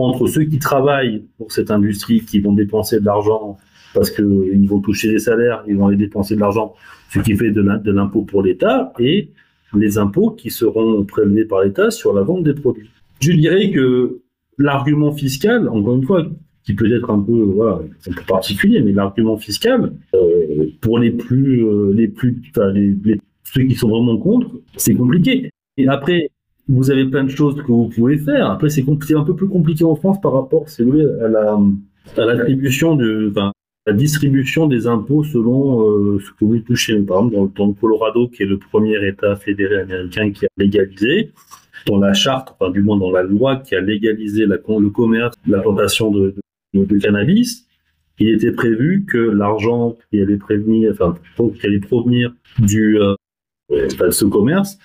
entre 0.05 0.26
ceux 0.26 0.44
qui 0.44 0.59
travaillent 0.59 1.24
pour 1.36 1.53
cette 1.53 1.70
industrie, 1.70 2.20
qui 2.20 2.40
vont 2.40 2.53
dépenser 2.53 3.01
de 3.01 3.05
l'argent 3.05 3.59
parce 3.94 4.11
qu'ils 4.11 4.68
vont 4.68 4.80
toucher 4.80 5.11
des 5.11 5.18
salaires, 5.18 5.64
ils 5.66 5.76
vont 5.76 5.88
aller 5.88 5.96
dépenser 5.96 6.34
de 6.34 6.40
l'argent, 6.40 6.74
ce 7.11 7.20
qui 7.20 7.34
fait 7.36 7.51
de 7.51 7.90
l'impôt 7.90 8.22
pour 8.22 8.42
l'État, 8.42 8.92
et 8.99 9.30
les 9.74 9.99
impôts 9.99 10.30
qui 10.30 10.51
seront 10.51 11.05
prélevés 11.05 11.44
par 11.44 11.62
l'État 11.62 11.90
sur 11.90 12.12
la 12.12 12.22
vente 12.22 12.44
des 12.44 12.55
produits. 12.55 12.90
Je 13.20 13.32
dirais 13.32 13.70
que 13.70 14.20
l'argument 14.59 15.12
fiscal, 15.12 15.68
encore 15.68 15.96
une 15.96 16.05
fois, 16.05 16.26
qui 16.64 16.74
peut 16.74 16.92
être 16.94 17.11
un 17.11 17.20
peu, 17.20 17.57
particulier, 18.26 18.82
mais 18.82 18.92
l'argument 18.92 19.36
fiscal, 19.36 19.92
euh, 20.14 20.66
pour 20.80 20.99
les 20.99 21.11
plus, 21.11 21.64
euh, 21.64 21.92
les 21.94 22.09
plus, 22.09 22.42
ceux 23.44 23.62
qui 23.62 23.74
sont 23.74 23.88
vraiment 23.88 24.18
contre, 24.18 24.51
c'est 24.76 24.94
compliqué. 24.94 25.51
Et 25.78 25.88
après, 25.88 26.30
vous 26.69 26.91
avez 26.91 27.07
plein 27.07 27.25
de 27.25 27.31
choses 27.31 27.57
que 27.57 27.73
vous 27.73 27.89
pouvez 27.89 28.19
faire. 28.19 28.51
Après, 28.51 28.69
c'est 28.69 28.85
un 29.14 29.25
peu 29.25 29.35
plus 29.35 29.49
compliqué 29.49 29.85
en 29.85 29.97
France 29.97 30.21
par 30.21 30.33
rapport, 30.33 30.69
c'est 30.69 30.85
vrai, 30.85 31.03
à 31.25 31.29
la, 31.29 31.59
à 32.16 32.25
l'attribution 32.25 32.95
de, 32.95 33.31
enfin, 33.31 33.53
la 33.87 33.95
distribution 33.95 34.66
des 34.66 34.87
impôts 34.87 35.25
selon 35.25 35.89
euh, 35.89 36.21
ce 36.21 36.31
que 36.33 36.45
vous 36.45 36.59
touchez. 36.59 37.01
Par 37.01 37.25
exemple, 37.25 37.53
dans, 37.57 37.66
le 37.69 37.73
Colorado, 37.73 38.29
qui 38.29 38.43
est 38.43 38.47
le 38.47 38.59
premier 38.59 38.97
État 39.07 39.35
fédéré 39.37 39.81
américain 39.81 40.31
qui 40.31 40.45
a 40.45 40.49
légalisé, 40.59 41.33
dans 41.87 41.99
la 41.99 42.12
charte, 42.12 42.55
enfin 42.59 42.71
du 42.71 42.83
moins 42.83 42.99
dans 42.99 43.11
la 43.11 43.23
loi 43.23 43.57
qui 43.57 43.75
a 43.75 43.81
légalisé 43.81 44.45
la, 44.45 44.57
le 44.57 44.91
commerce, 44.91 45.35
l'implantation 45.47 46.11
de, 46.11 46.35
de, 46.75 46.99
cannabis, 46.99 47.66
il 48.19 48.29
était 48.29 48.53
prévu 48.53 49.07
que 49.09 49.16
l'argent 49.16 49.97
qui 50.11 50.21
allait 50.21 50.37
prévenir, 50.37 50.93
enfin, 50.93 51.14
qui 51.59 51.66
allait 51.66 51.79
provenir 51.79 52.35
du 52.59 52.99
euh, 53.01 53.14
ce 54.11 54.25
commerce 54.27 54.79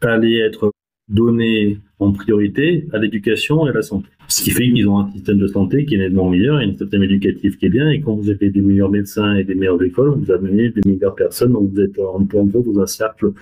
allait 0.00 0.38
être 0.38 0.72
donné 1.08 1.78
en 1.98 2.12
priorité 2.12 2.86
à 2.92 2.98
l'éducation 2.98 3.66
et 3.66 3.70
à 3.70 3.72
la 3.72 3.82
santé. 3.82 4.08
Ce 4.28 4.42
qui 4.42 4.50
fait 4.50 4.70
qu'ils 4.70 4.88
ont 4.88 4.98
un 4.98 5.10
système 5.10 5.38
de 5.38 5.46
santé 5.46 5.86
qui 5.86 5.94
est 5.94 5.98
nettement 5.98 6.28
meilleur 6.28 6.60
et 6.60 6.64
un 6.64 6.76
système 6.76 7.02
éducatif 7.02 7.56
qui 7.58 7.66
est 7.66 7.70
bien. 7.70 7.90
Et 7.90 8.00
quand 8.00 8.14
vous 8.14 8.28
avez 8.28 8.50
des 8.50 8.60
meilleurs 8.60 8.90
médecins 8.90 9.34
et 9.34 9.44
des 9.44 9.54
meilleures 9.54 9.82
écoles, 9.82 10.10
vous 10.10 10.30
amenez 10.30 10.68
des 10.70 10.82
meilleures 10.84 11.14
personnes. 11.14 11.52
Donc 11.52 11.70
vous 11.72 11.80
êtes 11.80 11.98
en 11.98 12.24
point 12.24 12.44
de 12.44 12.52
dans 12.52 12.80
un 12.80 12.86
cercle 12.86 13.32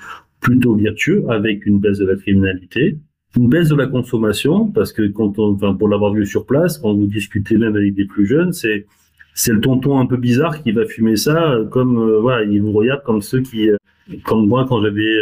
plutôt 0.41 0.77
vertueux 0.77 1.25
avec 1.29 1.67
une 1.67 1.81
baisse 1.81 1.99
de 1.99 2.07
la 2.07 2.15
criminalité, 2.15 2.99
une 3.37 3.49
baisse 3.49 3.69
de 3.69 3.75
la 3.75 3.87
consommation, 3.87 4.69
parce 4.69 4.93
que 4.93 5.09
quand 5.09 5.39
on, 5.39 5.55
enfin, 5.55 5.75
pour 5.75 5.89
l'avoir 5.89 6.13
vu 6.13 6.25
sur 6.25 6.47
place, 6.47 6.79
quand 6.79 6.95
vous 6.95 7.07
discutez 7.07 7.59
même 7.59 7.75
avec 7.75 7.95
des 7.95 8.05
plus 8.05 8.27
jeunes, 8.27 8.53
c'est 8.53 8.87
c'est 9.35 9.53
le 9.53 9.61
tonton 9.61 9.99
un 9.99 10.07
peu 10.07 10.17
bizarre 10.17 10.63
qui 10.63 10.73
va 10.73 10.87
fumer 10.87 11.17
ça, 11.17 11.59
comme 11.71 11.99
euh, 11.99 12.21
voilà, 12.21 12.45
il 12.45 12.63
vous 12.63 12.73
regarde 12.73 13.03
comme 13.03 13.21
ceux 13.21 13.43
qui, 13.43 13.69
euh, 13.69 13.77
comme 14.25 14.47
moi 14.47 14.65
quand 14.67 14.81
j'avais 14.81 15.19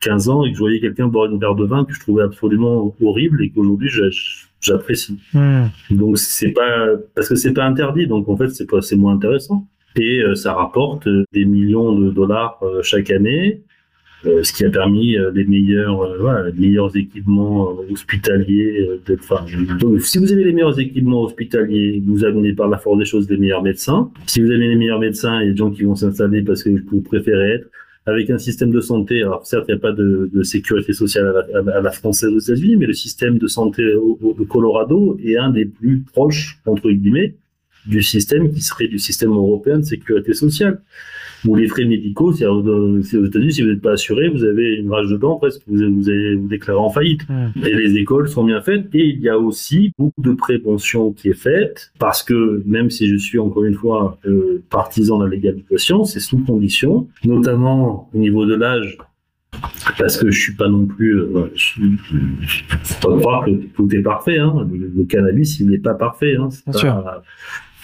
15 0.00 0.28
euh, 0.28 0.32
ans 0.32 0.44
et 0.44 0.50
que 0.50 0.54
je 0.54 0.60
voyais 0.60 0.80
quelqu'un 0.80 1.08
boire 1.08 1.30
une 1.30 1.38
verre 1.38 1.54
de 1.54 1.64
vin 1.64 1.84
que 1.84 1.92
je 1.92 2.00
trouvais 2.00 2.22
absolument 2.22 2.94
horrible 3.02 3.42
et 3.42 3.50
qu'aujourd'hui 3.50 3.90
j'apprécie. 4.60 5.18
Hmm. 5.32 5.66
Donc 5.90 6.18
c'est 6.18 6.52
pas 6.52 6.88
parce 7.14 7.28
que 7.28 7.34
c'est 7.34 7.52
pas 7.52 7.64
interdit, 7.64 8.06
donc 8.06 8.28
en 8.28 8.36
fait 8.36 8.48
c'est 8.50 8.68
pas 8.68 8.82
c'est 8.82 8.96
moins 8.96 9.14
intéressant 9.14 9.66
et 9.96 10.22
ça 10.34 10.52
rapporte 10.52 11.08
des 11.32 11.46
millions 11.46 11.98
de 11.98 12.10
dollars 12.10 12.60
chaque 12.82 13.10
année 13.10 13.62
Euh, 14.24 14.42
ce 14.42 14.52
qui 14.52 14.64
a 14.64 14.70
permis 14.70 15.16
euh, 15.16 15.30
les 15.34 15.44
meilleurs, 15.44 16.00
euh, 16.00 16.16
voilà, 16.18 16.48
les 16.48 16.52
meilleurs 16.52 16.96
équipements 16.96 17.68
hospitaliers. 17.90 18.88
Enfin, 19.18 19.44
si 20.00 20.18
vous 20.18 20.32
avez 20.32 20.44
les 20.44 20.52
meilleurs 20.52 20.78
équipements 20.80 21.22
hospitaliers, 21.22 22.02
vous 22.06 22.24
amenez 22.24 22.52
par 22.54 22.68
la 22.68 22.78
force 22.78 22.98
des 22.98 23.04
choses 23.04 23.26
des 23.26 23.36
meilleurs 23.36 23.62
médecins. 23.62 24.10
Si 24.26 24.40
vous 24.40 24.50
avez 24.50 24.68
les 24.68 24.76
meilleurs 24.76 25.00
médecins, 25.00 25.42
il 25.42 25.46
y 25.46 25.48
a 25.48 25.52
des 25.52 25.56
gens 25.56 25.70
qui 25.70 25.84
vont 25.84 25.94
s'installer 25.94 26.42
parce 26.42 26.62
que 26.62 26.70
vous 26.70 27.02
préférez 27.02 27.52
être 27.52 27.70
avec 28.06 28.30
un 28.30 28.38
système 28.38 28.70
de 28.70 28.80
santé. 28.80 29.22
Alors 29.22 29.44
certes, 29.46 29.66
il 29.68 29.72
n'y 29.72 29.78
a 29.78 29.80
pas 29.80 29.92
de, 29.92 30.30
sécurité 30.42 30.92
sociale 30.92 31.26
à 31.52 31.60
la, 31.62 31.76
à 31.76 31.80
la 31.80 31.90
française 31.90 32.30
aux 32.32 32.38
États-Unis, 32.38 32.76
mais 32.76 32.86
le 32.86 32.92
système 32.92 33.38
de 33.38 33.46
santé 33.46 33.94
au, 33.94 34.18
au, 34.22 34.44
Colorado 34.44 35.18
est 35.22 35.36
un 35.36 35.50
des 35.50 35.66
plus 35.66 36.04
proches 36.12 36.60
entre 36.66 36.90
guillemets 36.90 37.34
du 37.86 38.02
système 38.02 38.52
qui 38.52 38.60
serait 38.60 38.88
du 38.88 38.98
système 38.98 39.30
européen 39.30 39.78
de 39.78 39.84
sécurité 39.84 40.34
sociale 40.34 40.80
ou 41.46 41.54
les 41.54 41.68
frais 41.68 41.84
médicaux, 41.84 42.32
si 42.32 42.44
aux 42.44 43.00
États-Unis, 43.00 43.52
si 43.52 43.62
vous 43.62 43.68
n'êtes 43.68 43.82
pas 43.82 43.92
assuré, 43.92 44.28
vous 44.28 44.44
avez 44.44 44.74
une 44.74 44.90
rage 44.90 45.08
de 45.08 45.16
dents 45.16 45.36
presque, 45.36 45.62
vous, 45.66 45.76
vous 45.94 46.08
allez 46.08 46.34
vous 46.34 46.48
déclarer 46.48 46.78
en 46.78 46.90
faillite. 46.90 47.22
Et 47.64 47.74
les 47.74 47.96
écoles 47.96 48.28
sont 48.28 48.44
bien 48.44 48.60
faites. 48.60 48.86
Et 48.94 49.06
il 49.06 49.20
y 49.20 49.28
a 49.28 49.38
aussi 49.38 49.92
beaucoup 49.98 50.20
de 50.20 50.32
prévention 50.32 51.12
qui 51.12 51.28
est 51.28 51.40
faite, 51.40 51.92
parce 51.98 52.22
que 52.22 52.62
même 52.66 52.90
si 52.90 53.08
je 53.08 53.16
suis 53.16 53.38
encore 53.38 53.64
une 53.64 53.74
fois 53.74 54.18
euh, 54.26 54.62
partisan 54.70 55.18
de 55.18 55.24
la 55.24 55.30
légalisation, 55.30 56.04
c'est 56.04 56.20
sous 56.20 56.38
condition, 56.38 57.08
notamment 57.24 58.10
au 58.14 58.18
niveau 58.18 58.46
de 58.46 58.54
l'âge 58.54 58.98
parce 59.98 60.18
que 60.18 60.30
je 60.30 60.38
suis 60.38 60.54
pas 60.54 60.68
non 60.68 60.84
plus, 60.84 61.18
euh, 61.18 61.50
je, 61.54 61.80
faut 62.82 63.08
pas 63.08 63.18
croire 63.18 63.44
que 63.46 63.52
tout 63.74 63.88
est 63.94 64.02
parfait. 64.02 64.38
Hein. 64.38 64.68
Le, 64.70 65.04
cannabis, 65.04 65.60
il 65.60 65.68
n'est 65.68 65.78
pas 65.78 65.94
parfait. 65.94 66.36
Hein. 66.36 66.48
C'est 66.50 66.82
pas, 66.82 67.22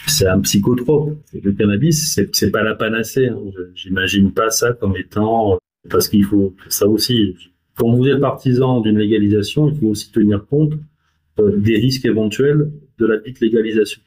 c'est 0.07 0.27
un 0.27 0.41
psychotrope. 0.41 1.17
Le 1.43 1.53
cannabis, 1.53 2.13
c'est, 2.15 2.35
c'est 2.35 2.51
pas 2.51 2.63
la 2.63 2.75
panacée. 2.75 3.29
Hein. 3.29 3.39
J'imagine 3.75 4.33
pas 4.33 4.51
ça 4.51 4.73
comme 4.73 4.97
étant 4.97 5.59
parce 5.89 6.09
qu'il 6.09 6.25
faut 6.25 6.55
ça 6.69 6.87
aussi. 6.87 7.37
Quand 7.77 7.95
vous 7.95 8.07
êtes 8.07 8.21
partisan 8.21 8.81
d'une 8.81 8.99
légalisation, 8.99 9.69
il 9.69 9.79
faut 9.79 9.87
aussi 9.89 10.11
tenir 10.13 10.47
compte 10.47 10.75
euh, 11.41 11.57
des 11.57 11.77
risques 11.77 12.05
éventuels 12.05 12.71
de 12.99 13.07
la 13.07 13.19
dite 13.19 13.41
légalisation. 13.41 14.01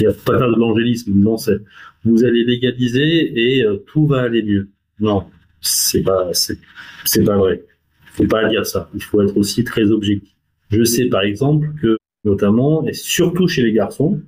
Il 0.00 0.06
n'y 0.06 0.12
a 0.12 0.16
pas 0.16 0.38
de 0.38 0.58
l'angélisme. 0.58 1.12
Non, 1.14 1.36
c'est 1.36 1.60
vous 2.04 2.24
allez 2.24 2.44
légaliser 2.44 3.58
et 3.58 3.64
euh, 3.64 3.76
tout 3.86 4.06
va 4.06 4.22
aller 4.22 4.42
mieux. 4.42 4.70
Non, 5.00 5.24
c'est 5.60 6.02
pas 6.02 6.30
c'est, 6.32 6.58
c'est 7.04 7.24
pas 7.24 7.36
vrai. 7.36 7.64
Il 8.06 8.16
faut 8.16 8.26
pas 8.26 8.48
dire 8.48 8.66
ça. 8.66 8.90
Il 8.94 9.02
faut 9.02 9.22
être 9.22 9.36
aussi 9.36 9.64
très 9.64 9.90
objectif. 9.90 10.34
Je 10.70 10.84
sais 10.84 11.06
par 11.06 11.22
exemple 11.22 11.68
que 11.80 11.96
notamment 12.24 12.86
et 12.86 12.94
surtout 12.94 13.48
chez 13.48 13.62
les 13.62 13.72
garçons, 13.72 14.20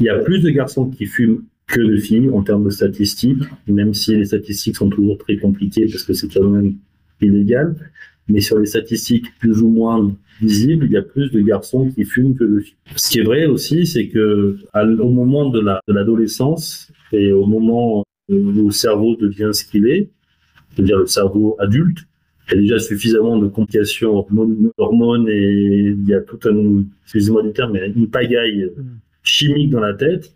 il 0.00 0.06
y 0.06 0.08
a 0.08 0.18
plus 0.18 0.40
de 0.40 0.50
garçons 0.50 0.88
qui 0.90 1.06
fument 1.06 1.42
que 1.66 1.80
de 1.80 1.96
filles 1.96 2.30
en 2.30 2.42
termes 2.42 2.64
de 2.64 2.70
statistiques, 2.70 3.42
même 3.66 3.92
si 3.92 4.16
les 4.16 4.24
statistiques 4.24 4.76
sont 4.76 4.88
toujours 4.88 5.18
très 5.18 5.36
compliquées 5.36 5.86
parce 5.86 6.02
que 6.02 6.14
c'est 6.14 6.32
quand 6.32 6.48
même 6.48 6.74
illégal. 7.20 7.76
Mais 8.28 8.40
sur 8.40 8.58
les 8.58 8.66
statistiques 8.66 9.26
plus 9.38 9.62
ou 9.62 9.68
moins 9.68 10.14
visibles, 10.40 10.86
il 10.86 10.92
y 10.92 10.96
a 10.96 11.02
plus 11.02 11.30
de 11.30 11.40
garçons 11.40 11.90
qui 11.90 12.04
fument 12.04 12.34
que 12.34 12.44
de 12.44 12.60
filles. 12.60 12.76
Ce 12.96 13.10
qui 13.10 13.18
est 13.20 13.22
vrai 13.22 13.46
aussi, 13.46 13.86
c'est 13.86 14.08
que 14.08 14.58
au 14.74 15.10
moment 15.10 15.48
de 15.50 15.60
l'adolescence 15.88 16.90
et 17.12 17.32
au 17.32 17.46
moment 17.46 18.04
où 18.28 18.34
le 18.34 18.70
cerveau 18.70 19.16
devient 19.16 19.50
ce 19.52 19.64
qu'il 19.64 19.86
est, 19.88 20.10
c'est-à-dire 20.74 20.98
le 20.98 21.06
cerveau 21.06 21.56
adulte, 21.58 21.98
il 22.50 22.54
y 22.54 22.58
a 22.58 22.60
déjà 22.62 22.78
suffisamment 22.78 23.38
de 23.38 23.48
complications 23.48 24.26
hormones, 24.78 25.28
et 25.28 25.94
il 25.98 26.08
y 26.08 26.14
a 26.14 26.20
tout 26.20 26.38
un, 26.48 26.84
excusez-moi 27.04 27.42
du 27.42 27.52
terme, 27.52 27.72
mais 27.72 27.92
une 27.94 28.08
pagaille 28.08 28.70
mm 28.76 28.98
chimique 29.28 29.70
dans 29.70 29.80
la 29.80 29.94
tête, 29.94 30.32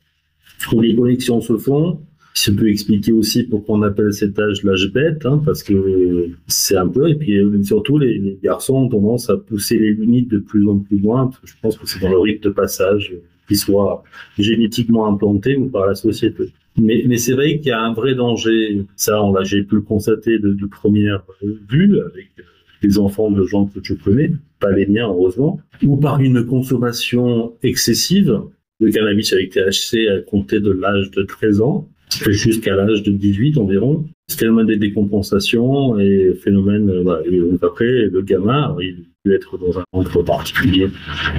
où 0.72 0.80
les 0.80 0.94
connexions 0.94 1.40
se 1.40 1.56
font. 1.56 2.00
Ça 2.34 2.50
peut 2.52 2.70
expliquer 2.70 3.12
aussi 3.12 3.42
pourquoi 3.42 3.76
on 3.76 3.82
appelle 3.82 4.12
cet 4.12 4.38
âge 4.38 4.62
l'âge 4.64 4.90
bête, 4.92 5.26
hein, 5.26 5.42
parce 5.44 5.62
que 5.62 6.30
c'est 6.46 6.76
un 6.76 6.88
peu, 6.88 7.10
et 7.10 7.14
puis 7.14 7.38
surtout 7.62 7.98
les, 7.98 8.38
garçons 8.42 8.74
ont 8.74 8.88
tendance 8.88 9.28
à 9.28 9.36
pousser 9.36 9.78
les 9.78 9.92
limites 9.92 10.30
de 10.30 10.38
plus 10.38 10.66
en 10.66 10.78
plus 10.78 10.98
loin. 10.98 11.30
Je 11.44 11.52
pense 11.60 11.76
que 11.76 11.86
c'est 11.86 12.00
dans 12.00 12.08
le 12.08 12.18
rythme 12.18 12.44
de 12.44 12.50
passage 12.50 13.14
qui 13.48 13.56
soit 13.56 14.02
génétiquement 14.38 15.06
implanté 15.06 15.56
ou 15.56 15.68
par 15.68 15.86
la 15.86 15.94
société. 15.94 16.44
Mais, 16.78 17.18
c'est 17.18 17.34
vrai 17.34 17.58
qu'il 17.58 17.68
y 17.68 17.72
a 17.72 17.82
un 17.82 17.92
vrai 17.92 18.14
danger. 18.14 18.82
Ça, 18.96 19.22
on 19.22 19.34
l'a, 19.34 19.44
j'ai 19.44 19.62
pu 19.62 19.74
le 19.74 19.82
constater 19.82 20.38
de, 20.38 20.54
de 20.54 20.66
première 20.66 21.22
vue 21.68 22.00
avec 22.00 22.30
les 22.82 22.98
enfants 22.98 23.30
de 23.30 23.44
gens 23.44 23.66
que 23.66 23.80
je 23.82 23.92
connais, 23.92 24.32
pas 24.58 24.70
les 24.70 24.86
miens 24.86 25.08
heureusement, 25.08 25.60
ou 25.82 25.98
par 25.98 26.20
une 26.20 26.46
consommation 26.46 27.52
excessive 27.62 28.40
le 28.82 28.90
cannabis 28.90 29.32
avec 29.32 29.50
THC 29.50 30.08
a 30.08 30.20
compté 30.20 30.58
de 30.58 30.72
l'âge 30.72 31.10
de 31.12 31.22
13 31.22 31.60
ans 31.60 31.88
jusqu'à 32.28 32.74
l'âge 32.74 33.02
de 33.02 33.12
18 33.12 33.56
environ. 33.58 34.04
Phénomène 34.28 34.66
des 34.66 34.76
décompensations 34.76 35.98
et 35.98 36.34
phénomène, 36.34 36.90
euh, 36.90 37.02
bah, 37.04 37.20
et 37.30 37.40
après, 37.62 38.06
le 38.06 38.22
gamin, 38.22 38.76
il 38.80 39.04
peut 39.24 39.34
être 39.34 39.56
dans 39.56 39.78
un 39.78 39.84
centre 39.94 40.22
particulier, 40.22 40.88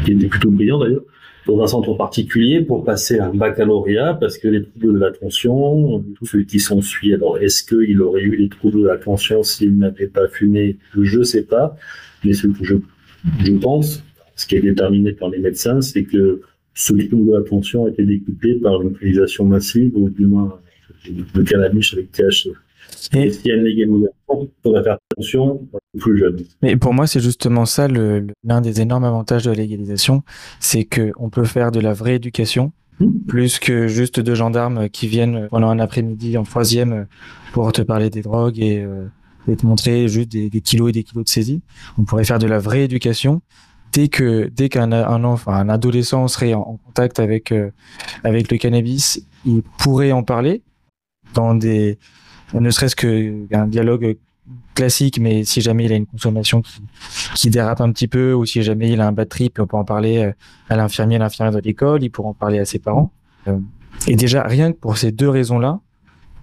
qui 0.05 0.13
était 0.13 0.27
plutôt 0.27 0.51
brillant 0.51 0.79
d'ailleurs, 0.79 1.03
dans 1.45 1.61
un 1.61 1.67
centre 1.67 1.93
particulier 1.95 2.61
pour 2.61 2.85
passer 2.85 3.19
un 3.19 3.33
baccalauréat 3.33 4.13
parce 4.13 4.37
que 4.37 4.47
les 4.47 4.63
troubles 4.63 4.93
de 4.93 4.99
l'attention, 4.99 6.03
tout 6.15 6.25
ce 6.25 6.37
qui 6.37 6.59
s'ensuit. 6.59 7.13
Alors, 7.13 7.37
est-ce 7.39 7.63
qu'il 7.63 8.01
aurait 8.01 8.21
eu 8.21 8.37
les 8.37 8.47
troubles 8.47 8.81
de 8.81 8.87
l'attention 8.87 9.43
s'il 9.43 9.77
n'avait 9.77 10.07
pas 10.07 10.27
fumé? 10.29 10.77
Je 10.97 11.19
ne 11.19 11.23
sais 11.23 11.43
pas. 11.43 11.75
Mais 12.23 12.33
ce 12.33 12.47
que 12.47 12.63
je 12.63 13.51
pense, 13.57 14.03
ce 14.35 14.47
qui 14.47 14.55
est 14.55 14.61
déterminé 14.61 15.11
par 15.11 15.29
les 15.29 15.39
médecins, 15.39 15.81
c'est 15.81 16.03
que 16.03 16.41
ce 16.73 16.93
trouble 16.93 17.27
de 17.27 17.33
l'attention 17.33 17.85
a 17.85 17.89
été 17.89 18.03
décuplé 18.03 18.55
par 18.55 18.81
une 18.81 18.91
utilisation 18.91 19.45
massive, 19.45 19.91
ou 19.95 20.09
du 20.09 20.25
moins 20.25 20.59
de 21.09 21.43
cannabis 21.43 21.93
avec 21.93 22.11
THC. 22.11 22.51
Et 23.13 23.31
s'il 23.31 23.47
y 23.47 23.51
a 23.51 23.55
une 23.55 23.63
légalisation, 23.63 24.13
il 24.41 24.49
faudrait 24.63 24.83
faire 24.83 24.97
attention 25.11 25.67
aux 25.71 25.97
plus 25.99 26.17
jeunes. 26.17 26.39
Mais 26.61 26.75
pour 26.77 26.93
moi, 26.93 27.05
c'est 27.07 27.19
justement 27.19 27.65
ça 27.65 27.87
l'un 27.87 28.61
des 28.61 28.81
énormes 28.81 29.03
avantages 29.03 29.43
de 29.43 29.49
la 29.51 29.57
légalisation, 29.57 30.23
c'est 30.59 30.85
qu'on 30.85 31.29
peut 31.29 31.43
faire 31.43 31.71
de 31.71 31.79
la 31.79 31.93
vraie 31.93 32.15
éducation, 32.15 32.71
hmm. 32.99 33.11
plus 33.27 33.59
que 33.59 33.87
juste 33.87 34.19
deux 34.19 34.35
gendarmes 34.35 34.89
qui 34.89 35.07
viennent 35.07 35.47
pendant 35.49 35.69
un 35.69 35.79
après-midi 35.79 36.37
en 36.37 36.43
troisième 36.43 37.07
pour 37.51 37.71
te 37.71 37.81
parler 37.81 38.09
des 38.09 38.21
drogues 38.21 38.59
et, 38.59 38.83
euh, 38.83 39.05
te 39.45 39.65
montrer 39.65 40.07
juste 40.07 40.31
des, 40.31 40.49
des, 40.49 40.61
kilos 40.61 40.89
et 40.89 40.93
des 40.93 41.03
kilos 41.03 41.25
de 41.25 41.29
saisie. 41.29 41.61
On 41.97 42.03
pourrait 42.03 42.23
faire 42.23 42.39
de 42.39 42.47
la 42.47 42.59
vraie 42.59 42.83
éducation 42.83 43.41
dès 43.93 44.09
que 44.09 44.49
dès 44.53 44.69
qu'un 44.69 44.91
un 44.91 45.23
enfant, 45.23 45.51
un 45.51 45.69
adolescent 45.69 46.27
serait 46.27 46.53
en, 46.53 46.79
contact 46.85 47.19
avec 47.19 47.51
euh, 47.51 47.71
avec 48.23 48.51
le 48.51 48.57
cannabis, 48.57 49.25
il 49.45 49.61
pourrait 49.77 50.11
en 50.11 50.23
parler 50.23 50.61
dans 51.33 51.55
des 51.55 51.97
ne 52.53 52.69
serait-ce 52.69 52.95
qu'un 52.95 53.67
dialogue 53.67 54.17
classique, 54.75 55.19
mais 55.19 55.43
si 55.43 55.61
jamais 55.61 55.85
il 55.85 55.93
a 55.93 55.95
une 55.95 56.05
consommation 56.05 56.61
qui, 56.61 56.81
qui, 57.35 57.49
dérape 57.49 57.81
un 57.81 57.91
petit 57.91 58.07
peu, 58.07 58.33
ou 58.33 58.45
si 58.45 58.61
jamais 58.61 58.91
il 58.91 59.01
a 59.01 59.07
un 59.07 59.11
bad 59.11 59.29
trip, 59.29 59.59
on 59.59 59.67
peut 59.67 59.77
en 59.77 59.85
parler 59.85 60.17
euh, 60.17 60.31
à 60.69 60.75
l'infirmier, 60.75 61.17
l'infirmière 61.17 61.53
de 61.53 61.63
l'école, 61.63 62.03
il 62.03 62.09
pourra 62.09 62.29
en 62.29 62.33
parler 62.33 62.59
à 62.59 62.65
ses 62.65 62.79
parents. 62.79 63.11
Euh, 63.47 63.57
et 64.07 64.15
déjà, 64.15 64.43
rien 64.43 64.71
que 64.71 64.77
pour 64.77 64.97
ces 64.97 65.11
deux 65.11 65.29
raisons-là, 65.29 65.79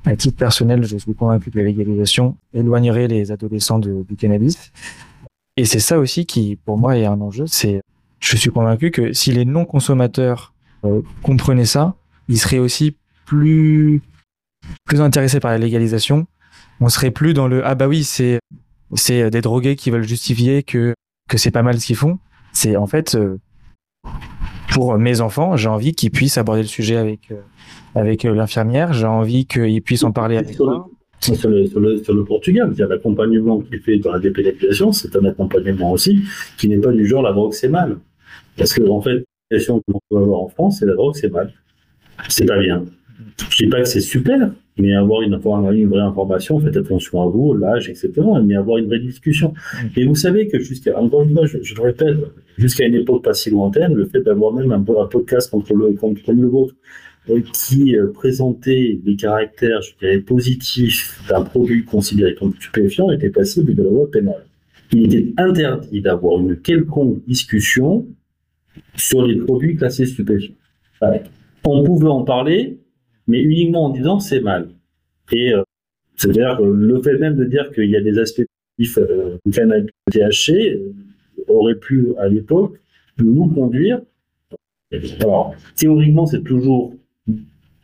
à 0.07 0.17
titre 0.17 0.37
personnel, 0.37 0.83
je 0.85 0.97
suis 0.97 1.15
convaincu 1.15 1.51
que 1.51 1.59
la 1.59 1.65
légalisation 1.65 2.37
éloignerait 2.55 3.07
les 3.07 3.33
adolescents 3.33 3.79
du 3.79 4.17
cannabis. 4.19 4.73
Et 5.57 5.65
c'est 5.65 5.81
ça 5.81 5.99
aussi 5.99 6.27
qui, 6.27 6.57
pour 6.65 6.79
moi, 6.79 6.97
est 6.97 7.07
un 7.07 7.21
enjeu. 7.21 7.47
C'est, 7.47 7.83
je 8.21 8.37
suis 8.37 8.51
convaincu 8.51 8.91
que 8.91 9.13
si 9.13 9.33
les 9.33 9.45
non-consommateurs 9.45 10.55
euh, 10.85 11.03
comprenaient 11.23 11.65
ça, 11.65 11.97
ils 12.29 12.39
seraient 12.39 12.59
aussi 12.59 12.97
plus 13.27 14.03
plus 14.85 15.01
intéressés 15.01 15.41
par 15.41 15.51
la 15.51 15.59
légalisation. 15.59 16.27
On 16.81 16.89
serait 16.89 17.11
plus 17.11 17.35
dans 17.35 17.49
le 17.49 17.65
ah 17.67 17.75
bah 17.75 17.89
oui 17.89 18.05
c'est 18.05 18.41
c'est 18.95 19.31
des 19.31 19.41
drogués 19.41 19.77
qui 19.77 19.91
veulent 19.91 20.07
justifier 20.07 20.63
que 20.63 20.95
que 21.29 21.39
c'est 21.39 21.51
pas 21.51 21.63
mal 21.63 21.81
ce 21.81 21.87
qu'ils 21.87 21.97
font. 21.97 22.19
C'est 22.53 22.77
en 22.77 22.87
fait 22.87 23.15
euh, 23.15 23.39
pour 24.73 24.97
mes 24.99 25.21
enfants, 25.21 25.57
j'ai 25.57 25.69
envie 25.69 25.95
qu'ils 25.95 26.11
puissent 26.11 26.39
aborder 26.39 26.63
le 26.63 26.69
sujet 26.69 26.97
avec 26.97 27.31
euh, 27.31 27.41
avec 27.95 28.25
l'infirmière. 28.25 28.93
J'ai 28.93 29.07
envie 29.07 29.47
qu'ils 29.47 29.83
puissent 29.83 30.05
en 30.05 30.13
parler 30.13 30.37
avec 30.37 30.59
moi 30.59 30.90
sur 31.21 31.51
le, 31.51 31.67
sur 31.67 31.81
le, 31.81 31.97
sur 31.99 32.15
le 32.15 32.25
Portugal. 32.25 32.73
L'accompagnement 32.77 33.61
qui 33.61 33.75
est 33.75 33.79
fait 33.79 33.99
dans 33.99 34.13
la 34.13 34.19
dépénalisation, 34.19 34.93
c'est 34.93 35.15
un 35.17 35.25
accompagnement 35.25 35.93
aussi 35.93 36.21
qui 36.59 36.69
n'est 36.69 36.79
pas 36.79 36.93
du 36.93 37.07
genre 37.07 37.23
la 37.23 37.33
drogue 37.33 37.53
c'est 37.53 37.69
mal. 37.69 37.99
Parce 38.57 38.75
que 38.75 38.83
en 38.89 39.01
fait, 39.01 39.25
la 39.51 39.59
question 39.59 39.83
qu'on 39.87 40.01
peut 40.11 40.23
avoir 40.23 40.41
en 40.41 40.49
France, 40.49 40.79
c'est 40.81 40.87
la 40.87 40.95
drogue 40.95 41.15
c'est 41.15 41.31
mal. 41.31 41.53
C'est 42.29 42.47
pas 42.47 42.59
bien. 42.59 42.85
Je 43.51 43.65
dis 43.65 43.71
pas 43.71 43.81
que 43.81 43.89
c'est 43.89 44.01
super, 44.01 44.51
mais 44.79 44.95
avoir 44.95 45.23
une, 45.23 45.35
une 45.35 45.89
vraie 45.89 46.01
information, 46.01 46.61
faites 46.61 46.77
attention 46.77 47.23
à 47.23 47.27
vous, 47.27 47.55
l'âge, 47.55 47.89
etc. 47.89 48.13
Mais 48.45 48.55
avoir 48.55 48.79
une 48.79 48.87
vraie 48.87 48.99
discussion. 48.99 49.55
Et 49.97 50.05
vous 50.05 50.15
savez 50.15 50.49
que 50.49 50.59
jusqu'à, 50.59 50.99
encore 50.99 51.23
une 51.23 51.33
fois, 51.33 51.47
je, 51.47 51.75
le 51.75 51.83
répète, 51.83 52.17
jusqu'à 52.59 52.87
une 52.87 52.95
époque 52.95 53.25
pas 53.25 53.35
si 53.35 53.51
lointaine, 53.51 53.95
le 53.95 54.07
fait 54.07 54.21
d'avoir 54.21 54.53
même 54.53 54.73
un, 54.73 54.81
un 54.81 55.07
podcast 55.07 55.51
contre 55.51 55.75
le, 55.75 55.93
contre, 55.95 56.33
le 56.33 56.47
vôtre, 56.47 56.75
qui 57.39 57.97
euh, 57.97 58.09
présentait 58.13 59.01
les 59.05 59.17
caractères, 59.17 59.83
je 59.83 59.93
dirais, 59.99 60.21
positifs 60.21 61.21
d'un 61.29 61.43
produit 61.43 61.85
considéré 61.85 62.35
comme 62.35 62.55
stupéfiant 62.55 63.11
était 63.11 63.31
passible 63.31 63.75
de 63.75 63.83
la 63.83 63.91
loi 63.91 64.11
pénale. 64.11 64.45
Il 64.93 65.05
était 65.05 65.33
interdit 65.37 66.01
d'avoir 66.01 66.41
une 66.41 66.57
quelconque 66.57 67.25
discussion 67.27 68.07
sur 68.97 69.27
les 69.27 69.37
produits 69.37 69.77
classés 69.77 70.07
stupéfiants. 70.07 70.55
On 71.65 71.85
pouvait 71.85 72.09
en 72.09 72.25
parler, 72.25 72.79
mais 73.27 73.41
uniquement 73.41 73.87
en 73.87 73.91
disant 73.91 74.21
c'est 74.21 74.41
mal. 74.41 74.71
Et 75.33 75.53
euh, 75.53 75.63
c'est-à-dire 76.17 76.61
le 76.61 77.01
fait 77.03 77.19
même 77.19 77.37
de 77.37 77.45
dire 77.45 77.71
qu'il 77.73 77.89
y 77.89 77.97
a 77.97 78.01
des 78.01 78.19
aspects 78.19 78.43
euh, 78.99 79.37
cannabis 79.53 79.91
THC 80.11 80.81
aurait 81.49 81.75
pu, 81.75 82.15
à 82.19 82.29
l'époque, 82.29 82.81
nous 83.19 83.49
conduire. 83.49 84.01
Alors, 85.21 85.55
théoriquement, 85.77 86.27
c'est 86.27 86.43
toujours 86.43 86.95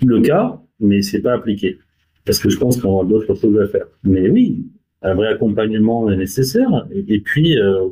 le 0.04 0.20
cas, 0.20 0.60
mais 0.80 1.02
c'est 1.02 1.20
pas 1.20 1.34
appliqué. 1.34 1.78
Parce 2.24 2.38
que 2.38 2.50
je 2.50 2.58
pense 2.58 2.80
qu'on 2.80 3.00
a 3.00 3.04
d'autres 3.04 3.34
choses 3.34 3.60
à 3.60 3.68
faire. 3.68 3.86
Mais 4.02 4.28
oui, 4.28 4.66
un 5.02 5.14
vrai 5.14 5.28
accompagnement 5.28 6.10
est 6.10 6.16
nécessaire. 6.16 6.86
Et, 6.90 7.20
puis, 7.20 7.58
euh, 7.58 7.88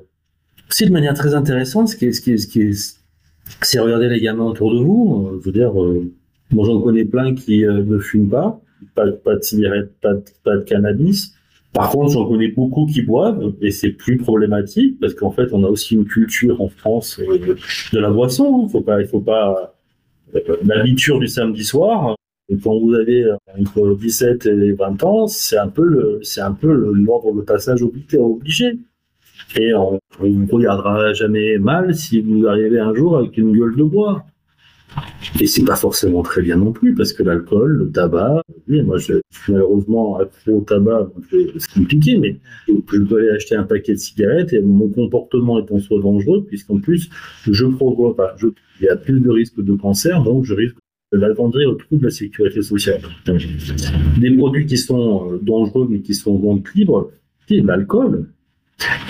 aussi 0.68 0.86
de 0.86 0.92
manière 0.92 1.14
très 1.14 1.34
intéressante, 1.34 1.88
ce 1.88 1.96
qui 1.96 2.06
est, 2.06 2.12
ce 2.12 2.20
qui 2.20 2.32
est, 2.32 2.38
ce 2.38 2.46
qui 2.46 2.62
est, 2.62 2.98
c'est 3.62 3.78
regarder 3.78 4.08
les 4.08 4.20
gamins 4.20 4.44
autour 4.44 4.72
de 4.72 4.82
vous. 4.82 5.28
Euh, 5.28 5.40
je 5.40 5.46
veux 5.46 5.52
dire, 5.52 5.80
euh, 5.80 6.10
moi 6.50 6.66
j'en 6.66 6.80
connais 6.80 7.04
plein 7.04 7.34
qui 7.34 7.64
euh, 7.64 7.82
ne 7.84 7.98
fument 7.98 8.28
pas, 8.28 8.60
pas, 8.94 9.10
pas 9.12 9.36
de 9.36 9.42
cigarettes, 9.42 9.92
pas 10.00 10.14
de, 10.14 10.60
cannabis. 10.62 11.34
Par 11.72 11.90
contre, 11.90 12.12
j'en 12.12 12.26
connais 12.28 12.48
beaucoup 12.48 12.86
qui 12.86 13.02
boivent 13.02 13.54
et 13.60 13.72
c'est 13.72 13.90
plus 13.90 14.16
problématique 14.16 15.00
parce 15.00 15.12
qu'en 15.14 15.32
fait, 15.32 15.52
on 15.52 15.64
a 15.64 15.68
aussi 15.68 15.94
une 15.94 16.04
culture 16.04 16.60
en 16.60 16.68
France 16.68 17.20
de 17.92 17.98
la 17.98 18.10
boisson. 18.10 18.66
Il 18.68 18.70
faut 18.70 18.80
pas, 18.80 19.00
il 19.00 19.08
faut 19.08 19.20
pas 19.20 19.73
l'habitude 20.64 21.20
du 21.20 21.28
samedi 21.28 21.64
soir. 21.64 22.16
Et 22.48 22.58
quand 22.58 22.78
vous 22.78 22.94
avez 22.94 23.24
entre 23.58 23.96
17 23.96 24.46
et 24.46 24.72
20 24.72 25.02
ans, 25.04 25.26
c'est 25.26 25.56
un 25.56 25.68
peu 25.68 26.20
c'est 26.22 26.42
un 26.42 26.52
peu 26.52 26.72
l'ordre 26.72 27.32
de 27.34 27.40
passage 27.40 27.82
obligé. 27.82 28.78
Et 29.56 29.72
on 29.74 30.00
ne 30.20 30.46
vous 30.46 30.56
regardera 30.56 31.12
jamais 31.12 31.58
mal 31.58 31.94
si 31.94 32.20
vous 32.20 32.46
arrivez 32.46 32.78
un 32.78 32.94
jour 32.94 33.16
avec 33.16 33.36
une 33.38 33.56
gueule 33.56 33.76
de 33.76 33.84
bois. 33.84 34.24
Et 35.40 35.46
c'est 35.46 35.64
pas 35.64 35.76
forcément 35.76 36.22
très 36.22 36.42
bien 36.42 36.56
non 36.56 36.72
plus, 36.72 36.94
parce 36.94 37.12
que 37.12 37.22
l'alcool, 37.22 37.72
le 37.72 37.90
tabac, 37.90 38.42
oui, 38.68 38.82
moi 38.82 38.98
je 38.98 39.14
malheureusement 39.48 40.18
accro 40.18 40.58
au 40.58 40.60
tabac, 40.60 41.10
c'est 41.30 41.72
compliqué, 41.72 42.16
mais 42.18 42.36
je 42.68 42.74
peux 42.98 43.18
aller 43.18 43.30
acheter 43.30 43.56
un 43.56 43.64
paquet 43.64 43.92
de 43.92 43.98
cigarettes 43.98 44.52
et 44.52 44.60
mon 44.60 44.88
comportement 44.88 45.58
est 45.58 45.70
en 45.72 45.78
soi 45.78 46.00
dangereux, 46.00 46.44
puisqu'en 46.46 46.78
plus, 46.78 47.08
je 47.46 47.66
provoque 47.66 48.16
pas, 48.16 48.36
il 48.80 48.84
y 48.84 48.88
a 48.88 48.96
plus 48.96 49.20
de 49.20 49.30
risques 49.30 49.62
de 49.62 49.74
cancer, 49.74 50.22
donc 50.22 50.44
je 50.44 50.54
risque 50.54 50.76
d'agrandir 51.12 51.68
au 51.68 51.74
trouble 51.74 52.00
de 52.00 52.06
la 52.06 52.10
sécurité 52.10 52.62
sociale. 52.62 53.00
Des 54.18 54.30
produits 54.36 54.66
qui 54.66 54.76
sont 54.76 55.32
euh, 55.32 55.38
dangereux, 55.40 55.86
mais 55.88 56.00
qui 56.00 56.14
sont 56.14 56.36
vente 56.38 56.66
libre, 56.74 57.12
l'alcool, 57.48 58.28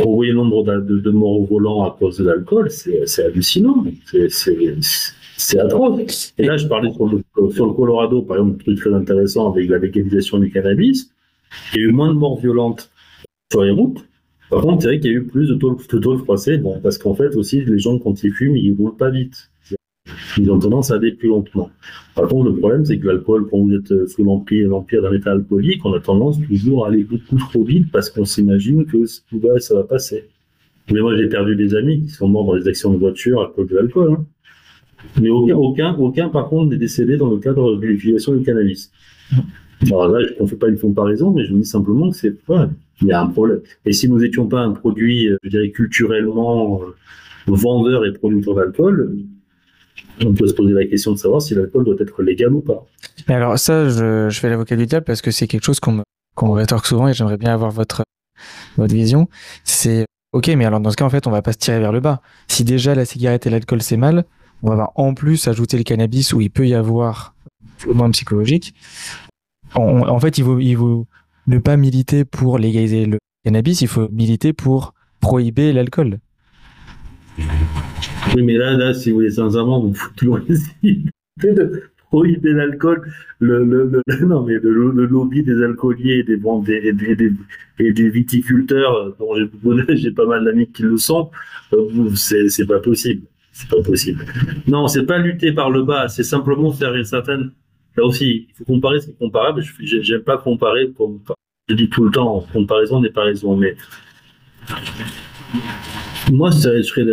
on 0.05 0.15
voit 0.15 0.27
le 0.27 0.35
nombre 0.35 0.65
de, 0.65 0.99
de, 0.99 1.11
morts 1.11 1.41
au 1.41 1.45
volant 1.47 1.83
à 1.85 1.97
cause 1.99 2.19
de 2.19 2.25
l'alcool, 2.25 2.71
c'est 2.71 3.25
hallucinant. 3.25 3.85
C'est 4.29 4.59
atroce. 5.59 6.35
Et 6.39 6.47
là, 6.47 6.57
je 6.57 6.67
parlais 6.67 6.93
sur 6.93 7.07
le, 7.07 7.23
sur 7.51 7.67
le 7.67 7.73
Colorado, 7.73 8.23
par 8.23 8.39
exemple, 8.39 8.57
un 8.57 8.65
truc 8.65 8.79
très 8.79 8.95
intéressant 8.95 9.53
avec 9.53 9.69
la 9.69 9.79
légalisation 9.79 10.39
du 10.39 10.51
cannabis. 10.51 11.11
Il 11.75 11.81
y 11.81 11.85
a 11.85 11.89
eu 11.89 11.93
moins 11.93 12.09
de 12.09 12.19
morts 12.19 12.39
violentes 12.39 12.91
sur 13.51 13.63
les 13.63 13.71
routes. 13.71 14.05
Par 14.51 14.63
contre, 14.63 14.83
c'est 14.83 14.89
vrai 14.89 15.01
qu'il 15.01 15.11
y 15.11 15.15
a 15.15 15.19
eu 15.19 15.25
plus 15.25 15.49
de 15.49 15.55
taux 15.55 15.75
de, 15.75 15.83
taux 15.83 15.99
de 15.99 16.57
bon, 16.59 16.81
parce 16.81 16.99
qu'en 16.99 17.15
fait, 17.15 17.35
aussi, 17.37 17.65
les 17.65 17.79
gens, 17.79 17.99
quand 17.99 18.23
ils 18.23 18.33
fument, 18.33 18.57
ils 18.57 18.75
roulent 18.75 18.97
pas 18.97 19.11
vite 19.11 19.51
ils 20.39 20.51
ont 20.51 20.59
tendance 20.59 20.91
à 20.91 20.97
aller 20.97 21.13
plus 21.13 21.29
lentement. 21.29 21.71
Par 22.15 22.29
contre, 22.29 22.51
le 22.51 22.57
problème, 22.57 22.85
c'est 22.85 22.99
que 22.99 23.07
l'alcool, 23.07 23.49
quand 23.51 23.59
vous 23.59 23.75
êtes 23.75 24.09
sous 24.09 24.25
l'empire, 24.25 24.69
l'empire 24.69 25.03
d'un 25.03 25.13
état 25.13 25.33
alcoolique, 25.33 25.85
on 25.85 25.93
a 25.95 26.01
tendance 26.01 26.39
toujours 26.47 26.85
à 26.85 26.89
aller 26.89 27.05
beaucoup 27.05 27.37
trop 27.37 27.65
vite 27.65 27.91
parce 27.91 28.11
qu'on 28.11 28.25
s'imagine 28.25 28.85
que 28.87 29.07
ça 29.07 29.75
va 29.75 29.85
passer. 29.85 30.29
Mais 30.91 31.01
moi, 31.01 31.17
j'ai 31.17 31.29
perdu 31.29 31.57
des 31.57 31.75
amis 31.75 32.03
qui 32.03 32.09
sont 32.09 32.29
morts 32.29 32.45
dans 32.45 32.57
des 32.57 32.69
accidents 32.69 32.93
de 32.93 32.99
voiture 32.99 33.41
à 33.43 33.53
cause 33.55 33.69
de 33.69 33.77
l'alcool. 33.77 34.13
Hein. 34.13 34.27
Mais 35.21 35.31
aucun, 35.31 35.57
aucun, 35.57 35.95
aucun, 35.95 36.29
par 36.29 36.49
contre, 36.49 36.71
n'est 36.71 36.77
décédé 36.77 37.17
dans 37.17 37.31
le 37.31 37.39
cadre 37.39 37.77
de 37.77 37.87
l'utilisation 37.87 38.35
du 38.35 38.45
cannabis. 38.45 38.91
Alors 39.87 40.09
là, 40.09 40.21
je 40.27 40.43
ne 40.43 40.47
fais 40.47 40.57
pas 40.57 40.69
une 40.69 40.79
comparaison, 40.79 41.33
mais 41.33 41.45
je 41.45 41.53
me 41.53 41.61
dis 41.61 41.69
simplement 41.69 42.11
que 42.11 42.17
c'est, 42.17 42.35
ouais, 42.49 42.67
il 43.03 43.09
y 43.09 43.13
a 43.13 43.21
un 43.21 43.27
problème. 43.27 43.61
Et 43.85 43.93
si 43.93 44.09
nous 44.09 44.19
n'étions 44.19 44.47
pas 44.47 44.61
un 44.61 44.73
produit, 44.73 45.29
je 45.43 45.49
dirais, 45.49 45.71
culturellement 45.71 46.81
euh, 46.83 46.95
vendeur 47.47 48.05
et 48.07 48.13
producteur 48.13 48.55
d'alcool, 48.55 49.17
on 50.25 50.33
peut 50.33 50.47
se 50.47 50.55
poser 50.55 50.73
la 50.73 50.87
question 50.87 51.13
de 51.13 51.19
savoir 51.19 51.43
si 51.43 51.55
l'alcool 51.55 51.85
doit 51.85 51.97
être 51.99 52.23
légal 52.23 52.53
ou 52.53 52.61
pas. 52.61 52.87
Mais 53.29 53.35
alors 53.35 53.59
ça, 53.59 53.89
je, 53.89 54.29
fais 54.31 54.49
l'avocat 54.49 54.77
du 54.77 54.87
diable 54.87 55.05
parce 55.05 55.23
que 55.23 55.31
c'est 55.31 55.47
quelque 55.47 55.65
chose 55.65 55.81
qu'on 55.81 55.93
me, 55.93 56.03
rétorque 56.53 56.87
souvent 56.87 57.09
et 57.09 57.15
j'aimerais 57.15 57.37
bien 57.37 57.53
avoir 57.53 57.71
votre, 57.71 58.03
vision. 58.79 59.29
C'est 59.63 60.05
ok, 60.33 60.49
mais 60.57 60.65
alors 60.65 60.81
dans 60.81 60.91
ce 60.91 60.97
cas, 60.97 61.05
en 61.05 61.11
fait, 61.11 61.27
on 61.27 61.31
va 61.31 61.43
pas 61.43 61.53
se 61.53 61.59
tirer 61.59 61.79
vers 61.79 61.93
le 61.93 62.01
bas. 62.01 62.21
Si 62.49 62.65
déjà 62.65 62.95
la 62.95 63.05
cigarette 63.05 63.47
et 63.47 63.51
l'alcool 63.51 63.83
c'est 63.83 63.97
mal, 63.97 64.25
on 64.65 64.77
va 64.77 64.91
en 64.95 65.15
plus 65.15 65.47
ajouter 65.47 65.77
le 65.77 65.85
cannabis 65.85 66.33
où 66.33 66.41
il 66.41 66.51
peut 66.51 66.67
y 66.67 66.75
avoir 66.75 67.35
moins 67.87 68.11
psychologique. 68.11 68.75
en 69.75 70.21
fait, 70.21 70.39
il 70.39 70.45
vaut, 70.45 70.59
il 70.59 70.79
ne 71.47 71.59
pas 71.59 71.77
militer 71.77 72.25
pour 72.25 72.59
légaliser 72.59 73.07
le 73.07 73.19
cannabis, 73.45 73.83
il 73.83 73.89
faut 73.89 74.09
militer 74.11 74.53
pour 74.53 74.95
prohiber 75.21 75.73
l'alcool. 75.73 76.19
Oui, 77.39 78.43
mais 78.43 78.57
là, 78.57 78.73
là, 78.77 78.95
si 78.95 79.11
vous 79.11 79.17
voulez 79.17 79.31
sincèrement, 79.31 79.81
vous 79.81 79.95
foutez 79.95 80.27
de 81.43 81.83
prohiber 82.09 82.53
l'alcool. 82.53 83.13
Le, 83.41 84.03
non, 84.23 84.45
mais 84.45 84.55
le, 84.55 85.05
lobby 85.07 85.43
des 85.43 85.63
alcooliers 85.63 86.21
et 86.21 86.23
des, 86.23 86.37
des, 87.17 87.33
et 87.81 87.93
des 87.93 88.09
viticulteurs, 88.09 89.15
dont 89.19 89.35
j'ai 89.91 90.11
pas 90.11 90.27
mal 90.27 90.45
d'amis 90.45 90.69
qui 90.69 90.85
le 90.85 90.97
sont, 90.97 91.31
euh, 91.75 92.09
c'est 92.15 92.67
pas 92.67 92.79
possible. 92.79 93.27
C'est 93.55 93.69
pas 93.69 93.83
possible. 93.83 94.27
Non, 94.67 94.89
c'est 94.89 95.07
pas 95.07 95.19
lutter 95.19 95.53
par 95.53 95.71
le 95.71 95.85
bas, 95.85 96.09
c'est 96.09 96.25
simplement 96.25 96.73
faire 96.73 96.93
une 96.95 97.05
certaine. 97.05 97.53
Là 97.97 98.05
aussi, 98.05 98.49
il 98.51 98.55
faut 98.55 98.65
comparer 98.65 99.01
ce 99.01 99.07
qui 99.07 99.13
est 99.13 99.19
comparable. 99.19 99.63
J'aime 99.81 100.23
pas 100.23 100.39
comparer. 100.39 100.89
Pour... 100.89 101.21
Je 101.69 101.75
dis 101.77 101.89
tout 101.89 102.05
le 102.05 102.11
temps, 102.11 102.45
comparaison 102.53 103.01
n'est 103.01 103.11
pas 103.11 103.23
raison, 103.23 103.57
mais 103.57 103.77
moi, 106.33 106.51
je 106.51 106.83
serais 106.83 107.05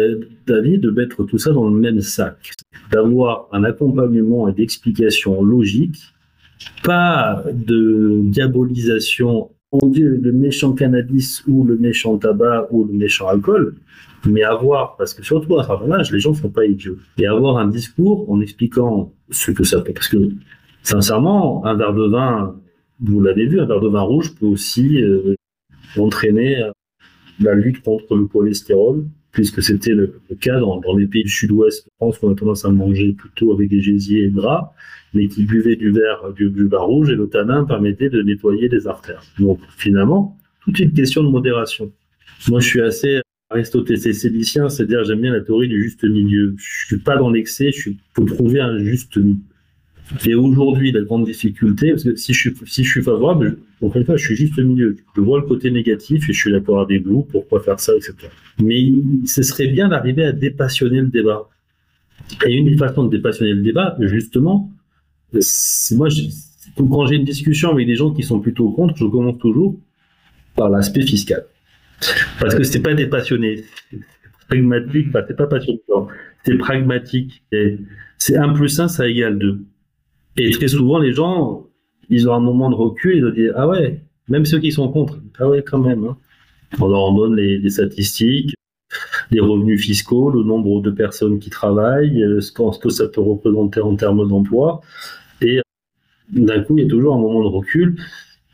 d'avis 0.48 0.80
de 0.80 0.90
mettre 0.90 1.24
tout 1.26 1.38
ça 1.38 1.52
dans 1.52 1.70
le 1.70 1.76
même 1.76 2.02
sac, 2.02 2.54
d'avoir 2.92 3.48
un 3.52 3.64
accompagnement 3.64 4.50
et 4.50 4.54
d'explication 4.54 5.44
logique, 5.44 6.00
pas 6.84 7.44
de 7.54 8.22
diabolisation, 8.24 9.52
on 9.72 9.88
dit 9.88 10.02
le 10.02 10.32
méchant 10.32 10.74
cannabis 10.74 11.44
ou 11.48 11.64
le 11.64 11.78
méchant 11.78 12.18
tabac 12.18 12.68
ou 12.72 12.86
le 12.86 12.94
méchant 12.94 13.28
alcool, 13.28 13.76
mais 14.26 14.44
avoir, 14.44 14.96
parce 14.98 15.14
que 15.14 15.24
surtout 15.24 15.58
à 15.58 15.64
certain 15.64 15.92
âge, 15.92 16.12
les 16.12 16.20
gens 16.20 16.32
ne 16.32 16.36
sont 16.36 16.50
pas 16.50 16.66
idiots, 16.66 16.98
et 17.18 17.26
avoir 17.26 17.58
un 17.58 17.68
discours 17.68 18.30
en 18.30 18.42
expliquant 18.42 19.14
ce 19.30 19.52
que 19.52 19.64
ça 19.64 19.82
fait. 19.84 19.94
Parce 19.94 20.10
que, 20.10 20.18
sincèrement, 20.84 21.66
un 21.66 21.76
verre 21.76 21.94
de 21.94 22.08
vin, 22.08 22.56
vous 23.00 23.22
l'avez 23.22 23.48
vu, 23.48 23.60
un 23.60 23.66
verre 23.66 23.80
de 23.80 23.90
vin 23.90 24.02
rouge 24.02 24.36
peut 24.36 24.46
aussi 24.46 25.02
euh, 25.02 25.36
entraîner 25.98 26.62
la 27.40 27.56
lutte 27.56 27.82
contre 27.82 28.16
le 28.16 28.26
cholestérol, 28.26 29.06
puisque 29.32 29.64
c'était 29.64 29.94
le, 29.94 30.20
cas 30.40 30.60
dans, 30.60 30.82
les 30.98 31.08
pays 31.08 31.24
du 31.24 31.30
sud-ouest 31.30 31.86
de 31.86 31.92
France 31.98 32.20
qu'on 32.20 32.32
a 32.32 32.36
tendance 32.36 32.66
à 32.66 32.70
manger 32.70 33.14
plutôt 33.14 33.54
avec 33.54 33.70
des 33.70 33.82
gésiers 33.82 34.30
gras, 34.30 34.74
mais 35.14 35.28
qui 35.28 35.46
buvaient 35.46 35.76
du 35.76 35.92
verre, 35.92 36.34
du, 36.34 36.50
vin 36.68 36.80
rouge 36.80 37.10
et 37.10 37.16
le 37.16 37.28
tanin 37.28 37.64
permettait 37.64 38.10
de 38.10 38.22
nettoyer 38.22 38.68
les 38.68 38.88
artères. 38.88 39.24
Donc 39.40 39.60
finalement, 39.78 40.38
toute 40.62 40.80
une 40.80 40.94
question 40.94 41.24
de 41.24 41.30
modération. 41.30 41.92
Moi, 42.50 42.60
je 42.60 42.68
suis 42.68 42.82
assez 42.82 43.22
aristotélicien, 43.50 44.70
c'est-à-dire 44.70 45.04
j'aime 45.04 45.22
bien 45.22 45.34
la 45.34 45.42
théorie 45.42 45.68
du 45.68 45.84
juste 45.84 46.04
milieu. 46.04 46.56
Je 46.58 46.86
suis 46.88 46.98
pas 46.98 47.18
dans 47.18 47.30
l'excès, 47.30 47.72
je 47.72 47.92
faut 48.16 48.26
trouver 48.26 48.60
un 48.60 48.78
juste 48.80 49.20
Et 50.26 50.36
aujourd'hui, 50.36 50.92
la 50.92 51.02
grande 51.02 51.26
difficulté, 51.26 51.92
parce 51.92 52.04
que 52.04 52.16
si 52.16 52.34
je 52.34 52.40
suis, 52.40 52.54
si 52.66 52.84
je 52.84 52.90
suis 52.90 53.02
favorable, 53.02 53.58
encore 53.82 53.98
une 53.98 54.06
fois, 54.06 54.18
je 54.18 54.26
suis 54.26 54.36
juste 54.36 54.58
au 54.60 54.64
milieu. 54.64 54.98
Je 55.16 55.22
vois 55.22 55.40
le 55.40 55.46
côté 55.46 55.72
négatif 55.72 56.30
et 56.30 56.34
je 56.34 56.38
suis 56.40 56.52
d'accord 56.52 56.82
avec 56.82 57.06
vous, 57.06 57.24
pourquoi 57.24 57.62
faire 57.62 57.80
ça, 57.80 57.94
etc. 57.96 58.14
Mais 58.62 58.92
ce 59.26 59.42
serait 59.42 59.68
bien 59.68 59.90
d'arriver 59.90 60.24
à 60.24 60.32
dépassionner 60.32 61.02
le 61.02 61.08
débat. 61.08 61.50
Et 62.46 62.54
une 62.54 62.66
des 62.70 62.78
façons 62.78 63.06
de 63.06 63.10
dépassionner 63.10 63.54
le 63.54 63.62
débat, 63.62 63.96
justement, 64.02 64.72
c'est 65.40 65.96
moi, 65.96 66.10
quand 66.78 67.06
j'ai 67.08 67.16
une 67.16 67.26
discussion 67.26 67.72
avec 67.72 67.88
des 67.88 67.96
gens 67.96 68.12
qui 68.14 68.24
sont 68.24 68.40
plutôt 68.40 68.70
contre, 68.72 68.96
je 68.98 69.06
commence 69.06 69.40
toujours 69.40 69.80
par 70.56 70.70
l'aspect 70.70 71.02
fiscal. 71.02 71.46
Parce 72.40 72.56
que 72.56 72.64
c'est 72.64 72.82
pas 72.82 72.94
dépassionné, 72.94 73.64
c'est 73.92 74.00
pragmatique, 74.48 75.08
c'est 75.28 75.38
pas 75.38 75.48
passionnant, 75.48 76.08
c'est 76.44 76.58
pragmatique. 76.58 77.44
C'est 78.18 78.36
1 78.36 78.50
plus 78.54 78.80
1, 78.80 78.88
ça 78.88 79.08
égale 79.08 79.40
2. 79.40 79.62
Et 80.38 80.50
très 80.52 80.68
souvent, 80.68 81.00
les 81.00 81.14
gens, 81.14 81.68
ils 82.10 82.30
ont 82.30 82.34
un 82.34 82.40
moment 82.40 82.70
de 82.70 82.76
recul, 82.76 83.18
ils 83.18 83.24
vont 83.24 83.32
dire 83.32 83.54
Ah 83.56 83.68
ouais, 83.68 84.02
même 84.28 84.46
ceux 84.46 84.60
qui 84.60 84.72
sont 84.72 84.90
contre, 84.90 85.20
ah 85.40 85.50
ouais, 85.50 85.64
quand 85.64 85.80
même. 85.80 86.06
Hein. 86.06 86.18
On 86.80 86.88
leur 86.88 87.14
donne 87.14 87.36
les, 87.36 87.70
statistiques, 87.70 88.56
les 89.30 89.40
revenus 89.40 89.82
fiscaux, 89.82 90.30
le 90.30 90.44
nombre 90.44 90.82
de 90.82 90.92
personnes 90.92 91.40
qui 91.40 91.50
travaillent, 91.50 92.24
euh, 92.24 92.40
ce 92.40 92.52
que 92.52 92.90
ça 92.90 93.08
peut 93.08 93.22
représenter 93.22 93.82
en 93.82 93.96
termes 93.96 94.28
d'emploi. 94.28 94.82
Et 95.42 95.60
d'un 96.32 96.62
coup, 96.64 96.78
il 96.78 96.84
y 96.84 96.86
a 96.86 96.90
toujours 96.90 97.16
un 97.16 97.20
moment 97.20 97.44
de 97.44 97.48
recul. 97.48 97.98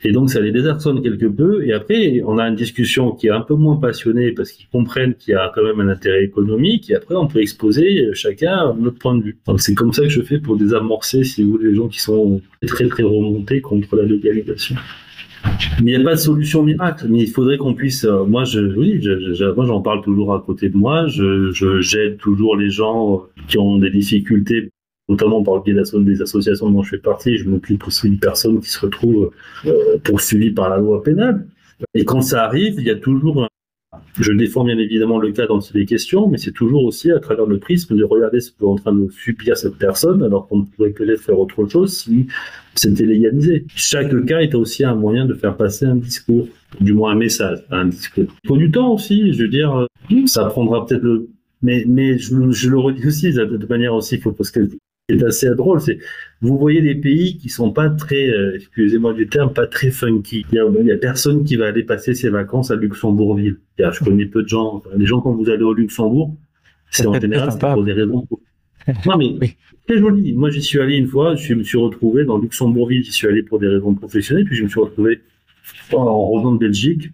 Et 0.04 0.12
donc, 0.12 0.30
ça 0.30 0.39
les 0.39 0.52
désarçonne 0.52 1.02
quelque 1.02 1.26
peu. 1.26 1.66
Et 1.66 1.74
après, 1.74 2.22
on 2.26 2.38
a 2.38 2.48
une 2.48 2.56
discussion 2.56 3.12
qui 3.12 3.28
est 3.28 3.32
un 3.32 3.41
peu 3.41 3.56
moins 3.56 3.78
passionnée 3.78 4.32
parce 4.32 4.52
qu'ils 4.52 4.68
comprennent 4.68 5.16
qu'il 5.16 5.34
y 5.34 5.36
a 5.36 5.52
quand 5.54 5.64
même 5.64 5.80
un 5.80 5.89
intérêt 5.89 6.24
économique. 6.24 6.89
Et 6.91 6.95
après, 6.95 7.16
on 7.16 7.28
peut 7.28 7.41
exposer 7.41 8.10
chacun 8.14 8.76
notre 8.80 9.00
point 9.00 9.16
de 9.16 9.24
vue. 9.24 9.38
Donc, 9.48 9.60
c'est 9.60 9.74
comme 9.74 9.93
ça 9.93 10.04
que 10.04 10.10
je 10.10 10.22
fais 10.22 10.39
pour 10.39 10.56
désamorcer, 10.56 11.24
si 11.24 11.43
vous 11.43 11.52
voulez, 11.52 11.70
les 11.70 11.76
gens 11.76 11.88
qui 11.88 12.00
sont 12.00 12.41
très, 12.68 12.88
très 12.88 13.04
remontés 13.04 13.62
contre 13.62 13.95
la 13.95 14.04
légalisation. 14.04 14.76
Mais 15.82 15.91
il 15.91 15.98
n'y 15.98 16.04
a 16.04 16.04
pas 16.04 16.16
de 16.16 16.20
solution 16.20 16.64
miracle. 16.64 17.08
Mais 17.10 17.24
il 17.24 17.30
faudrait 17.30 17.58
qu'on 17.58 17.74
puisse. 17.74 18.06
Euh, 18.06 18.24
moi, 18.26 18.43
je, 18.43 18.60
oui, 18.60 19.02
moi, 19.56 19.66
j'en 19.66 19.82
parle 19.82 20.04
toujours 20.04 20.34
à 20.34 20.41
côté 20.45 20.70
de 20.70 20.78
moi. 20.78 21.08
Je, 21.08 21.52
j'aide 21.82 22.18
toujours 22.18 22.56
les 22.56 22.70
gens 22.70 23.24
qui 23.48 23.58
ont 23.58 23.78
des 23.78 23.89
difficultés, 23.89 24.70
notamment 25.10 25.43
par 25.43 25.55
le 25.55 25.62
biais 25.62 25.74
des 26.03 26.22
associations 26.22 26.70
dont 26.70 26.84
je 26.84 26.91
fais 26.91 26.97
partie. 26.97 27.38
Je 27.38 27.49
m'occupe 27.49 27.88
aussi 27.88 28.10
de 28.10 28.20
personnes 28.20 28.60
qui 28.60 28.70
se 28.70 28.80
retrouvent 28.80 29.32
euh, 29.66 29.97
poursuivies 30.03 30.51
par 30.51 30.70
la 30.70 30.78
loi 30.78 31.03
pénale. 31.03 31.47
Et 31.93 32.05
quand 32.05 32.22
ça 32.22 32.43
arrive, 32.43 32.76
il 32.78 32.86
y 32.86 32.91
a 32.91 32.95
toujours 32.95 33.43
un 33.43 33.47
je 34.20 34.32
défends 34.32 34.64
bien 34.64 34.78
évidemment 34.78 35.20
le 35.20 35.32
cas 35.32 35.47
dont 35.47 35.60
il 35.60 35.80
est 35.80 35.86
question, 35.86 36.28
mais 36.28 36.38
c'est 36.38 36.51
toujours 36.51 36.84
aussi 36.84 37.12
à 37.12 37.20
travers 37.20 37.45
le 37.45 37.60
prisme 37.60 37.95
de 37.95 38.03
regarder 38.03 38.39
ce 38.39 38.51
qu'est 38.51 38.66
en 38.66 38.76
train 38.76 38.93
de 38.93 39.10
subir 39.10 39.58
cette 39.58 39.78
personne, 39.78 40.24
alors 40.24 40.47
qu'on 40.47 40.66
pourrait 40.66 40.89
peut-être 40.89 41.22
faire 41.22 41.39
autre 41.39 41.68
chose 41.68 41.95
si 41.95 42.28
c'était 42.76 43.05
légalisé. 43.05 43.66
Chaque 43.76 44.26
cas 44.26 44.39
est 44.39 44.55
aussi 44.55 44.84
un 44.84 44.95
moyen 44.95 45.26
de 45.26 45.34
faire 45.34 45.55
passer 45.55 45.86
un 45.86 45.95
discours, 45.95 46.47
du 46.82 46.93
moins 46.93 47.12
un 47.12 47.16
message, 47.16 47.64
un 47.70 47.86
discours. 47.86 48.26
Il 48.43 48.47
faut 48.47 48.58
du 48.58 48.72
temps 48.72 48.93
aussi, 48.93 49.34
je 49.34 49.43
veux 49.43 49.49
dire, 49.49 49.88
ça 50.26 50.45
prendra 50.45 50.86
peut-être 50.86 51.03
le... 51.03 51.30
Mais, 51.64 51.86
mais 51.88 52.20
je, 52.20 52.36
le 52.36 52.78
redis 52.78 53.08
aussi, 53.08 53.34
de 53.34 53.68
manière 53.68 53.95
aussi, 53.95 54.16
il 54.16 54.22
faut 54.22 54.32
parce 54.32 54.51
que 54.51 54.70
est 55.10 55.24
assez 55.24 55.49
drôle, 55.55 55.80
c'est 55.80 55.99
vous 56.41 56.58
voyez 56.58 56.82
des 56.82 56.95
pays 56.95 57.38
qui 57.38 57.49
sont 57.49 57.72
pas 57.72 57.89
très, 57.89 58.30
euh, 58.30 58.55
excusez-moi 58.55 59.14
du 59.14 59.28
terme, 59.28 59.53
pas 59.53 59.66
très 59.66 59.89
funky. 59.89 60.45
Il 60.51 60.58
y, 60.58 60.91
a, 60.91 60.97
personne 60.97 61.45
qui 61.45 61.55
va 61.55 61.68
aller 61.68 61.84
passer 61.84 62.14
ses 62.14 62.30
vacances 62.30 62.72
à 62.72 62.76
Luxembourgville. 62.76 63.58
Je 63.80 64.03
connais 64.03 64.26
peu 64.26 64.43
de 64.43 64.49
gens. 64.49 64.84
Les 64.95 65.05
gens 65.05 65.22
quand 65.22 65.34
vous 65.34 65.49
allez 65.49 65.64
au 65.64 65.74
Luxembourg, 65.74 66.36
c'est 66.91 67.08
en 67.08 67.14
général 67.20 67.51
c'est 67.51 67.60
pour 67.60 67.84
des 67.84 67.93
raisons. 67.93 68.28
Non 69.05 69.18
mais 69.18 69.36
oui. 69.41 69.55
très 69.88 69.97
joli. 69.97 70.34
Moi 70.34 70.49
j'y 70.49 70.62
suis 70.62 70.80
allé 70.80 70.97
une 70.97 71.08
fois, 71.08 71.36
je 71.36 71.53
me 71.53 71.64
suis 71.64 71.78
retrouvé 71.78 72.26
dans 72.26 72.38
Luxembourgville. 72.38 73.03
J'y 73.03 73.14
suis 73.14 73.28
allé 73.28 73.43
pour 73.43 73.60
des 73.60 73.68
raisons 73.68 73.93
professionnelles, 73.93 74.45
puis 74.45 74.58
je 74.58 74.64
me 74.64 74.68
suis 74.68 74.80
retrouvé 74.80 75.22
en 75.93 76.28
revenant 76.30 76.53
de 76.53 76.60
Belgique 76.60 77.12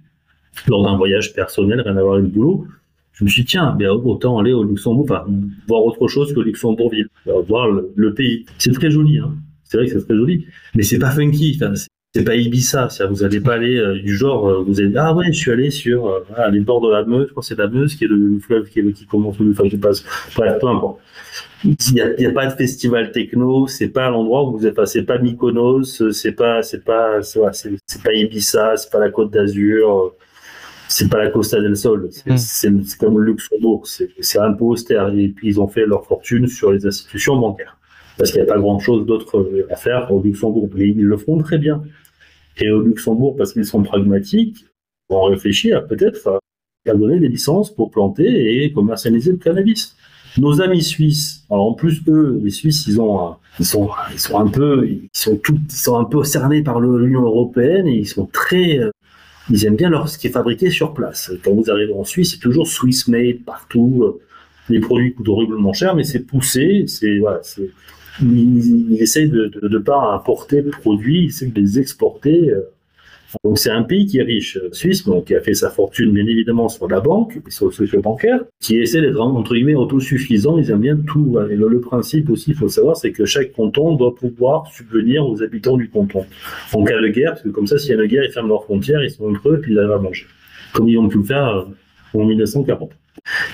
lors 0.67 0.83
d'un 0.83 0.97
voyage 0.97 1.33
personnel, 1.33 1.81
rien 1.81 1.97
à 1.97 2.01
voir 2.01 2.15
avec 2.15 2.25
le 2.25 2.31
boulot 2.31 2.67
je 3.13 3.23
me 3.23 3.29
suis 3.29 3.43
dit, 3.43 3.49
tiens, 3.49 3.75
bien, 3.77 3.91
autant 3.91 4.39
aller 4.39 4.53
au 4.53 4.63
Luxembourg, 4.63 5.05
enfin, 5.05 5.25
voir 5.67 5.83
autre 5.85 6.07
chose 6.07 6.33
que 6.33 6.39
Luxembourgville, 6.39 7.07
voir 7.47 7.69
le, 7.69 8.13
pays. 8.13 8.45
C'est 8.57 8.71
très 8.71 8.89
joli, 8.89 9.19
hein. 9.19 9.33
C'est 9.63 9.77
vrai 9.77 9.87
que 9.87 9.93
c'est 9.93 10.05
très 10.05 10.15
joli, 10.15 10.45
mais 10.75 10.83
c'est 10.83 10.99
pas 10.99 11.11
funky. 11.11 11.59
Enfin, 11.59 11.73
c'est 12.15 12.23
pas 12.23 12.35
Ibiza. 12.35 12.89
Vous 13.09 13.23
allez 13.23 13.39
pas 13.39 13.55
aller 13.55 13.77
euh, 13.77 13.99
du 13.99 14.15
genre, 14.15 14.47
euh, 14.47 14.63
vous 14.63 14.79
allez 14.79 14.93
ah 14.97 15.15
ouais, 15.15 15.25
je 15.27 15.37
suis 15.37 15.51
allé 15.51 15.71
sur 15.71 16.07
euh, 16.07 16.49
les 16.51 16.59
bords 16.59 16.81
de 16.81 16.91
la 16.91 17.03
Meuse. 17.03 17.25
Je 17.25 17.31
crois 17.31 17.41
que 17.41 17.47
c'est 17.47 17.57
la 17.57 17.67
Meuse 17.67 17.95
qui 17.95 18.03
est 18.03 18.07
le, 18.07 18.37
fleuve 18.39 18.69
qui, 18.69 18.81
est, 18.81 18.93
qui 18.93 19.07
commence. 19.07 19.37
Enfin, 19.41 19.63
je 19.67 19.77
passe. 19.77 20.05
Bref, 20.35 20.59
peu 20.59 20.67
importe. 20.67 20.99
Il 21.63 21.75
n'y 22.19 22.25
a, 22.25 22.31
pas 22.31 22.45
de 22.45 22.51
festival 22.51 23.11
techno. 23.11 23.65
C'est 23.65 23.87
pas 23.87 24.11
l'endroit 24.11 24.47
où 24.47 24.57
vous 24.57 24.67
êtes. 24.67 24.85
C'est 24.85 25.03
pas 25.03 25.17
Mykonos. 25.17 26.11
C'est 26.11 26.33
pas, 26.33 26.61
c'est 26.61 26.83
pas, 26.83 27.23
c'est 27.23 28.03
pas 28.03 28.13
Ibiza. 28.13 28.77
C'est 28.77 28.91
pas 28.91 28.99
la 28.99 29.09
Côte 29.09 29.31
d'Azur 29.31 30.13
c'est 30.87 31.09
pas 31.09 31.17
la 31.17 31.29
Costa 31.29 31.59
del 31.59 31.75
Sol, 31.75 32.09
c'est 32.11 32.69
hmm. 32.69 32.83
comme 32.99 33.19
le 33.19 33.31
Luxembourg, 33.31 33.87
c'est 33.87 34.39
un 34.39 34.53
peu 34.53 34.65
austère. 34.65 35.09
Et 35.13 35.29
puis 35.29 35.47
ils 35.47 35.59
ont 35.59 35.67
fait 35.67 35.85
leur 35.85 36.05
fortune 36.05 36.47
sur 36.47 36.71
les 36.71 36.85
institutions 36.85 37.37
bancaires. 37.37 37.77
Parce 38.17 38.31
qu'il 38.31 38.41
n'y 38.41 38.47
a 38.47 38.53
pas 38.53 38.59
grand 38.59 38.79
chose 38.79 39.05
d'autre 39.05 39.49
à 39.71 39.75
faire 39.75 40.11
au 40.11 40.21
Luxembourg. 40.21 40.69
Mais 40.75 40.89
ils 40.89 41.03
le 41.03 41.17
font 41.17 41.37
très 41.39 41.57
bien. 41.57 41.83
Et 42.57 42.69
au 42.69 42.81
Luxembourg, 42.81 43.35
parce 43.35 43.53
qu'ils 43.53 43.65
sont 43.65 43.81
pragmatiques, 43.81 44.65
vont 45.09 45.23
réfléchir 45.23 45.87
peut-être 45.87 46.39
à 46.87 46.93
donner 46.93 47.19
des 47.19 47.29
licences 47.29 47.73
pour 47.73 47.91
planter 47.91 48.63
et 48.63 48.71
commercialiser 48.71 49.31
le 49.31 49.37
cannabis. 49.37 49.95
Nos 50.37 50.61
amis 50.61 50.81
suisses, 50.81 51.45
alors 51.49 51.67
en 51.67 51.73
plus 51.73 52.01
eux, 52.07 52.39
les 52.43 52.49
Suisses, 52.49 52.87
ils 52.87 52.99
ont, 52.99 53.35
ils 53.59 53.65
sont, 53.65 53.89
ils 54.11 54.19
sont 54.19 54.39
un 54.39 54.47
peu, 54.47 54.87
ils 54.87 55.07
sont 55.13 55.37
tout, 55.37 55.57
ils 55.69 55.75
sont 55.75 55.97
un 55.97 56.05
peu 56.05 56.23
cernés 56.23 56.63
par 56.63 56.79
l'Union 56.79 57.21
européenne 57.21 57.87
et 57.87 57.97
ils 57.99 58.07
sont 58.07 58.25
très, 58.25 58.79
ils 59.49 59.65
aiment 59.65 59.75
bien 59.75 59.89
leur, 59.89 60.09
ce 60.09 60.17
qui 60.17 60.27
est 60.27 60.31
fabriqué 60.31 60.69
sur 60.69 60.93
place. 60.93 61.31
Quand 61.43 61.53
vous 61.53 61.69
arrivez 61.69 61.93
en 61.93 62.03
Suisse, 62.03 62.31
c'est 62.31 62.39
toujours 62.39 62.67
Swiss 62.67 63.07
made 63.07 63.43
partout. 63.45 64.19
Les 64.69 64.79
produits 64.79 65.13
coûtent 65.13 65.29
horriblement 65.29 65.73
cher, 65.73 65.95
mais 65.95 66.03
c'est 66.03 66.21
poussé. 66.21 66.85
C'est 66.87 67.17
voilà, 67.19 67.41
ils, 68.21 68.91
ils, 68.91 69.01
essayent 69.01 69.29
de 69.29 69.51
ne 69.61 69.77
pas 69.79 70.13
importer 70.13 70.61
le 70.61 70.71
produit, 70.71 71.23
ils 71.23 71.27
essaient 71.27 71.47
de 71.47 71.59
les 71.59 71.79
exporter. 71.79 72.53
Donc 73.43 73.57
c'est 73.57 73.69
un 73.69 73.83
pays 73.83 74.05
qui 74.05 74.19
est 74.19 74.23
riche, 74.23 74.57
euh, 74.57 74.69
Suisse, 74.71 75.05
donc, 75.05 75.25
qui 75.25 75.35
a 75.35 75.41
fait 75.41 75.53
sa 75.53 75.69
fortune 75.69 76.11
bien 76.11 76.25
évidemment 76.25 76.69
sur 76.69 76.87
la 76.87 76.99
banque 76.99 77.39
sur 77.49 77.67
le 77.67 77.71
social 77.71 78.01
bancaire, 78.01 78.39
qui 78.59 78.77
essaie 78.77 79.01
d'être 79.01 79.19
entre 79.19 79.53
guillemets 79.53 79.75
autosuffisant. 79.75 80.57
Ils 80.57 80.71
aiment 80.71 80.81
bien 80.81 80.97
tout. 80.97 81.37
Et 81.49 81.55
le, 81.55 81.79
principe 81.79 82.29
aussi, 82.29 82.51
il 82.51 82.55
faut 82.55 82.69
savoir, 82.69 82.95
c'est 82.95 83.11
que 83.11 83.25
chaque 83.25 83.51
canton 83.51 83.95
doit 83.95 84.15
pouvoir 84.15 84.67
subvenir 84.67 85.27
aux 85.27 85.41
habitants 85.43 85.77
du 85.77 85.89
canton 85.89 86.25
en 86.73 86.83
cas 86.83 86.99
de 86.99 87.07
guerre, 87.07 87.31
parce 87.31 87.43
que 87.43 87.49
comme 87.49 87.67
ça, 87.67 87.77
s'il 87.77 87.91
y 87.91 87.99
a 87.99 88.01
une 88.01 88.07
guerre, 88.07 88.23
ils 88.23 88.31
ferment 88.31 88.49
leurs 88.49 88.63
frontières, 88.63 89.03
ils 89.03 89.11
sont 89.11 89.25
entre 89.29 89.49
eux, 89.49 89.59
puis 89.61 89.73
ils 89.73 89.79
arrivent 89.79 89.91
à 89.91 89.99
manger, 89.99 90.25
comme 90.73 90.87
ils 90.87 90.97
ont 90.97 91.07
pu 91.09 91.17
le 91.17 91.23
faire 91.23 91.47
euh, 91.47 92.19
en 92.19 92.25
1940. 92.25 92.91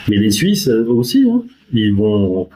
Mais 0.08 0.18
les 0.18 0.32
Suisses 0.32 0.68
euh, 0.68 0.86
aussi, 0.88 1.26
hein, 1.30 1.44
ils 1.74 1.94
vont 1.94 2.50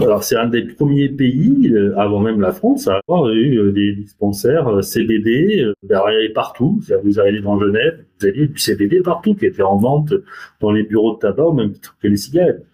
alors 0.00 0.24
c'est 0.24 0.36
un 0.36 0.48
des 0.48 0.62
premiers 0.62 1.08
pays, 1.08 1.70
euh, 1.72 1.96
avant 1.98 2.20
même 2.20 2.40
la 2.40 2.52
France, 2.52 2.88
à 2.88 3.00
avoir 3.06 3.28
eu 3.30 3.58
euh, 3.58 3.72
des 3.72 3.94
dispensaires 3.94 4.68
euh, 4.68 4.82
CBD 4.82 5.64
partout. 6.34 6.80
Vous 7.04 7.20
arrivez 7.20 7.40
dans 7.40 7.60
Genève, 7.60 8.04
vous 8.20 8.26
avez 8.26 8.48
du 8.48 8.58
CBD 8.58 9.00
partout 9.00 9.34
qui 9.34 9.46
était 9.46 9.62
en 9.62 9.76
vente 9.76 10.12
dans 10.60 10.72
les 10.72 10.82
bureaux 10.82 11.14
de 11.14 11.20
tabac, 11.20 11.52
même 11.54 11.74
que 12.02 12.08
les 12.08 12.16
cigarettes. 12.16 12.64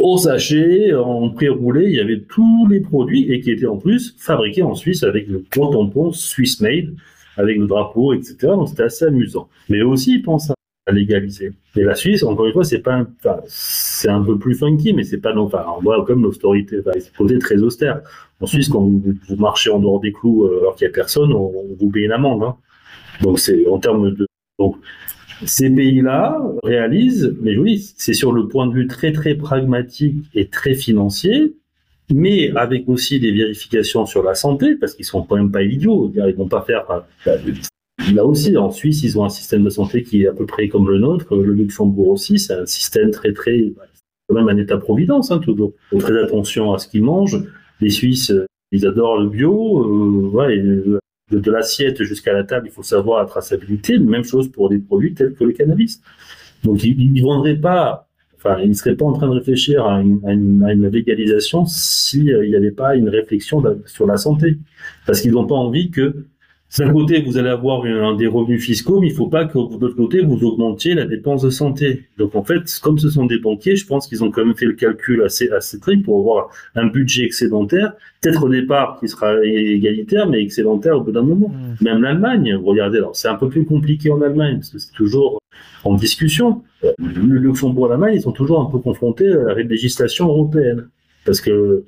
Au 0.00 0.16
sachet, 0.16 0.94
en 0.94 1.28
pré-roulé, 1.30 1.86
il 1.86 1.94
y 1.94 2.00
avait 2.00 2.20
tous 2.20 2.66
les 2.68 2.80
produits 2.80 3.30
et 3.32 3.40
qui 3.40 3.50
étaient 3.50 3.66
en 3.66 3.78
plus 3.78 4.14
fabriqués 4.16 4.62
en 4.62 4.74
Suisse 4.74 5.02
avec 5.02 5.26
le 5.28 5.44
gros 5.50 5.72
tampon 5.72 6.12
Swiss 6.12 6.60
Made, 6.60 6.94
avec 7.36 7.58
le 7.58 7.66
drapeau, 7.66 8.14
etc. 8.14 8.36
Donc 8.42 8.68
c'était 8.68 8.84
assez 8.84 9.04
amusant. 9.06 9.48
Mais 9.68 9.82
aussi, 9.82 10.14
ils 10.14 10.22
légaliser. 10.92 11.52
Et 11.76 11.82
la 11.82 11.94
Suisse, 11.94 12.22
encore 12.22 12.46
une 12.46 12.52
fois, 12.52 12.64
c'est 12.64 12.80
pas, 12.80 13.06
c'est 13.46 14.08
un 14.08 14.22
peu 14.22 14.38
plus 14.38 14.54
funky, 14.54 14.92
mais 14.92 15.04
c'est 15.04 15.18
pas 15.18 15.34
non, 15.34 15.44
enfin, 15.44 15.64
on 15.76 15.80
voit 15.80 16.04
comme 16.04 16.22
l'austérité, 16.22 16.80
enfin, 16.80 16.98
c'est 16.98 17.38
très 17.38 17.56
austère. 17.62 18.00
En 18.40 18.46
Suisse, 18.46 18.68
quand 18.68 18.80
vous, 18.80 19.14
marchez 19.36 19.70
en 19.70 19.78
dehors 19.78 20.00
des 20.00 20.12
clous 20.12 20.44
euh, 20.44 20.60
alors 20.60 20.76
qu'il 20.76 20.86
y 20.86 20.90
a 20.90 20.92
personne, 20.92 21.32
on, 21.32 21.52
vous 21.78 21.90
paye 21.90 22.04
une 22.04 22.12
amende. 22.12 22.42
Hein. 22.42 22.56
Donc 23.22 23.38
c'est 23.38 23.66
en 23.66 23.78
termes 23.78 24.14
de, 24.14 24.26
donc 24.58 24.76
ces 25.44 25.70
pays-là 25.70 26.40
réalisent, 26.62 27.36
mais 27.40 27.56
oui, 27.56 27.92
c'est 27.96 28.14
sur 28.14 28.32
le 28.32 28.48
point 28.48 28.66
de 28.66 28.74
vue 28.74 28.86
très 28.86 29.12
très 29.12 29.34
pragmatique 29.34 30.24
et 30.34 30.48
très 30.48 30.74
financier, 30.74 31.54
mais 32.12 32.50
avec 32.56 32.88
aussi 32.88 33.20
des 33.20 33.32
vérifications 33.32 34.06
sur 34.06 34.22
la 34.22 34.34
santé, 34.34 34.74
parce 34.76 34.94
qu'ils 34.94 35.04
sont 35.04 35.22
quand 35.22 35.36
même 35.36 35.52
pas 35.52 35.62
idiots. 35.62 36.12
Ils 36.14 36.34
vont 36.34 36.48
pas 36.48 36.62
faire 36.62 37.04
Là 38.14 38.24
aussi, 38.24 38.56
en 38.56 38.70
Suisse, 38.70 39.02
ils 39.02 39.18
ont 39.18 39.24
un 39.24 39.28
système 39.28 39.64
de 39.64 39.70
santé 39.70 40.02
qui 40.02 40.22
est 40.22 40.28
à 40.28 40.32
peu 40.32 40.46
près 40.46 40.68
comme 40.68 40.88
le 40.88 40.98
nôtre. 40.98 41.36
Le 41.36 41.52
Luxembourg 41.52 42.08
aussi, 42.08 42.38
c'est 42.38 42.54
un 42.54 42.66
système 42.66 43.10
très, 43.10 43.32
très, 43.32 43.72
quand 44.28 44.34
même 44.34 44.48
un 44.48 44.56
état-providence, 44.56 45.30
hein, 45.30 45.38
toujours. 45.38 45.72
Faut 45.90 45.98
très 45.98 46.18
attention 46.22 46.72
à 46.72 46.78
ce 46.78 46.88
qu'ils 46.88 47.02
mangent. 47.02 47.42
Les 47.80 47.90
Suisses, 47.90 48.32
ils 48.72 48.86
adorent 48.86 49.20
le 49.20 49.28
bio. 49.28 50.30
Euh, 50.40 50.98
de, 51.30 51.50
l'assiette 51.50 52.02
jusqu'à 52.04 52.32
la 52.32 52.44
table, 52.44 52.68
il 52.68 52.72
faut 52.72 52.82
savoir 52.82 53.20
la 53.20 53.26
traçabilité. 53.26 53.98
Même 53.98 54.24
chose 54.24 54.50
pour 54.50 54.68
des 54.68 54.78
produits 54.78 55.14
tels 55.14 55.34
que 55.34 55.44
le 55.44 55.52
cannabis. 55.52 56.00
Donc, 56.64 56.82
ils 56.84 57.12
ne 57.12 57.22
vendraient 57.22 57.56
pas, 57.56 58.08
enfin, 58.36 58.58
ils 58.60 58.70
ne 58.70 58.74
seraient 58.74 58.96
pas 58.96 59.04
en 59.04 59.12
train 59.12 59.28
de 59.28 59.34
réfléchir 59.34 59.84
à 59.84 60.00
une, 60.00 60.20
à 60.64 60.72
une, 60.72 60.88
légalisation 60.88 61.66
s'il 61.66 62.24
n'y 62.24 62.56
avait 62.56 62.70
pas 62.70 62.96
une 62.96 63.08
réflexion 63.08 63.62
sur 63.86 64.06
la 64.06 64.16
santé. 64.16 64.58
Parce 65.06 65.20
qu'ils 65.20 65.32
n'ont 65.32 65.46
pas 65.46 65.54
envie 65.54 65.90
que 65.90 66.26
d'un 66.76 66.92
côté, 66.92 67.22
vous 67.22 67.38
allez 67.38 67.48
avoir 67.48 67.84
un, 67.84 68.14
des 68.14 68.26
revenus 68.26 68.62
fiscaux, 68.62 69.00
mais 69.00 69.08
il 69.08 69.12
ne 69.12 69.16
faut 69.16 69.28
pas 69.28 69.46
que 69.46 69.54
de 69.54 69.80
l'autre 69.80 69.96
côté, 69.96 70.20
vous 70.20 70.44
augmentiez 70.44 70.94
la 70.94 71.06
dépense 71.06 71.42
de 71.42 71.50
santé. 71.50 72.04
Donc 72.18 72.36
en 72.36 72.44
fait, 72.44 72.62
comme 72.82 72.98
ce 72.98 73.08
sont 73.08 73.24
des 73.24 73.38
banquiers, 73.38 73.74
je 73.74 73.86
pense 73.86 74.06
qu'ils 74.06 74.22
ont 74.22 74.30
quand 74.30 74.44
même 74.44 74.54
fait 74.54 74.66
le 74.66 74.74
calcul 74.74 75.22
assez, 75.22 75.48
assez 75.50 75.78
strict 75.78 76.04
pour 76.04 76.18
avoir 76.18 76.50
un 76.74 76.86
budget 76.86 77.24
excédentaire, 77.24 77.94
peut-être 78.20 78.44
au 78.44 78.48
départ 78.48 78.98
qui 79.00 79.08
sera 79.08 79.42
égalitaire, 79.42 80.28
mais 80.28 80.42
excédentaire 80.42 80.98
au 80.98 81.00
bout 81.00 81.12
d'un 81.12 81.22
moment. 81.22 81.48
Mmh. 81.48 81.84
Même 81.84 82.02
l'Allemagne, 82.02 82.54
regardez, 82.62 82.98
alors 82.98 83.16
c'est 83.16 83.28
un 83.28 83.36
peu 83.36 83.48
plus 83.48 83.64
compliqué 83.64 84.10
en 84.10 84.20
Allemagne, 84.20 84.56
parce 84.56 84.70
que 84.70 84.78
c'est 84.78 84.92
toujours 84.92 85.40
en 85.84 85.94
discussion. 85.94 86.62
Le 86.98 87.38
Luxembourg 87.38 87.86
et 87.86 87.90
l'Allemagne, 87.90 88.14
ils 88.16 88.22
sont 88.22 88.32
toujours 88.32 88.60
un 88.60 88.70
peu 88.70 88.78
confrontés 88.78 89.28
à 89.28 89.54
la 89.54 89.62
législation 89.62 90.28
européenne. 90.28 90.88
Parce 91.24 91.40
que 91.40 91.84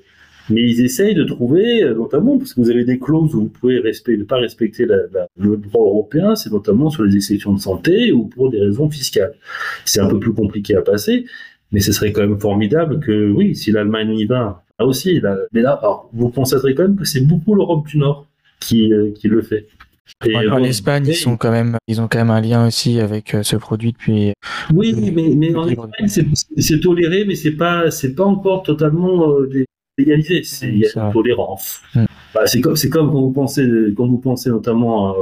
mais 0.51 0.62
ils 0.62 0.84
essayent 0.84 1.14
de 1.14 1.24
trouver, 1.24 1.82
euh, 1.82 1.94
notamment 1.94 2.38
parce 2.38 2.55
que 2.55 2.61
vous 2.61 2.70
avez 2.70 2.84
des 2.84 2.98
clauses 2.98 3.34
où 3.34 3.42
vous 3.42 3.48
pouvez 3.48 3.80
ne 3.80 4.24
pas 4.24 4.36
respecter 4.36 4.84
le 4.84 5.57
droit 5.57 5.86
européen, 5.86 6.34
c'est 6.34 6.51
notamment 6.51 6.90
sur 6.90 7.05
les 7.05 7.16
exceptions 7.16 7.53
de 7.53 7.61
santé 7.61 8.12
ou 8.12 8.24
pour 8.24 8.51
des 8.51 8.61
raisons 8.61 8.90
fiscales. 8.90 9.34
C'est 9.84 10.01
un 10.01 10.09
peu 10.09 10.18
plus 10.18 10.32
compliqué 10.32 10.74
à 10.74 10.82
passer, 10.82 11.24
mais 11.72 11.80
ce 11.80 11.92
serait 11.92 12.12
quand 12.12 12.22
même 12.22 12.38
formidable 12.38 13.01
que, 13.01 13.30
oui, 13.30 13.55
si 13.55 13.70
l'Allemagne 13.70 14.16
y 14.18 14.24
va, 14.24 14.64
là 14.78 14.86
aussi, 14.86 15.20
mais 15.53 15.62
là, 15.62 15.80
vous 16.12 16.30
constaterez 16.30 16.74
quand 16.74 16.82
même 16.82 16.96
que 16.96 17.05
c'est 17.05 17.20
beaucoup 17.20 17.55
l'Europe 17.55 17.86
du 17.86 17.98
Nord 17.98 18.26
qui, 18.61 18.92
euh, 18.92 19.12
qui 19.12 19.28
le 19.28 19.42
fait. 19.42 19.68
Et 20.26 20.36
en 20.36 20.64
Espagne, 20.64 21.07
ils 21.07 21.14
sont 21.14 21.36
quand 21.36 21.53
même, 21.53 21.76
ils 21.86 22.01
ont 22.01 22.09
quand 22.09 22.18
même 22.18 22.30
un 22.30 22.40
lien 22.40 22.66
aussi 22.66 22.98
avec 22.98 23.32
euh, 23.32 23.44
ce 23.44 23.55
produit 23.55 23.92
depuis. 23.92 24.32
Oui, 24.74 24.92
mais, 25.14 25.32
mais 25.36 25.55
en 25.55 25.68
Espagne, 25.68 26.09
c'est 26.57 26.80
toléré, 26.80 27.24
mais 27.24 27.36
c'est 27.36 27.53
pas, 27.53 27.92
c'est 27.92 28.14
pas 28.14 28.24
encore 28.24 28.64
totalement 28.64 29.36
légalisé, 30.01 30.42
c'est 30.42 30.68
il 30.68 30.78
y 30.78 30.86
a 30.86 31.07
une 31.07 31.12
tolérance. 31.12 31.80
Mm. 31.94 32.05
Bah, 32.34 32.46
c'est 32.46 32.61
comme 32.61 32.76
c'est 32.76 32.90
comme 32.90 33.11
quand 33.11 33.20
vous 33.20 33.32
pensez 33.32 33.66
quand 33.96 34.07
vous 34.07 34.18
pensez 34.18 34.51
notamment 34.51 35.14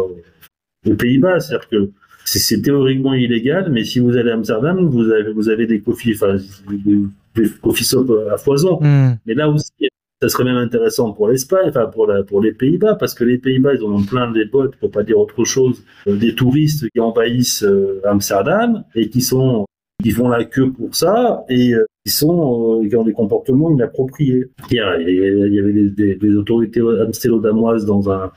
aux 0.87 0.95
Pays-Bas. 0.95 1.41
C'est-à-dire 1.41 1.69
que 1.69 1.91
c'est 2.25 2.61
théoriquement 2.61 3.15
illégal, 3.15 3.71
mais 3.71 3.85
si 3.85 4.01
vous 4.01 4.17
allez 4.17 4.31
à 4.31 4.35
Amsterdam, 4.35 4.87
vous 4.87 5.11
avez, 5.11 5.33
vous 5.33 5.49
avez 5.49 5.67
des 5.67 5.81
coffee, 5.81 6.13
enfin, 6.15 6.37
des 6.69 7.51
coffee 7.63 7.87
à 8.31 8.37
foison. 8.37 8.79
Hmm. 8.81 9.17
Mais 9.27 9.35
là 9.35 9.49
aussi, 9.49 9.73
ça 10.21 10.29
serait 10.29 10.45
même 10.45 10.57
intéressant 10.57 11.13
pour 11.13 11.29
l'Espagne, 11.29 11.69
enfin 11.69 11.87
pour, 11.87 12.07
la, 12.07 12.23
pour 12.25 12.43
les 12.43 12.53
Pays-Bas, 12.53 12.97
parce 12.97 13.15
que 13.15 13.25
les 13.25 13.39
Pays-Bas, 13.39 13.75
ils 13.75 13.85
ont 13.85 14.03
plein 14.03 14.31
des 14.31 14.45
bottes, 14.45 14.77
pour 14.77 14.91
pas 14.91 15.05
dire 15.05 15.19
autre 15.19 15.45
chose, 15.45 15.85
euh, 16.07 16.17
des 16.17 16.35
touristes 16.35 16.91
qui 16.91 17.01
envahissent 17.01 17.63
euh, 17.63 18.01
Amsterdam 18.05 18.85
et 18.95 19.09
qui 19.09 19.21
sont 19.21 19.65
qui 20.03 20.13
font 20.13 20.29
la 20.29 20.45
queue 20.45 20.71
pour 20.71 20.95
ça 20.95 21.45
et 21.49 21.75
euh, 21.75 21.85
qui 22.09 22.15
sont 22.15 22.87
qui 22.89 22.97
ont 22.97 23.05
des 23.05 23.13
comportements 23.13 23.71
inappropriés. 23.71 24.47
Il 24.71 24.77
y, 24.77 24.81
avait 24.81 25.91
des, 25.91 26.15
des, 26.17 26.37
autorités 26.37 26.81
amstélodamoises 26.81 27.85
dans 27.85 28.11
un 28.11 28.31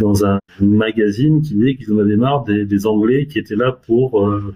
dans 0.00 0.24
un 0.24 0.38
magazine 0.60 1.42
qui 1.42 1.54
disait 1.54 1.76
qu'ils 1.76 1.92
en 1.92 1.98
avaient 1.98 2.16
marre 2.16 2.44
des, 2.44 2.86
Anglais 2.86 3.26
qui 3.26 3.38
étaient 3.38 3.56
là 3.56 3.72
pour. 3.72 4.26
Euh, 4.26 4.54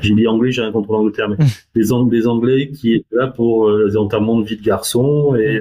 j'ai 0.00 0.14
dit 0.14 0.26
anglais, 0.26 0.52
j'ai 0.52 0.62
rien 0.62 0.72
contre 0.72 0.92
l'Angleterre, 0.92 1.28
mais 1.28 1.36
des, 1.74 2.26
Anglais 2.26 2.70
qui 2.70 2.94
étaient 2.94 3.16
là 3.16 3.26
pour 3.28 3.68
euh, 3.68 3.86
les 3.88 3.96
enterrements 3.96 4.38
de 4.38 4.44
vie 4.46 4.56
de 4.56 4.62
garçons 4.62 5.34
et 5.34 5.60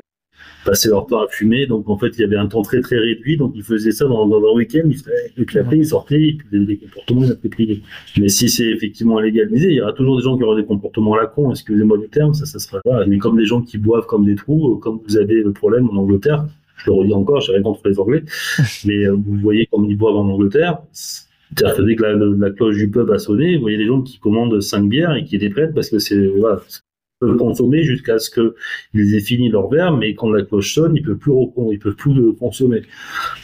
passer 0.65 0.89
leur 0.89 1.07
temps 1.07 1.21
à 1.21 1.27
fumer. 1.27 1.65
Donc 1.65 1.89
en 1.89 1.97
fait, 1.97 2.09
il 2.17 2.21
y 2.21 2.23
avait 2.23 2.37
un 2.37 2.47
temps 2.47 2.61
très 2.61 2.81
très 2.81 2.97
réduit, 2.97 3.37
donc 3.37 3.53
ils 3.55 3.63
faisaient 3.63 3.91
ça 3.91 4.05
dans, 4.05 4.27
dans 4.27 4.39
un 4.39 4.55
week-end, 4.55 4.89
et 5.37 5.45
puis 5.45 5.59
après 5.59 5.77
ils 5.77 5.87
sortaient, 5.87 6.21
et 6.21 6.33
puis 6.33 6.47
ils 6.51 6.65
des 6.65 6.77
comportements 6.77 7.23
inappropriés. 7.23 7.81
Mais 8.17 8.29
si 8.29 8.49
c'est 8.49 8.67
effectivement 8.67 9.19
légalisé, 9.19 9.69
il 9.69 9.75
y 9.75 9.81
aura 9.81 9.93
toujours 9.93 10.17
des 10.17 10.23
gens 10.23 10.37
qui 10.37 10.43
auront 10.43 10.55
des 10.55 10.65
comportements 10.65 11.13
à 11.15 11.21
la 11.21 11.27
con, 11.27 11.51
excusez-moi 11.51 11.97
du 11.97 12.09
terme, 12.09 12.33
ça, 12.33 12.45
ça 12.45 12.59
sera 12.59 12.79
pas. 12.81 13.05
Mais 13.05 13.17
comme 13.17 13.37
des 13.37 13.45
gens 13.45 13.61
qui 13.61 13.77
boivent 13.77 14.05
comme 14.05 14.25
des 14.25 14.35
trous, 14.35 14.77
comme 14.77 14.99
vous 15.07 15.17
avez 15.17 15.41
le 15.41 15.51
problème 15.51 15.89
en 15.89 15.95
Angleterre, 15.95 16.45
je 16.77 16.89
le 16.89 16.93
redis 16.93 17.13
encore, 17.13 17.41
j'ai 17.41 17.53
rien 17.53 17.61
contre 17.61 17.87
les 17.87 17.99
Anglais, 17.99 18.23
mais 18.85 19.05
euh, 19.05 19.11
vous 19.11 19.35
voyez 19.37 19.67
comme 19.67 19.85
ils 19.85 19.97
boivent 19.97 20.17
en 20.17 20.27
Angleterre, 20.27 20.79
c'est-à-dire 20.91 21.75
que 21.75 21.81
dès 21.83 21.95
que 21.95 22.03
la, 22.39 22.49
cloche 22.51 22.77
du 22.77 22.89
pub 22.89 23.09
a 23.11 23.19
sonné, 23.19 23.55
vous 23.55 23.61
voyez 23.61 23.77
des 23.77 23.85
gens 23.85 24.01
qui 24.01 24.17
commandent 24.17 24.59
5 24.59 24.89
bières 24.89 25.15
et 25.15 25.23
qui 25.23 25.37
les 25.37 25.49
prêtent 25.49 25.73
parce 25.73 25.89
que 25.89 25.99
c'est 25.99 26.27
voilà, 26.27 26.61
peuvent 27.25 27.37
consommer 27.37 27.83
jusqu'à 27.83 28.19
ce 28.19 28.29
qu'ils 28.29 29.15
aient 29.15 29.19
fini 29.19 29.49
leur 29.49 29.69
verre, 29.69 29.95
mais 29.95 30.13
quand 30.15 30.29
la 30.31 30.43
cloche 30.43 30.73
sonne, 30.73 30.95
ils 30.95 31.03
peuvent 31.03 31.17
plus 31.17 31.31
ils 31.71 31.79
peuvent 31.79 31.95
plus 31.95 32.13
le 32.13 32.31
consommer. 32.33 32.81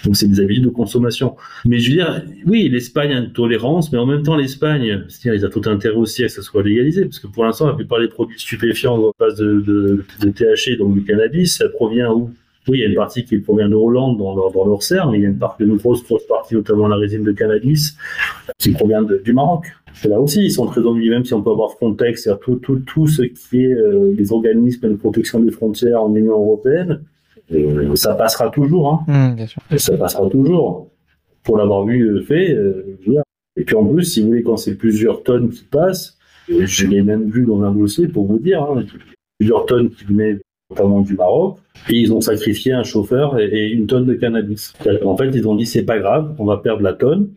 Donc 0.06 0.16
c'est 0.16 0.28
des 0.28 0.40
habitudes 0.40 0.66
de 0.66 0.70
consommation. 0.70 1.36
Mais 1.66 1.80
je 1.80 1.90
veux 1.90 1.96
dire, 1.96 2.24
oui, 2.46 2.70
l'Espagne 2.70 3.12
a 3.14 3.20
une 3.20 3.32
tolérance, 3.32 3.92
mais 3.92 3.98
en 3.98 4.06
même 4.06 4.24
temps 4.24 4.36
l'Espagne, 4.36 5.04
c'est-à-dire 5.08 5.42
ils 5.42 5.46
ont 5.46 5.50
tout 5.50 5.70
intérêt 5.70 5.96
aussi 5.96 6.24
à 6.24 6.30
ce 6.30 6.38
que 6.38 6.42
ça 6.42 6.52
soit 6.52 6.64
légalisé, 6.64 7.06
parce 7.06 7.20
que 7.20 7.28
pour 7.28 7.46
l'instant 7.46 7.68
la 7.68 7.74
plupart 7.74 8.00
des 8.00 8.08
produits 8.08 8.40
stupéfiants 8.40 8.98
en 8.98 9.14
base 9.20 9.36
de, 9.36 9.62
de, 9.62 10.04
de 10.22 10.30
THC, 10.30 10.78
donc 10.78 10.94
du 10.94 11.04
cannabis, 11.04 11.58
ça 11.58 11.70
provient 11.70 12.14
où? 12.14 12.32
Oui, 12.70 12.78
il 12.78 12.82
y 12.82 12.84
a 12.84 12.88
une 12.88 12.96
partie 12.96 13.26
qui 13.26 13.38
provient 13.40 13.68
de 13.68 13.76
Hollande 13.76 14.18
dans 14.18 14.36
leur, 14.36 14.52
dans 14.52 14.66
leur 14.66 14.84
serre, 14.84 15.10
mais 15.10 15.18
il 15.18 15.24
y 15.24 15.26
a 15.26 15.30
une, 15.30 15.38
partie, 15.38 15.64
une 15.64 15.78
grosse, 15.78 16.04
grosse 16.04 16.26
partie, 16.28 16.56
notamment 16.56 16.88
la 16.88 16.96
résine 16.96 17.24
de 17.24 17.32
cannabis, 17.32 17.98
qui 18.58 18.72
provient 18.72 19.04
du 19.04 19.34
Maroc. 19.34 19.66
Là 20.06 20.20
aussi, 20.20 20.46
ils 20.46 20.52
sont 20.52 20.66
très 20.68 20.82
ennuis, 20.82 21.10
même 21.10 21.26
si 21.26 21.34
on 21.34 21.42
peut 21.42 21.50
avoir 21.50 21.72
Frontex, 21.72 22.24
c'est-à-dire 22.24 22.40
tout, 22.40 22.56
tout, 22.56 22.80
tout 22.80 23.08
ce 23.08 23.24
qui 23.24 23.64
est 23.64 23.74
euh, 23.74 24.14
les 24.16 24.32
organismes 24.32 24.90
de 24.90 24.96
protection 24.96 25.40
des 25.40 25.52
frontières 25.52 26.04
en 26.04 26.16
Union 26.16 26.34
européenne, 26.34 27.04
euh, 27.52 27.96
ça 27.96 28.14
passera 28.14 28.50
toujours. 28.50 29.06
Hein. 29.08 29.32
Mmh, 29.32 29.36
bien 29.36 29.48
sûr. 29.48 29.62
Ça 29.78 29.98
passera 29.98 30.30
toujours. 30.30 30.90
Pour 31.44 31.58
l'avoir 31.58 31.86
vu 31.86 32.04
euh, 32.04 32.22
fait, 32.22 32.56
et 33.56 33.64
puis 33.64 33.76
en 33.76 33.86
plus, 33.86 34.04
si 34.04 34.22
vous 34.22 34.28
voulez, 34.28 34.44
quand 34.44 34.58
c'est 34.58 34.76
plusieurs 34.76 35.24
tonnes 35.24 35.50
qui 35.50 35.64
passent, 35.64 36.18
je 36.48 36.88
l'ai 36.88 37.02
même 37.02 37.30
vu 37.30 37.46
dans 37.46 37.62
un 37.64 37.72
dossier 37.72 38.08
pour 38.08 38.26
vous 38.26 38.40
dire, 38.40 38.64
hein, 38.64 38.84
plusieurs 39.40 39.66
tonnes 39.66 39.90
qui 39.90 40.06
venaient 40.06 40.40
notamment 40.70 41.02
du 41.02 41.16
Maroc, 41.16 41.58
et 41.90 41.96
ils 41.96 42.14
ont 42.14 42.22
sacrifié 42.22 42.74
un 42.74 42.84
chauffeur 42.84 43.40
et, 43.40 43.70
une 43.70 43.88
tonne 43.88 44.06
de 44.06 44.14
cannabis. 44.14 44.74
En 45.04 45.18
fait, 45.18 45.30
ils 45.34 45.48
ont 45.48 45.56
dit 45.56 45.66
c'est 45.66 45.84
pas 45.84 46.00
grave, 46.00 46.36
on 46.38 46.46
va 46.46 46.58
perdre 46.58 46.82
la 46.84 46.94
tonne, 46.94 47.30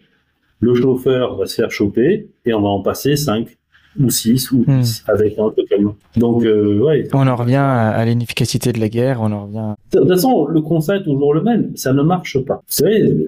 le 0.61 0.75
chauffeur 0.75 1.37
va 1.37 1.47
se 1.47 1.55
faire 1.55 1.71
choper 1.71 2.29
et 2.45 2.55
on 2.55 2.61
va 2.61 2.69
en 2.69 2.83
passer 2.83 3.17
5 3.17 3.57
ou 4.01 4.09
6 4.09 4.53
ou 4.53 4.65
10 4.67 5.05
hmm. 5.07 5.11
avec 5.11 5.39
un 5.39 5.43
autre 5.43 5.63
camion. 5.69 5.97
Donc, 6.17 6.45
euh, 6.45 6.81
ouais. 6.81 7.09
On 7.13 7.27
en 7.27 7.37
revient 7.37 7.57
à 7.57 8.03
l'inefficacité 8.05 8.73
de 8.73 8.81
la 8.81 8.89
guerre, 8.89 9.21
on 9.21 9.33
en 9.33 9.47
revient. 9.47 9.75
De 9.93 9.99
toute 9.99 10.09
façon, 10.09 10.47
le 10.47 10.61
constat 10.61 10.97
est 10.97 11.03
toujours 11.03 11.35
le 11.35 11.43
même, 11.43 11.77
ça 11.77 11.93
ne 11.93 12.03
marche 12.03 12.39
pas. 12.45 12.57
Vous 12.57 12.63
savez, 12.73 13.27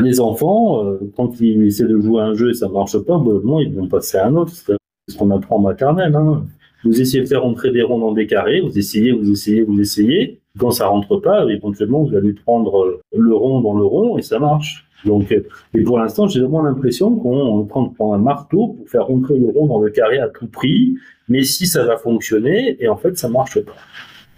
les 0.00 0.20
enfants, 0.20 0.84
euh, 0.84 0.98
quand 1.16 1.40
ils 1.40 1.64
essaient 1.64 1.86
de 1.86 1.98
jouer 2.00 2.20
à 2.20 2.26
un 2.26 2.34
jeu 2.34 2.50
et 2.50 2.54
ça 2.54 2.68
marche 2.68 2.98
pas, 2.98 3.18
bon, 3.18 3.60
ils 3.60 3.74
vont 3.74 3.88
passer 3.88 4.18
à 4.18 4.26
un 4.26 4.34
autre. 4.36 4.52
C'est 4.52 4.76
ce 5.08 5.16
qu'on 5.16 5.30
apprend 5.30 5.56
en 5.56 5.60
maternelle. 5.60 6.14
Hein. 6.14 6.44
Vous 6.84 7.00
essayez 7.00 7.22
de 7.22 7.28
faire 7.28 7.42
rentrer 7.42 7.70
des 7.70 7.82
ronds 7.82 7.98
dans 7.98 8.12
des 8.12 8.26
carrés, 8.26 8.60
vous 8.60 8.78
essayez, 8.78 9.12
vous 9.12 9.30
essayez, 9.30 9.62
vous 9.62 9.80
essayez. 9.80 10.40
Quand 10.58 10.70
ça 10.70 10.86
rentre 10.86 11.16
pas, 11.16 11.44
éventuellement, 11.50 12.04
vous 12.04 12.14
allez 12.14 12.32
prendre 12.32 13.00
le 13.16 13.34
rond 13.34 13.60
dans 13.60 13.76
le 13.76 13.84
rond 13.84 14.18
et 14.18 14.22
ça 14.22 14.38
marche. 14.38 14.86
Donc, 15.04 15.32
et 15.74 15.82
pour 15.82 15.98
l'instant, 15.98 16.28
j'ai 16.28 16.40
vraiment 16.40 16.62
l'impression 16.62 17.14
qu'on 17.16 17.64
prend, 17.64 18.14
un 18.14 18.18
marteau 18.18 18.68
pour 18.68 18.88
faire 18.88 19.06
rentrer 19.06 19.38
le 19.38 19.48
rond 19.48 19.66
dans 19.66 19.80
le 19.80 19.90
carré 19.90 20.18
à 20.18 20.28
tout 20.28 20.46
prix. 20.46 20.96
Mais 21.28 21.42
si 21.42 21.66
ça 21.66 21.84
va 21.84 21.96
fonctionner, 21.96 22.76
et 22.82 22.88
en 22.88 22.96
fait, 22.96 23.16
ça 23.18 23.28
marche 23.28 23.60
pas. 23.60 23.74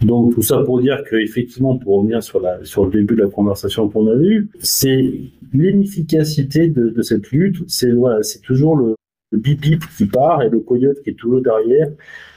Donc 0.01 0.35
tout 0.35 0.41
ça 0.43 0.59
pour 0.59 0.79
dire 0.79 1.03
qu'effectivement, 1.09 1.77
pour 1.77 1.97
revenir 1.97 2.21
sur, 2.21 2.39
la, 2.39 2.63
sur 2.63 2.85
le 2.85 2.91
début 2.91 3.15
de 3.15 3.23
la 3.23 3.29
conversation 3.29 3.89
qu'on 3.89 4.07
a 4.07 4.15
eue, 4.15 4.47
c'est 4.59 5.11
l'inefficacité 5.53 6.67
de, 6.67 6.89
de, 6.89 7.01
cette 7.01 7.31
lutte. 7.31 7.57
C'est 7.67 7.91
voilà, 7.91 8.21
c'est 8.21 8.41
toujours 8.41 8.75
le, 8.75 8.95
le 9.31 9.39
bip 9.39 9.61
bip 9.61 9.83
qui 9.97 10.05
part 10.05 10.41
et 10.41 10.49
le 10.49 10.59
coyote 10.59 11.01
qui 11.03 11.11
est 11.11 11.13
toujours 11.13 11.41
derrière 11.41 11.89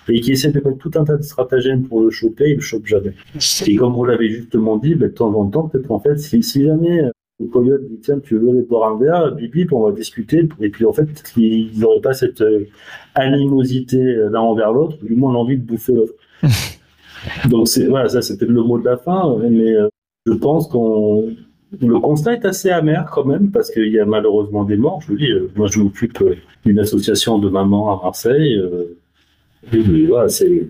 et 0.08 0.20
qui 0.20 0.32
essaie 0.32 0.50
de 0.50 0.60
mettre 0.60 0.78
tout 0.78 0.90
un 0.96 1.04
tas 1.04 1.16
de 1.16 1.22
stratagèmes 1.22 1.84
pour 1.84 2.00
le 2.02 2.10
choper, 2.10 2.50
il 2.50 2.56
le 2.56 2.60
chope 2.60 2.86
jamais. 2.86 3.14
Et 3.66 3.76
comme 3.76 3.92
vous 3.92 4.04
l'avez 4.04 4.28
justement 4.28 4.76
dit, 4.76 4.94
ben, 4.94 5.08
de 5.08 5.14
temps 5.14 5.32
en 5.34 5.48
temps, 5.48 5.68
peut-être 5.68 5.90
en 5.90 6.00
fait, 6.00 6.18
si, 6.18 6.42
si 6.42 6.64
jamais 6.64 7.04
euh, 7.04 7.10
le 7.38 7.46
coyote 7.46 7.86
dit 7.86 8.00
tiens, 8.02 8.18
tu 8.18 8.36
veux 8.36 8.50
aller 8.50 8.62
boire 8.62 8.92
un 8.92 8.98
verre, 8.98 9.32
bip 9.36 9.52
bip, 9.52 9.72
on 9.72 9.88
va 9.88 9.92
discuter, 9.92 10.48
et 10.60 10.68
puis 10.68 10.84
en 10.84 10.92
fait, 10.92 11.06
ils 11.36 11.78
n'auraient 11.78 12.00
pas 12.00 12.12
cette 12.12 12.40
euh, 12.40 12.66
animosité 13.14 13.98
euh, 13.98 14.30
l'un 14.30 14.40
envers 14.40 14.72
l'autre, 14.72 14.96
du 15.04 15.14
moins 15.14 15.32
l'envie 15.32 15.58
de 15.58 15.62
bouffer 15.62 15.92
l'autre. 15.92 16.14
Donc 17.48 17.68
c'est 17.68 17.86
voilà, 17.86 18.08
ça 18.08 18.22
c'était 18.22 18.46
le 18.46 18.62
mot 18.62 18.78
de 18.78 18.84
la 18.84 18.96
fin, 18.96 19.36
mais 19.38 19.74
je 20.26 20.32
pense 20.32 20.66
qu'on 20.68 21.28
le 21.80 22.00
constat 22.00 22.34
est 22.34 22.44
assez 22.44 22.70
amer 22.70 23.08
quand 23.12 23.24
même 23.24 23.50
parce 23.50 23.70
qu'il 23.70 23.88
y 23.88 24.00
a 24.00 24.04
malheureusement 24.04 24.64
des 24.64 24.76
morts. 24.76 25.00
Je 25.02 25.08
vous 25.08 25.18
dis, 25.18 25.30
moi 25.56 25.68
je 25.68 25.78
m'occupe 25.80 26.18
d'une 26.64 26.78
association 26.78 27.38
de 27.38 27.48
mamans 27.48 27.98
à 27.98 28.02
Marseille. 28.02 28.60
Oui, 29.72 30.06
voilà, 30.06 30.28
c'est, 30.30 30.66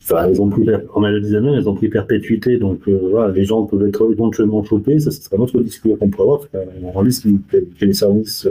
enfin, 0.00 0.28
elles 0.28 0.40
ont 0.40 0.48
pris, 0.48 0.68
a 0.68 1.20
des 1.20 1.34
années, 1.34 1.54
elles 1.56 1.68
ont 1.68 1.74
pris 1.74 1.88
perpétuité, 1.88 2.56
donc 2.56 2.86
euh, 2.86 3.08
voilà, 3.10 3.32
les 3.32 3.44
gens 3.44 3.64
peuvent 3.64 3.84
être 3.86 4.12
éventuellement 4.12 4.62
chopés, 4.62 5.00
ça, 5.00 5.10
ce 5.10 5.22
sera 5.22 5.36
notre 5.36 5.60
discours 5.60 5.98
qu'on 5.98 6.08
pourrait 6.08 6.22
avoir, 6.22 6.66
on 6.94 7.00
risque 7.00 7.26
que 7.50 7.84
les 7.84 7.92
services 7.92 8.48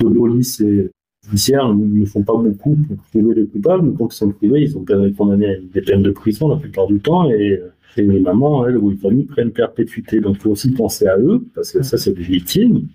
de 0.00 0.08
police 0.08 0.58
et 0.62 0.90
judiciaires 1.26 1.72
ne 1.74 2.04
font 2.06 2.22
pas 2.22 2.32
beaucoup 2.32 2.76
pour 2.76 2.96
trouver 3.12 3.34
les 3.34 3.46
coupables, 3.46 3.86
mais 3.86 3.94
quand 3.96 4.10
ils 4.10 4.16
sont 4.16 4.30
privés, 4.30 4.62
ils 4.62 4.70
sont 4.70 4.84
condamnés 5.18 5.50
à 5.50 5.56
des 5.58 5.82
peines 5.82 6.02
de 6.02 6.10
prison 6.10 6.48
la 6.48 6.56
plupart 6.56 6.86
du 6.86 6.98
temps, 6.98 7.30
et, 7.30 7.60
et 7.96 8.02
les 8.02 8.20
mamans, 8.20 8.66
elles, 8.66 8.76
ou 8.76 8.90
les 8.90 8.96
familles 8.96 9.24
prennent 9.24 9.52
perpétuité, 9.52 10.20
donc 10.20 10.36
il 10.36 10.42
faut 10.42 10.50
aussi 10.50 10.70
penser 10.72 11.06
à 11.06 11.18
eux, 11.18 11.44
parce 11.54 11.72
que 11.72 11.82
ça, 11.82 11.96
c'est 11.96 12.12
des 12.12 12.22
victimes, 12.22 12.88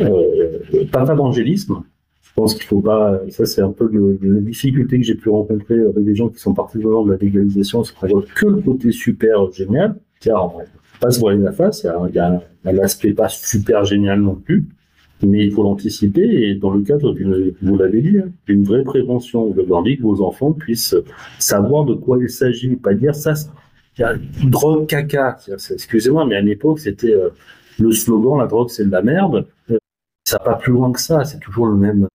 euh, 0.00 0.58
pas 0.90 1.04
d'angélisme, 1.04 1.82
je 2.22 2.40
pense 2.40 2.54
qu'il 2.54 2.64
faut 2.64 2.80
pas. 2.80 3.20
Ça, 3.28 3.44
c'est 3.44 3.60
un 3.60 3.72
peu 3.72 3.88
le, 3.92 4.18
la 4.22 4.40
difficulté 4.40 4.98
que 4.98 5.04
j'ai 5.04 5.14
pu 5.14 5.28
rencontrer 5.28 5.78
avec 5.80 6.04
des 6.04 6.14
gens 6.14 6.30
qui 6.30 6.40
sont 6.40 6.54
partisans 6.54 7.04
de 7.04 7.12
la 7.12 7.18
légalisation, 7.18 7.84
c'est 7.84 7.94
qu'on 7.94 8.06
voit 8.06 8.24
que 8.34 8.46
le 8.46 8.62
côté 8.62 8.90
super 8.90 9.52
génial. 9.52 9.96
Tiens, 10.18 10.36
on 10.38 10.62
pas 10.98 11.10
se 11.10 11.20
voiler 11.20 11.42
la 11.42 11.52
face. 11.52 11.86
Il 12.08 12.14
y 12.14 12.18
a, 12.18 12.40
l'aspect 12.64 13.12
pas 13.12 13.28
super 13.28 13.84
génial 13.84 14.20
non 14.20 14.36
plus, 14.36 14.64
mais 15.22 15.44
il 15.44 15.52
faut 15.52 15.62
l'anticiper. 15.62 16.22
Et 16.22 16.54
dans 16.54 16.70
le 16.70 16.82
cadre 16.82 17.12
d'une, 17.12 17.52
vous 17.60 17.76
l'avez 17.76 18.00
dit, 18.00 18.18
hein, 18.18 18.30
d'une 18.46 18.64
vraie 18.64 18.84
prévention, 18.84 19.50
vous 19.50 19.60
avez 19.60 19.72
envie 19.72 19.98
que 19.98 20.02
vos 20.02 20.22
enfants 20.22 20.52
puissent 20.52 20.96
savoir 21.38 21.84
de 21.84 21.94
quoi 21.94 22.18
il 22.18 22.30
s'agit, 22.30 22.76
pas 22.76 22.94
dire 22.94 23.14
ça. 23.14 23.34
Il 23.98 24.00
y 24.00 24.04
a 24.04 24.14
drogue 24.44 24.86
caca. 24.86 25.38
Excusez-moi, 25.48 26.24
mais 26.26 26.36
à 26.36 26.40
l'époque, 26.40 26.78
c'était 26.78 27.14
euh, 27.14 27.30
le 27.78 27.92
slogan 27.92 28.38
la 28.38 28.46
drogue, 28.46 28.70
c'est 28.70 28.86
de 28.86 28.90
la 28.90 29.02
merde. 29.02 29.46
Ça 30.24 30.38
va 30.38 30.52
pas 30.52 30.54
plus 30.56 30.72
loin 30.72 30.92
que 30.92 31.00
ça. 31.00 31.24
C'est 31.24 31.40
toujours 31.40 31.66
le 31.66 31.76
même 31.76 32.06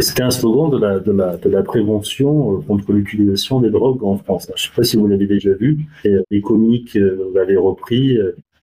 c'était 0.00 0.22
un 0.22 0.30
slogan 0.30 0.70
de 0.70 0.78
la, 0.78 1.00
de 1.00 1.12
la, 1.12 1.36
de 1.36 1.48
la 1.50 1.62
prévention 1.62 2.54
euh, 2.54 2.60
contre 2.60 2.92
l'utilisation 2.92 3.60
des 3.60 3.70
drogues 3.70 4.04
en 4.04 4.16
France. 4.16 4.46
Je 4.46 4.52
ne 4.52 4.56
sais 4.56 4.70
pas 4.74 4.84
si 4.84 4.96
vous 4.96 5.08
l'avez 5.08 5.26
déjà 5.26 5.52
vu. 5.54 5.86
Et 6.04 6.14
euh, 6.14 6.22
les 6.30 6.40
comiques 6.40 6.96
euh, 6.96 7.32
l'avaient 7.34 7.56
repris. 7.56 8.16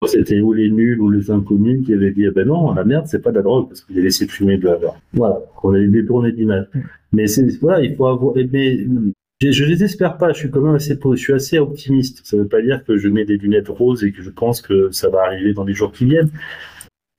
C'était 0.05 0.39
ou 0.39 0.53
les 0.53 0.69
nuls 0.69 1.01
ou 1.01 1.09
les 1.09 1.31
inconnus 1.31 1.85
qui 1.85 1.93
avaient 1.93 2.11
dit, 2.11 2.25
eh 2.25 2.31
ben 2.31 2.47
non, 2.47 2.73
la 2.73 2.83
merde, 2.83 3.05
c'est 3.07 3.21
pas 3.21 3.31
de 3.31 3.37
la 3.37 3.41
drogue, 3.41 3.69
parce 3.69 3.81
qu'ils 3.81 3.95
avaient 3.95 4.05
laissé 4.05 4.27
fumer 4.27 4.57
de 4.57 4.65
la 4.65 4.75
drogue. 4.75 4.93
Voilà, 5.13 5.39
on 5.63 5.73
avait 5.73 5.87
détourné 5.87 6.31
d'image. 6.31 6.67
Mais 7.11 7.27
c'est, 7.27 7.47
voilà, 7.59 7.81
il 7.81 7.95
faut 7.95 8.05
avoir, 8.05 8.35
mais, 8.35 8.85
je 9.41 9.63
ne 9.63 9.69
désespère 9.69 10.17
pas, 10.17 10.33
je 10.33 10.39
suis 10.39 10.49
quand 10.49 10.61
même 10.61 10.75
assez, 10.75 10.97
je 11.03 11.15
suis 11.15 11.33
assez 11.33 11.59
optimiste. 11.59 12.21
Ça 12.25 12.37
ne 12.37 12.43
veut 12.43 12.47
pas 12.47 12.61
dire 12.61 12.83
que 12.83 12.97
je 12.97 13.07
mets 13.07 13.25
des 13.25 13.37
lunettes 13.37 13.69
roses 13.69 14.03
et 14.03 14.11
que 14.11 14.21
je 14.21 14.29
pense 14.29 14.61
que 14.61 14.91
ça 14.91 15.09
va 15.09 15.23
arriver 15.23 15.53
dans 15.53 15.63
les 15.63 15.73
jours 15.73 15.91
qui 15.91 16.05
viennent 16.05 16.31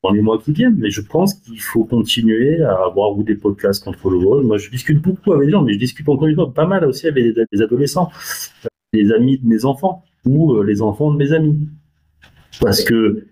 dans 0.06 0.12
les 0.12 0.22
mois 0.22 0.38
qui 0.38 0.52
viennent. 0.52 0.76
Mais 0.78 0.90
je 0.90 1.00
pense 1.00 1.34
qu'il 1.34 1.60
faut 1.60 1.84
continuer 1.84 2.62
à 2.62 2.74
avoir 2.84 3.16
ou 3.16 3.22
des 3.22 3.34
podcasts 3.34 3.84
contre 3.84 4.10
le 4.10 4.18
vol. 4.18 4.44
Moi, 4.44 4.58
je 4.58 4.70
discute 4.70 5.00
beaucoup 5.00 5.32
avec 5.32 5.46
les 5.46 5.52
gens, 5.52 5.62
mais 5.62 5.72
je 5.72 5.78
discute 5.78 6.08
encore 6.08 6.28
une 6.28 6.34
fois 6.34 6.52
pas 6.52 6.66
mal 6.66 6.84
aussi 6.84 7.06
avec 7.06 7.36
les 7.52 7.62
adolescents, 7.62 8.10
les 8.92 9.12
amis 9.12 9.38
de 9.38 9.46
mes 9.46 9.64
enfants 9.64 10.04
ou 10.24 10.54
euh, 10.54 10.64
les 10.64 10.82
enfants 10.82 11.10
de 11.10 11.16
mes 11.16 11.32
amis. 11.32 11.58
Parce 12.60 12.82
que 12.82 13.26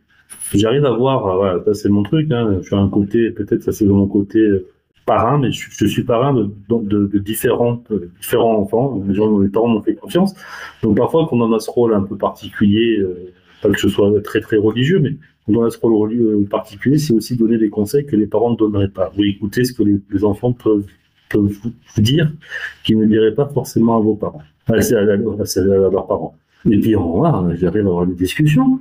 j'arrive 0.54 0.84
à 0.84 0.90
voir, 0.90 1.36
voilà, 1.36 1.64
ça 1.64 1.74
c'est 1.74 1.88
mon 1.88 2.02
truc, 2.02 2.30
hein, 2.30 2.58
je 2.60 2.66
suis 2.66 2.76
un 2.76 2.88
côté, 2.88 3.30
peut-être 3.30 3.62
ça 3.62 3.72
c'est 3.72 3.86
de 3.86 3.90
mon 3.90 4.06
côté 4.06 4.38
euh, 4.38 4.68
parrain, 5.04 5.38
mais 5.38 5.50
je, 5.52 5.86
suis 5.86 6.04
parrain 6.04 6.32
de, 6.32 6.50
de, 6.68 7.06
de 7.06 7.18
différents, 7.18 7.82
de 7.90 8.10
différents 8.18 8.60
enfants, 8.60 9.02
les, 9.06 9.14
gens, 9.14 9.38
les 9.38 9.48
parents 9.48 9.68
m'ont 9.68 9.82
fait 9.82 9.94
confiance, 9.94 10.34
donc 10.82 10.96
parfois 10.96 11.26
quand 11.28 11.38
on 11.40 11.52
a 11.52 11.60
ce 11.60 11.70
rôle 11.70 11.94
un 11.94 12.02
peu 12.02 12.16
particulier, 12.16 12.98
euh, 12.98 13.32
pas 13.62 13.70
que 13.70 13.78
ce 13.78 13.88
soit 13.88 14.22
très 14.22 14.40
très 14.40 14.56
religieux, 14.56 15.00
mais 15.00 15.16
quand 15.46 15.54
on 15.60 15.64
a 15.64 15.70
ce 15.70 15.78
rôle 15.78 16.12
euh, 16.12 16.44
particulier, 16.48 16.98
c'est 16.98 17.12
aussi 17.12 17.36
donner 17.36 17.58
des 17.58 17.70
conseils 17.70 18.06
que 18.06 18.16
les 18.16 18.26
parents 18.26 18.50
ne 18.50 18.56
donneraient 18.56 18.88
pas, 18.88 19.12
ou 19.16 19.24
écouter 19.24 19.64
ce 19.64 19.72
que 19.72 19.82
les, 19.82 20.24
enfants 20.24 20.52
peuvent, 20.52 20.86
peuvent 21.30 21.52
vous 21.62 22.02
dire, 22.02 22.32
qu'ils 22.84 22.98
ne 22.98 23.06
diraient 23.06 23.34
pas 23.34 23.46
forcément 23.46 23.96
à 23.96 24.00
vos 24.00 24.14
parents, 24.14 24.42
à, 24.68 24.74
à, 24.74 24.76
à, 24.76 25.16
leurs 25.16 26.06
parents. 26.06 26.34
Et 26.70 26.78
puis, 26.78 26.96
on 26.96 27.20
va, 27.20 27.46
j'arrive 27.56 27.86
à 27.86 27.90
avoir 27.90 28.06
des 28.06 28.14
discussions. 28.14 28.80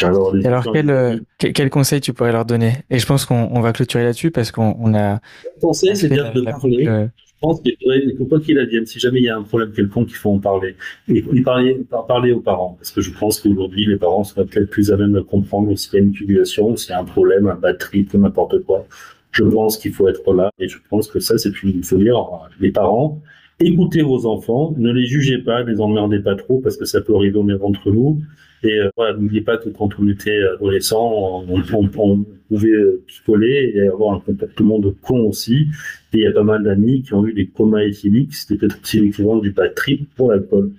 Alors, 0.00 0.72
quel, 0.72 0.90
euh, 0.90 1.18
quel, 1.38 1.70
conseil 1.70 2.00
tu 2.00 2.12
pourrais 2.12 2.32
leur 2.32 2.44
donner? 2.44 2.72
Et 2.90 2.98
je 2.98 3.06
pense 3.06 3.24
qu'on 3.24 3.60
va 3.60 3.72
clôturer 3.72 4.04
là-dessus 4.04 4.30
parce 4.30 4.50
qu'on 4.50 4.76
on 4.78 4.94
a. 4.94 5.20
Le 5.44 5.60
conseil, 5.60 5.96
c'est 5.96 6.08
de 6.08 6.44
parler. 6.44 6.86
Euh... 6.88 7.06
Je 7.26 7.48
pense 7.48 7.60
qu'il 7.60 7.76
ne 7.84 8.16
faut 8.16 8.24
pas 8.26 8.38
qu'il 8.38 8.56
advienne. 8.58 8.86
Si 8.86 9.00
jamais 9.00 9.18
il 9.18 9.24
y 9.24 9.28
a 9.28 9.36
un 9.36 9.42
problème 9.42 9.72
quelconque, 9.72 10.10
il 10.10 10.14
faut 10.14 10.30
en 10.30 10.38
parler. 10.38 10.76
Et, 11.08 11.22
parler, 11.42 11.84
parler 12.06 12.32
aux 12.32 12.40
parents. 12.40 12.76
Parce 12.78 12.92
que 12.92 13.00
je 13.00 13.10
pense 13.10 13.40
qu'aujourd'hui, 13.40 13.84
les 13.84 13.96
parents 13.96 14.22
seraient 14.22 14.44
peut-être 14.44 14.70
plus 14.70 14.92
à 14.92 14.96
même 14.96 15.12
de 15.12 15.20
comprendre 15.20 15.74
s'il 15.76 15.94
y 15.94 15.96
a 15.96 16.04
une 16.04 16.14
fluctuation, 16.14 16.76
s'il 16.76 16.90
y 16.90 16.92
a 16.92 17.00
un 17.00 17.04
problème, 17.04 17.48
un 17.48 17.56
batterie, 17.56 18.04
peu 18.04 18.16
n'importe 18.16 18.62
quoi. 18.62 18.86
Je 19.32 19.42
pense 19.42 19.76
qu'il 19.76 19.92
faut 19.92 20.08
être 20.08 20.32
là. 20.32 20.50
Et 20.60 20.68
je 20.68 20.78
pense 20.88 21.08
que 21.08 21.18
ça, 21.18 21.36
c'est 21.36 21.62
une, 21.64 21.70
il 21.70 21.84
faut 21.84 21.98
dire, 21.98 22.16
les 22.60 22.70
parents, 22.70 23.20
écoutez 23.64 24.02
vos 24.02 24.26
enfants, 24.26 24.74
ne 24.76 24.92
les 24.92 25.06
jugez 25.06 25.38
pas, 25.38 25.64
ne 25.64 25.70
les 25.70 25.80
emmerdez 25.80 26.20
pas 26.20 26.34
trop 26.34 26.60
parce 26.60 26.76
que 26.76 26.84
ça 26.84 27.00
peut 27.00 27.14
arriver 27.14 27.38
entre 27.62 27.90
nous. 27.90 28.20
Et 28.64 28.78
euh, 28.78 28.90
voilà, 28.96 29.16
n'oubliez 29.16 29.40
pas 29.40 29.56
que 29.56 29.68
quand 29.68 29.90
on 29.98 30.08
était 30.08 30.38
adolescent, 30.54 31.02
on, 31.02 31.62
on, 31.72 31.90
on 31.98 32.24
pouvait 32.48 33.72
et 33.74 33.88
avoir 33.88 34.14
un 34.14 34.20
comportement 34.20 34.78
de 34.78 34.90
con 34.90 35.20
aussi. 35.20 35.66
Et 36.12 36.18
il 36.18 36.20
y 36.20 36.26
a 36.26 36.32
pas 36.32 36.44
mal 36.44 36.62
d'amis 36.62 37.02
qui 37.02 37.14
ont 37.14 37.26
eu 37.26 37.32
des 37.32 37.46
comas 37.46 37.82
éthyliques, 37.82 38.34
c'était 38.34 38.56
peut-être 38.56 38.78
aussi 38.80 39.00
l'équivalent 39.00 39.38
du 39.38 39.50
bad 39.50 39.74
pour 40.16 40.30
l'alcool. 40.30 40.70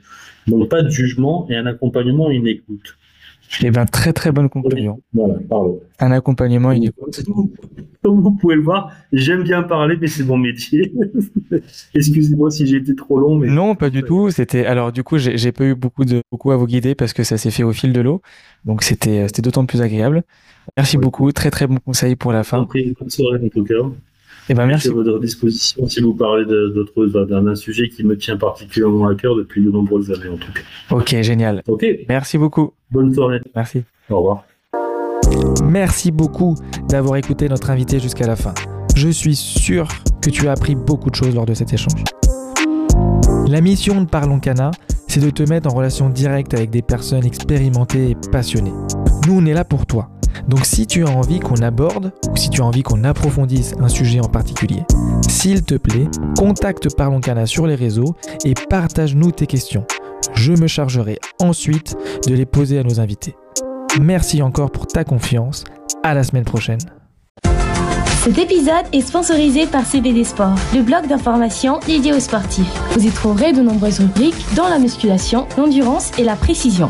Donc 0.48 0.70
pas 0.70 0.82
de 0.82 0.90
jugement 0.90 1.48
et 1.50 1.56
un 1.56 1.66
accompagnement 1.66 2.32
et 2.32 2.36
une 2.36 2.48
écoute. 2.48 2.98
Eh 3.62 3.72
ben, 3.72 3.86
très 3.86 4.14
très 4.14 4.32
bonne 4.32 4.50
conclusion. 4.50 5.02
Voilà, 5.14 5.36
pardon. 5.50 5.80
Un 6.00 6.12
accompagnement 6.12 6.72
et 6.72 6.78
une 6.78 6.86
écoute. 6.86 7.24
Comme 8.02 8.22
vous 8.22 8.32
pouvez 8.32 8.56
le 8.56 8.62
voir, 8.62 8.92
j'aime 9.12 9.44
bien 9.44 9.64
parler, 9.64 9.96
mais 10.00 10.08
c'est 10.08 10.24
mon 10.24 10.38
métier. 10.38 10.94
Excusez-moi 11.96 12.52
si 12.52 12.66
j'ai 12.66 12.78
été 12.78 12.96
trop 12.96 13.20
long. 13.20 13.36
Mais... 13.36 13.48
Non, 13.48 13.76
pas 13.76 13.90
du 13.90 14.04
tout. 14.04 14.30
C'était 14.32 14.66
alors 14.66 14.92
du 14.92 15.04
coup, 15.04 15.18
j'ai 15.18 15.52
pas 15.52 15.66
eu 15.66 15.76
beaucoup 15.76 16.06
de 16.06 16.22
beaucoup 16.32 16.52
à 16.52 16.58
vous 16.58 16.68
guider 16.68 16.96
parce 16.96 17.14
que 17.14 17.24
ça 17.24 17.38
s'est 17.38 17.52
fait 17.52 17.64
au 17.64 17.74
fil 17.74 17.94
de 17.94 18.02
l'eau, 18.02 18.22
donc 18.66 18.84
c'était 18.84 19.28
c'était 19.28 19.42
d'autant 19.42 19.66
plus 19.66 19.82
agréable. 19.82 20.24
Merci 20.78 20.98
beaucoup. 20.98 21.32
Très 21.32 21.52
très 21.52 21.68
bon 21.68 21.78
conseil 21.78 22.16
pour 22.16 22.34
la 22.34 22.44
fin. 22.44 22.68
Bonne 23.00 23.10
soirée 23.10 23.40
en 23.44 23.50
tout 23.50 23.64
cas. 23.64 23.76
Eh 24.50 24.54
ben 24.54 24.66
merci. 24.66 24.90
à 24.90 24.92
votre 24.92 25.20
disposition 25.20 25.88
si 25.88 26.02
vous 26.02 26.14
parlez 26.14 26.46
d'autres 26.46 27.06
d'un 27.06 27.56
sujet 27.56 27.90
qui 27.90 28.04
me 28.04 28.18
tient 28.18 28.38
particulièrement 28.38 29.08
à 29.08 29.16
cœur 29.16 29.36
depuis 29.36 29.64
de 29.64 29.72
nombreuses 29.72 30.12
années 30.12 30.30
en 30.30 30.38
tout 30.38 30.52
cas. 30.52 30.96
Ok, 30.96 31.16
génial. 31.22 31.64
Ok. 31.68 31.86
Merci 32.10 32.38
beaucoup. 32.38 32.74
Bonne 32.92 33.14
soirée. 33.14 33.40
Merci. 33.56 33.84
Au 34.10 34.18
revoir. 34.18 34.44
Merci 35.64 36.12
beaucoup 36.12 36.56
d'avoir 36.90 37.18
écouté 37.18 37.48
notre 37.48 37.70
invité 37.70 38.00
jusqu'à 38.00 38.28
la 38.28 38.36
fin. 38.36 38.54
Je 38.96 39.10
suis 39.10 39.36
sûr 39.36 39.88
que 40.22 40.30
tu 40.30 40.48
as 40.48 40.52
appris 40.52 40.76
beaucoup 40.76 41.10
de 41.10 41.16
choses 41.16 41.34
lors 41.34 41.46
de 41.46 41.54
cet 41.54 41.74
échange. 41.74 42.04
La 43.48 43.62
mission 43.62 44.02
de 44.02 44.08
Parlons 44.08 44.40
Cana, 44.40 44.72
c'est 45.08 45.20
de 45.20 45.30
te 45.30 45.44
mettre 45.44 45.72
en 45.72 45.76
relation 45.76 46.10
directe 46.10 46.54
avec 46.54 46.70
des 46.70 46.82
personnes 46.82 47.26
expérimentées 47.26 48.12
et 48.12 48.18
passionnées. 48.32 48.74
Nous, 49.28 49.40
on 49.40 49.46
est 49.46 49.54
là 49.54 49.66
pour 49.66 49.86
toi. 49.86 50.10
Donc 50.48 50.66
si 50.66 50.88
tu 50.88 51.06
as 51.06 51.10
envie 51.10 51.40
qu'on 51.40 51.62
aborde 51.62 52.12
ou 52.32 52.36
si 52.36 52.50
tu 52.50 52.62
as 52.62 52.66
envie 52.66 52.84
qu'on 52.84 53.04
approfondisse 53.04 53.74
un 53.80 53.88
sujet 53.88 54.20
en 54.20 54.30
particulier, 54.30 54.84
s'il 55.28 55.64
te 55.64 55.76
plaît, 55.76 56.08
contacte 56.38 56.96
Parlons 56.96 57.20
Cana 57.20 57.46
sur 57.46 57.68
les 57.68 57.76
réseaux 57.76 58.16
et 58.46 58.54
partage-nous 58.70 59.32
tes 59.32 59.48
questions. 59.48 59.86
Je 60.34 60.54
me 60.54 60.68
chargerai 60.68 61.20
ensuite 61.40 61.96
de 62.28 62.34
les 62.34 62.46
poser 62.46 62.80
à 62.80 62.84
nos 62.84 63.00
invités. 63.00 63.36
Merci 64.02 64.42
encore 64.42 64.72
pour 64.72 64.88
ta 64.88 65.04
confiance. 65.04 65.64
À 66.04 66.14
la 66.14 66.24
semaine 66.24 66.44
prochaine. 66.44 66.80
Cet 68.24 68.38
épisode 68.38 68.86
est 68.94 69.02
sponsorisé 69.02 69.66
par 69.68 69.86
CBD 69.86 70.24
Sport, 70.24 70.56
le 70.74 70.82
blog 70.82 71.08
d'information 71.08 71.80
dédié 71.86 72.14
aux 72.14 72.22
sportifs. 72.22 72.74
Vous 72.92 73.06
y 73.06 73.10
trouverez 73.10 73.52
de 73.52 73.62
nombreuses 73.62 74.00
rubriques 74.00 74.46
dans 74.56 74.70
la 74.70 74.80
musculation, 74.80 75.46
l'endurance 75.58 76.18
et 76.18 76.24
la 76.24 76.38
précision. 76.38 76.90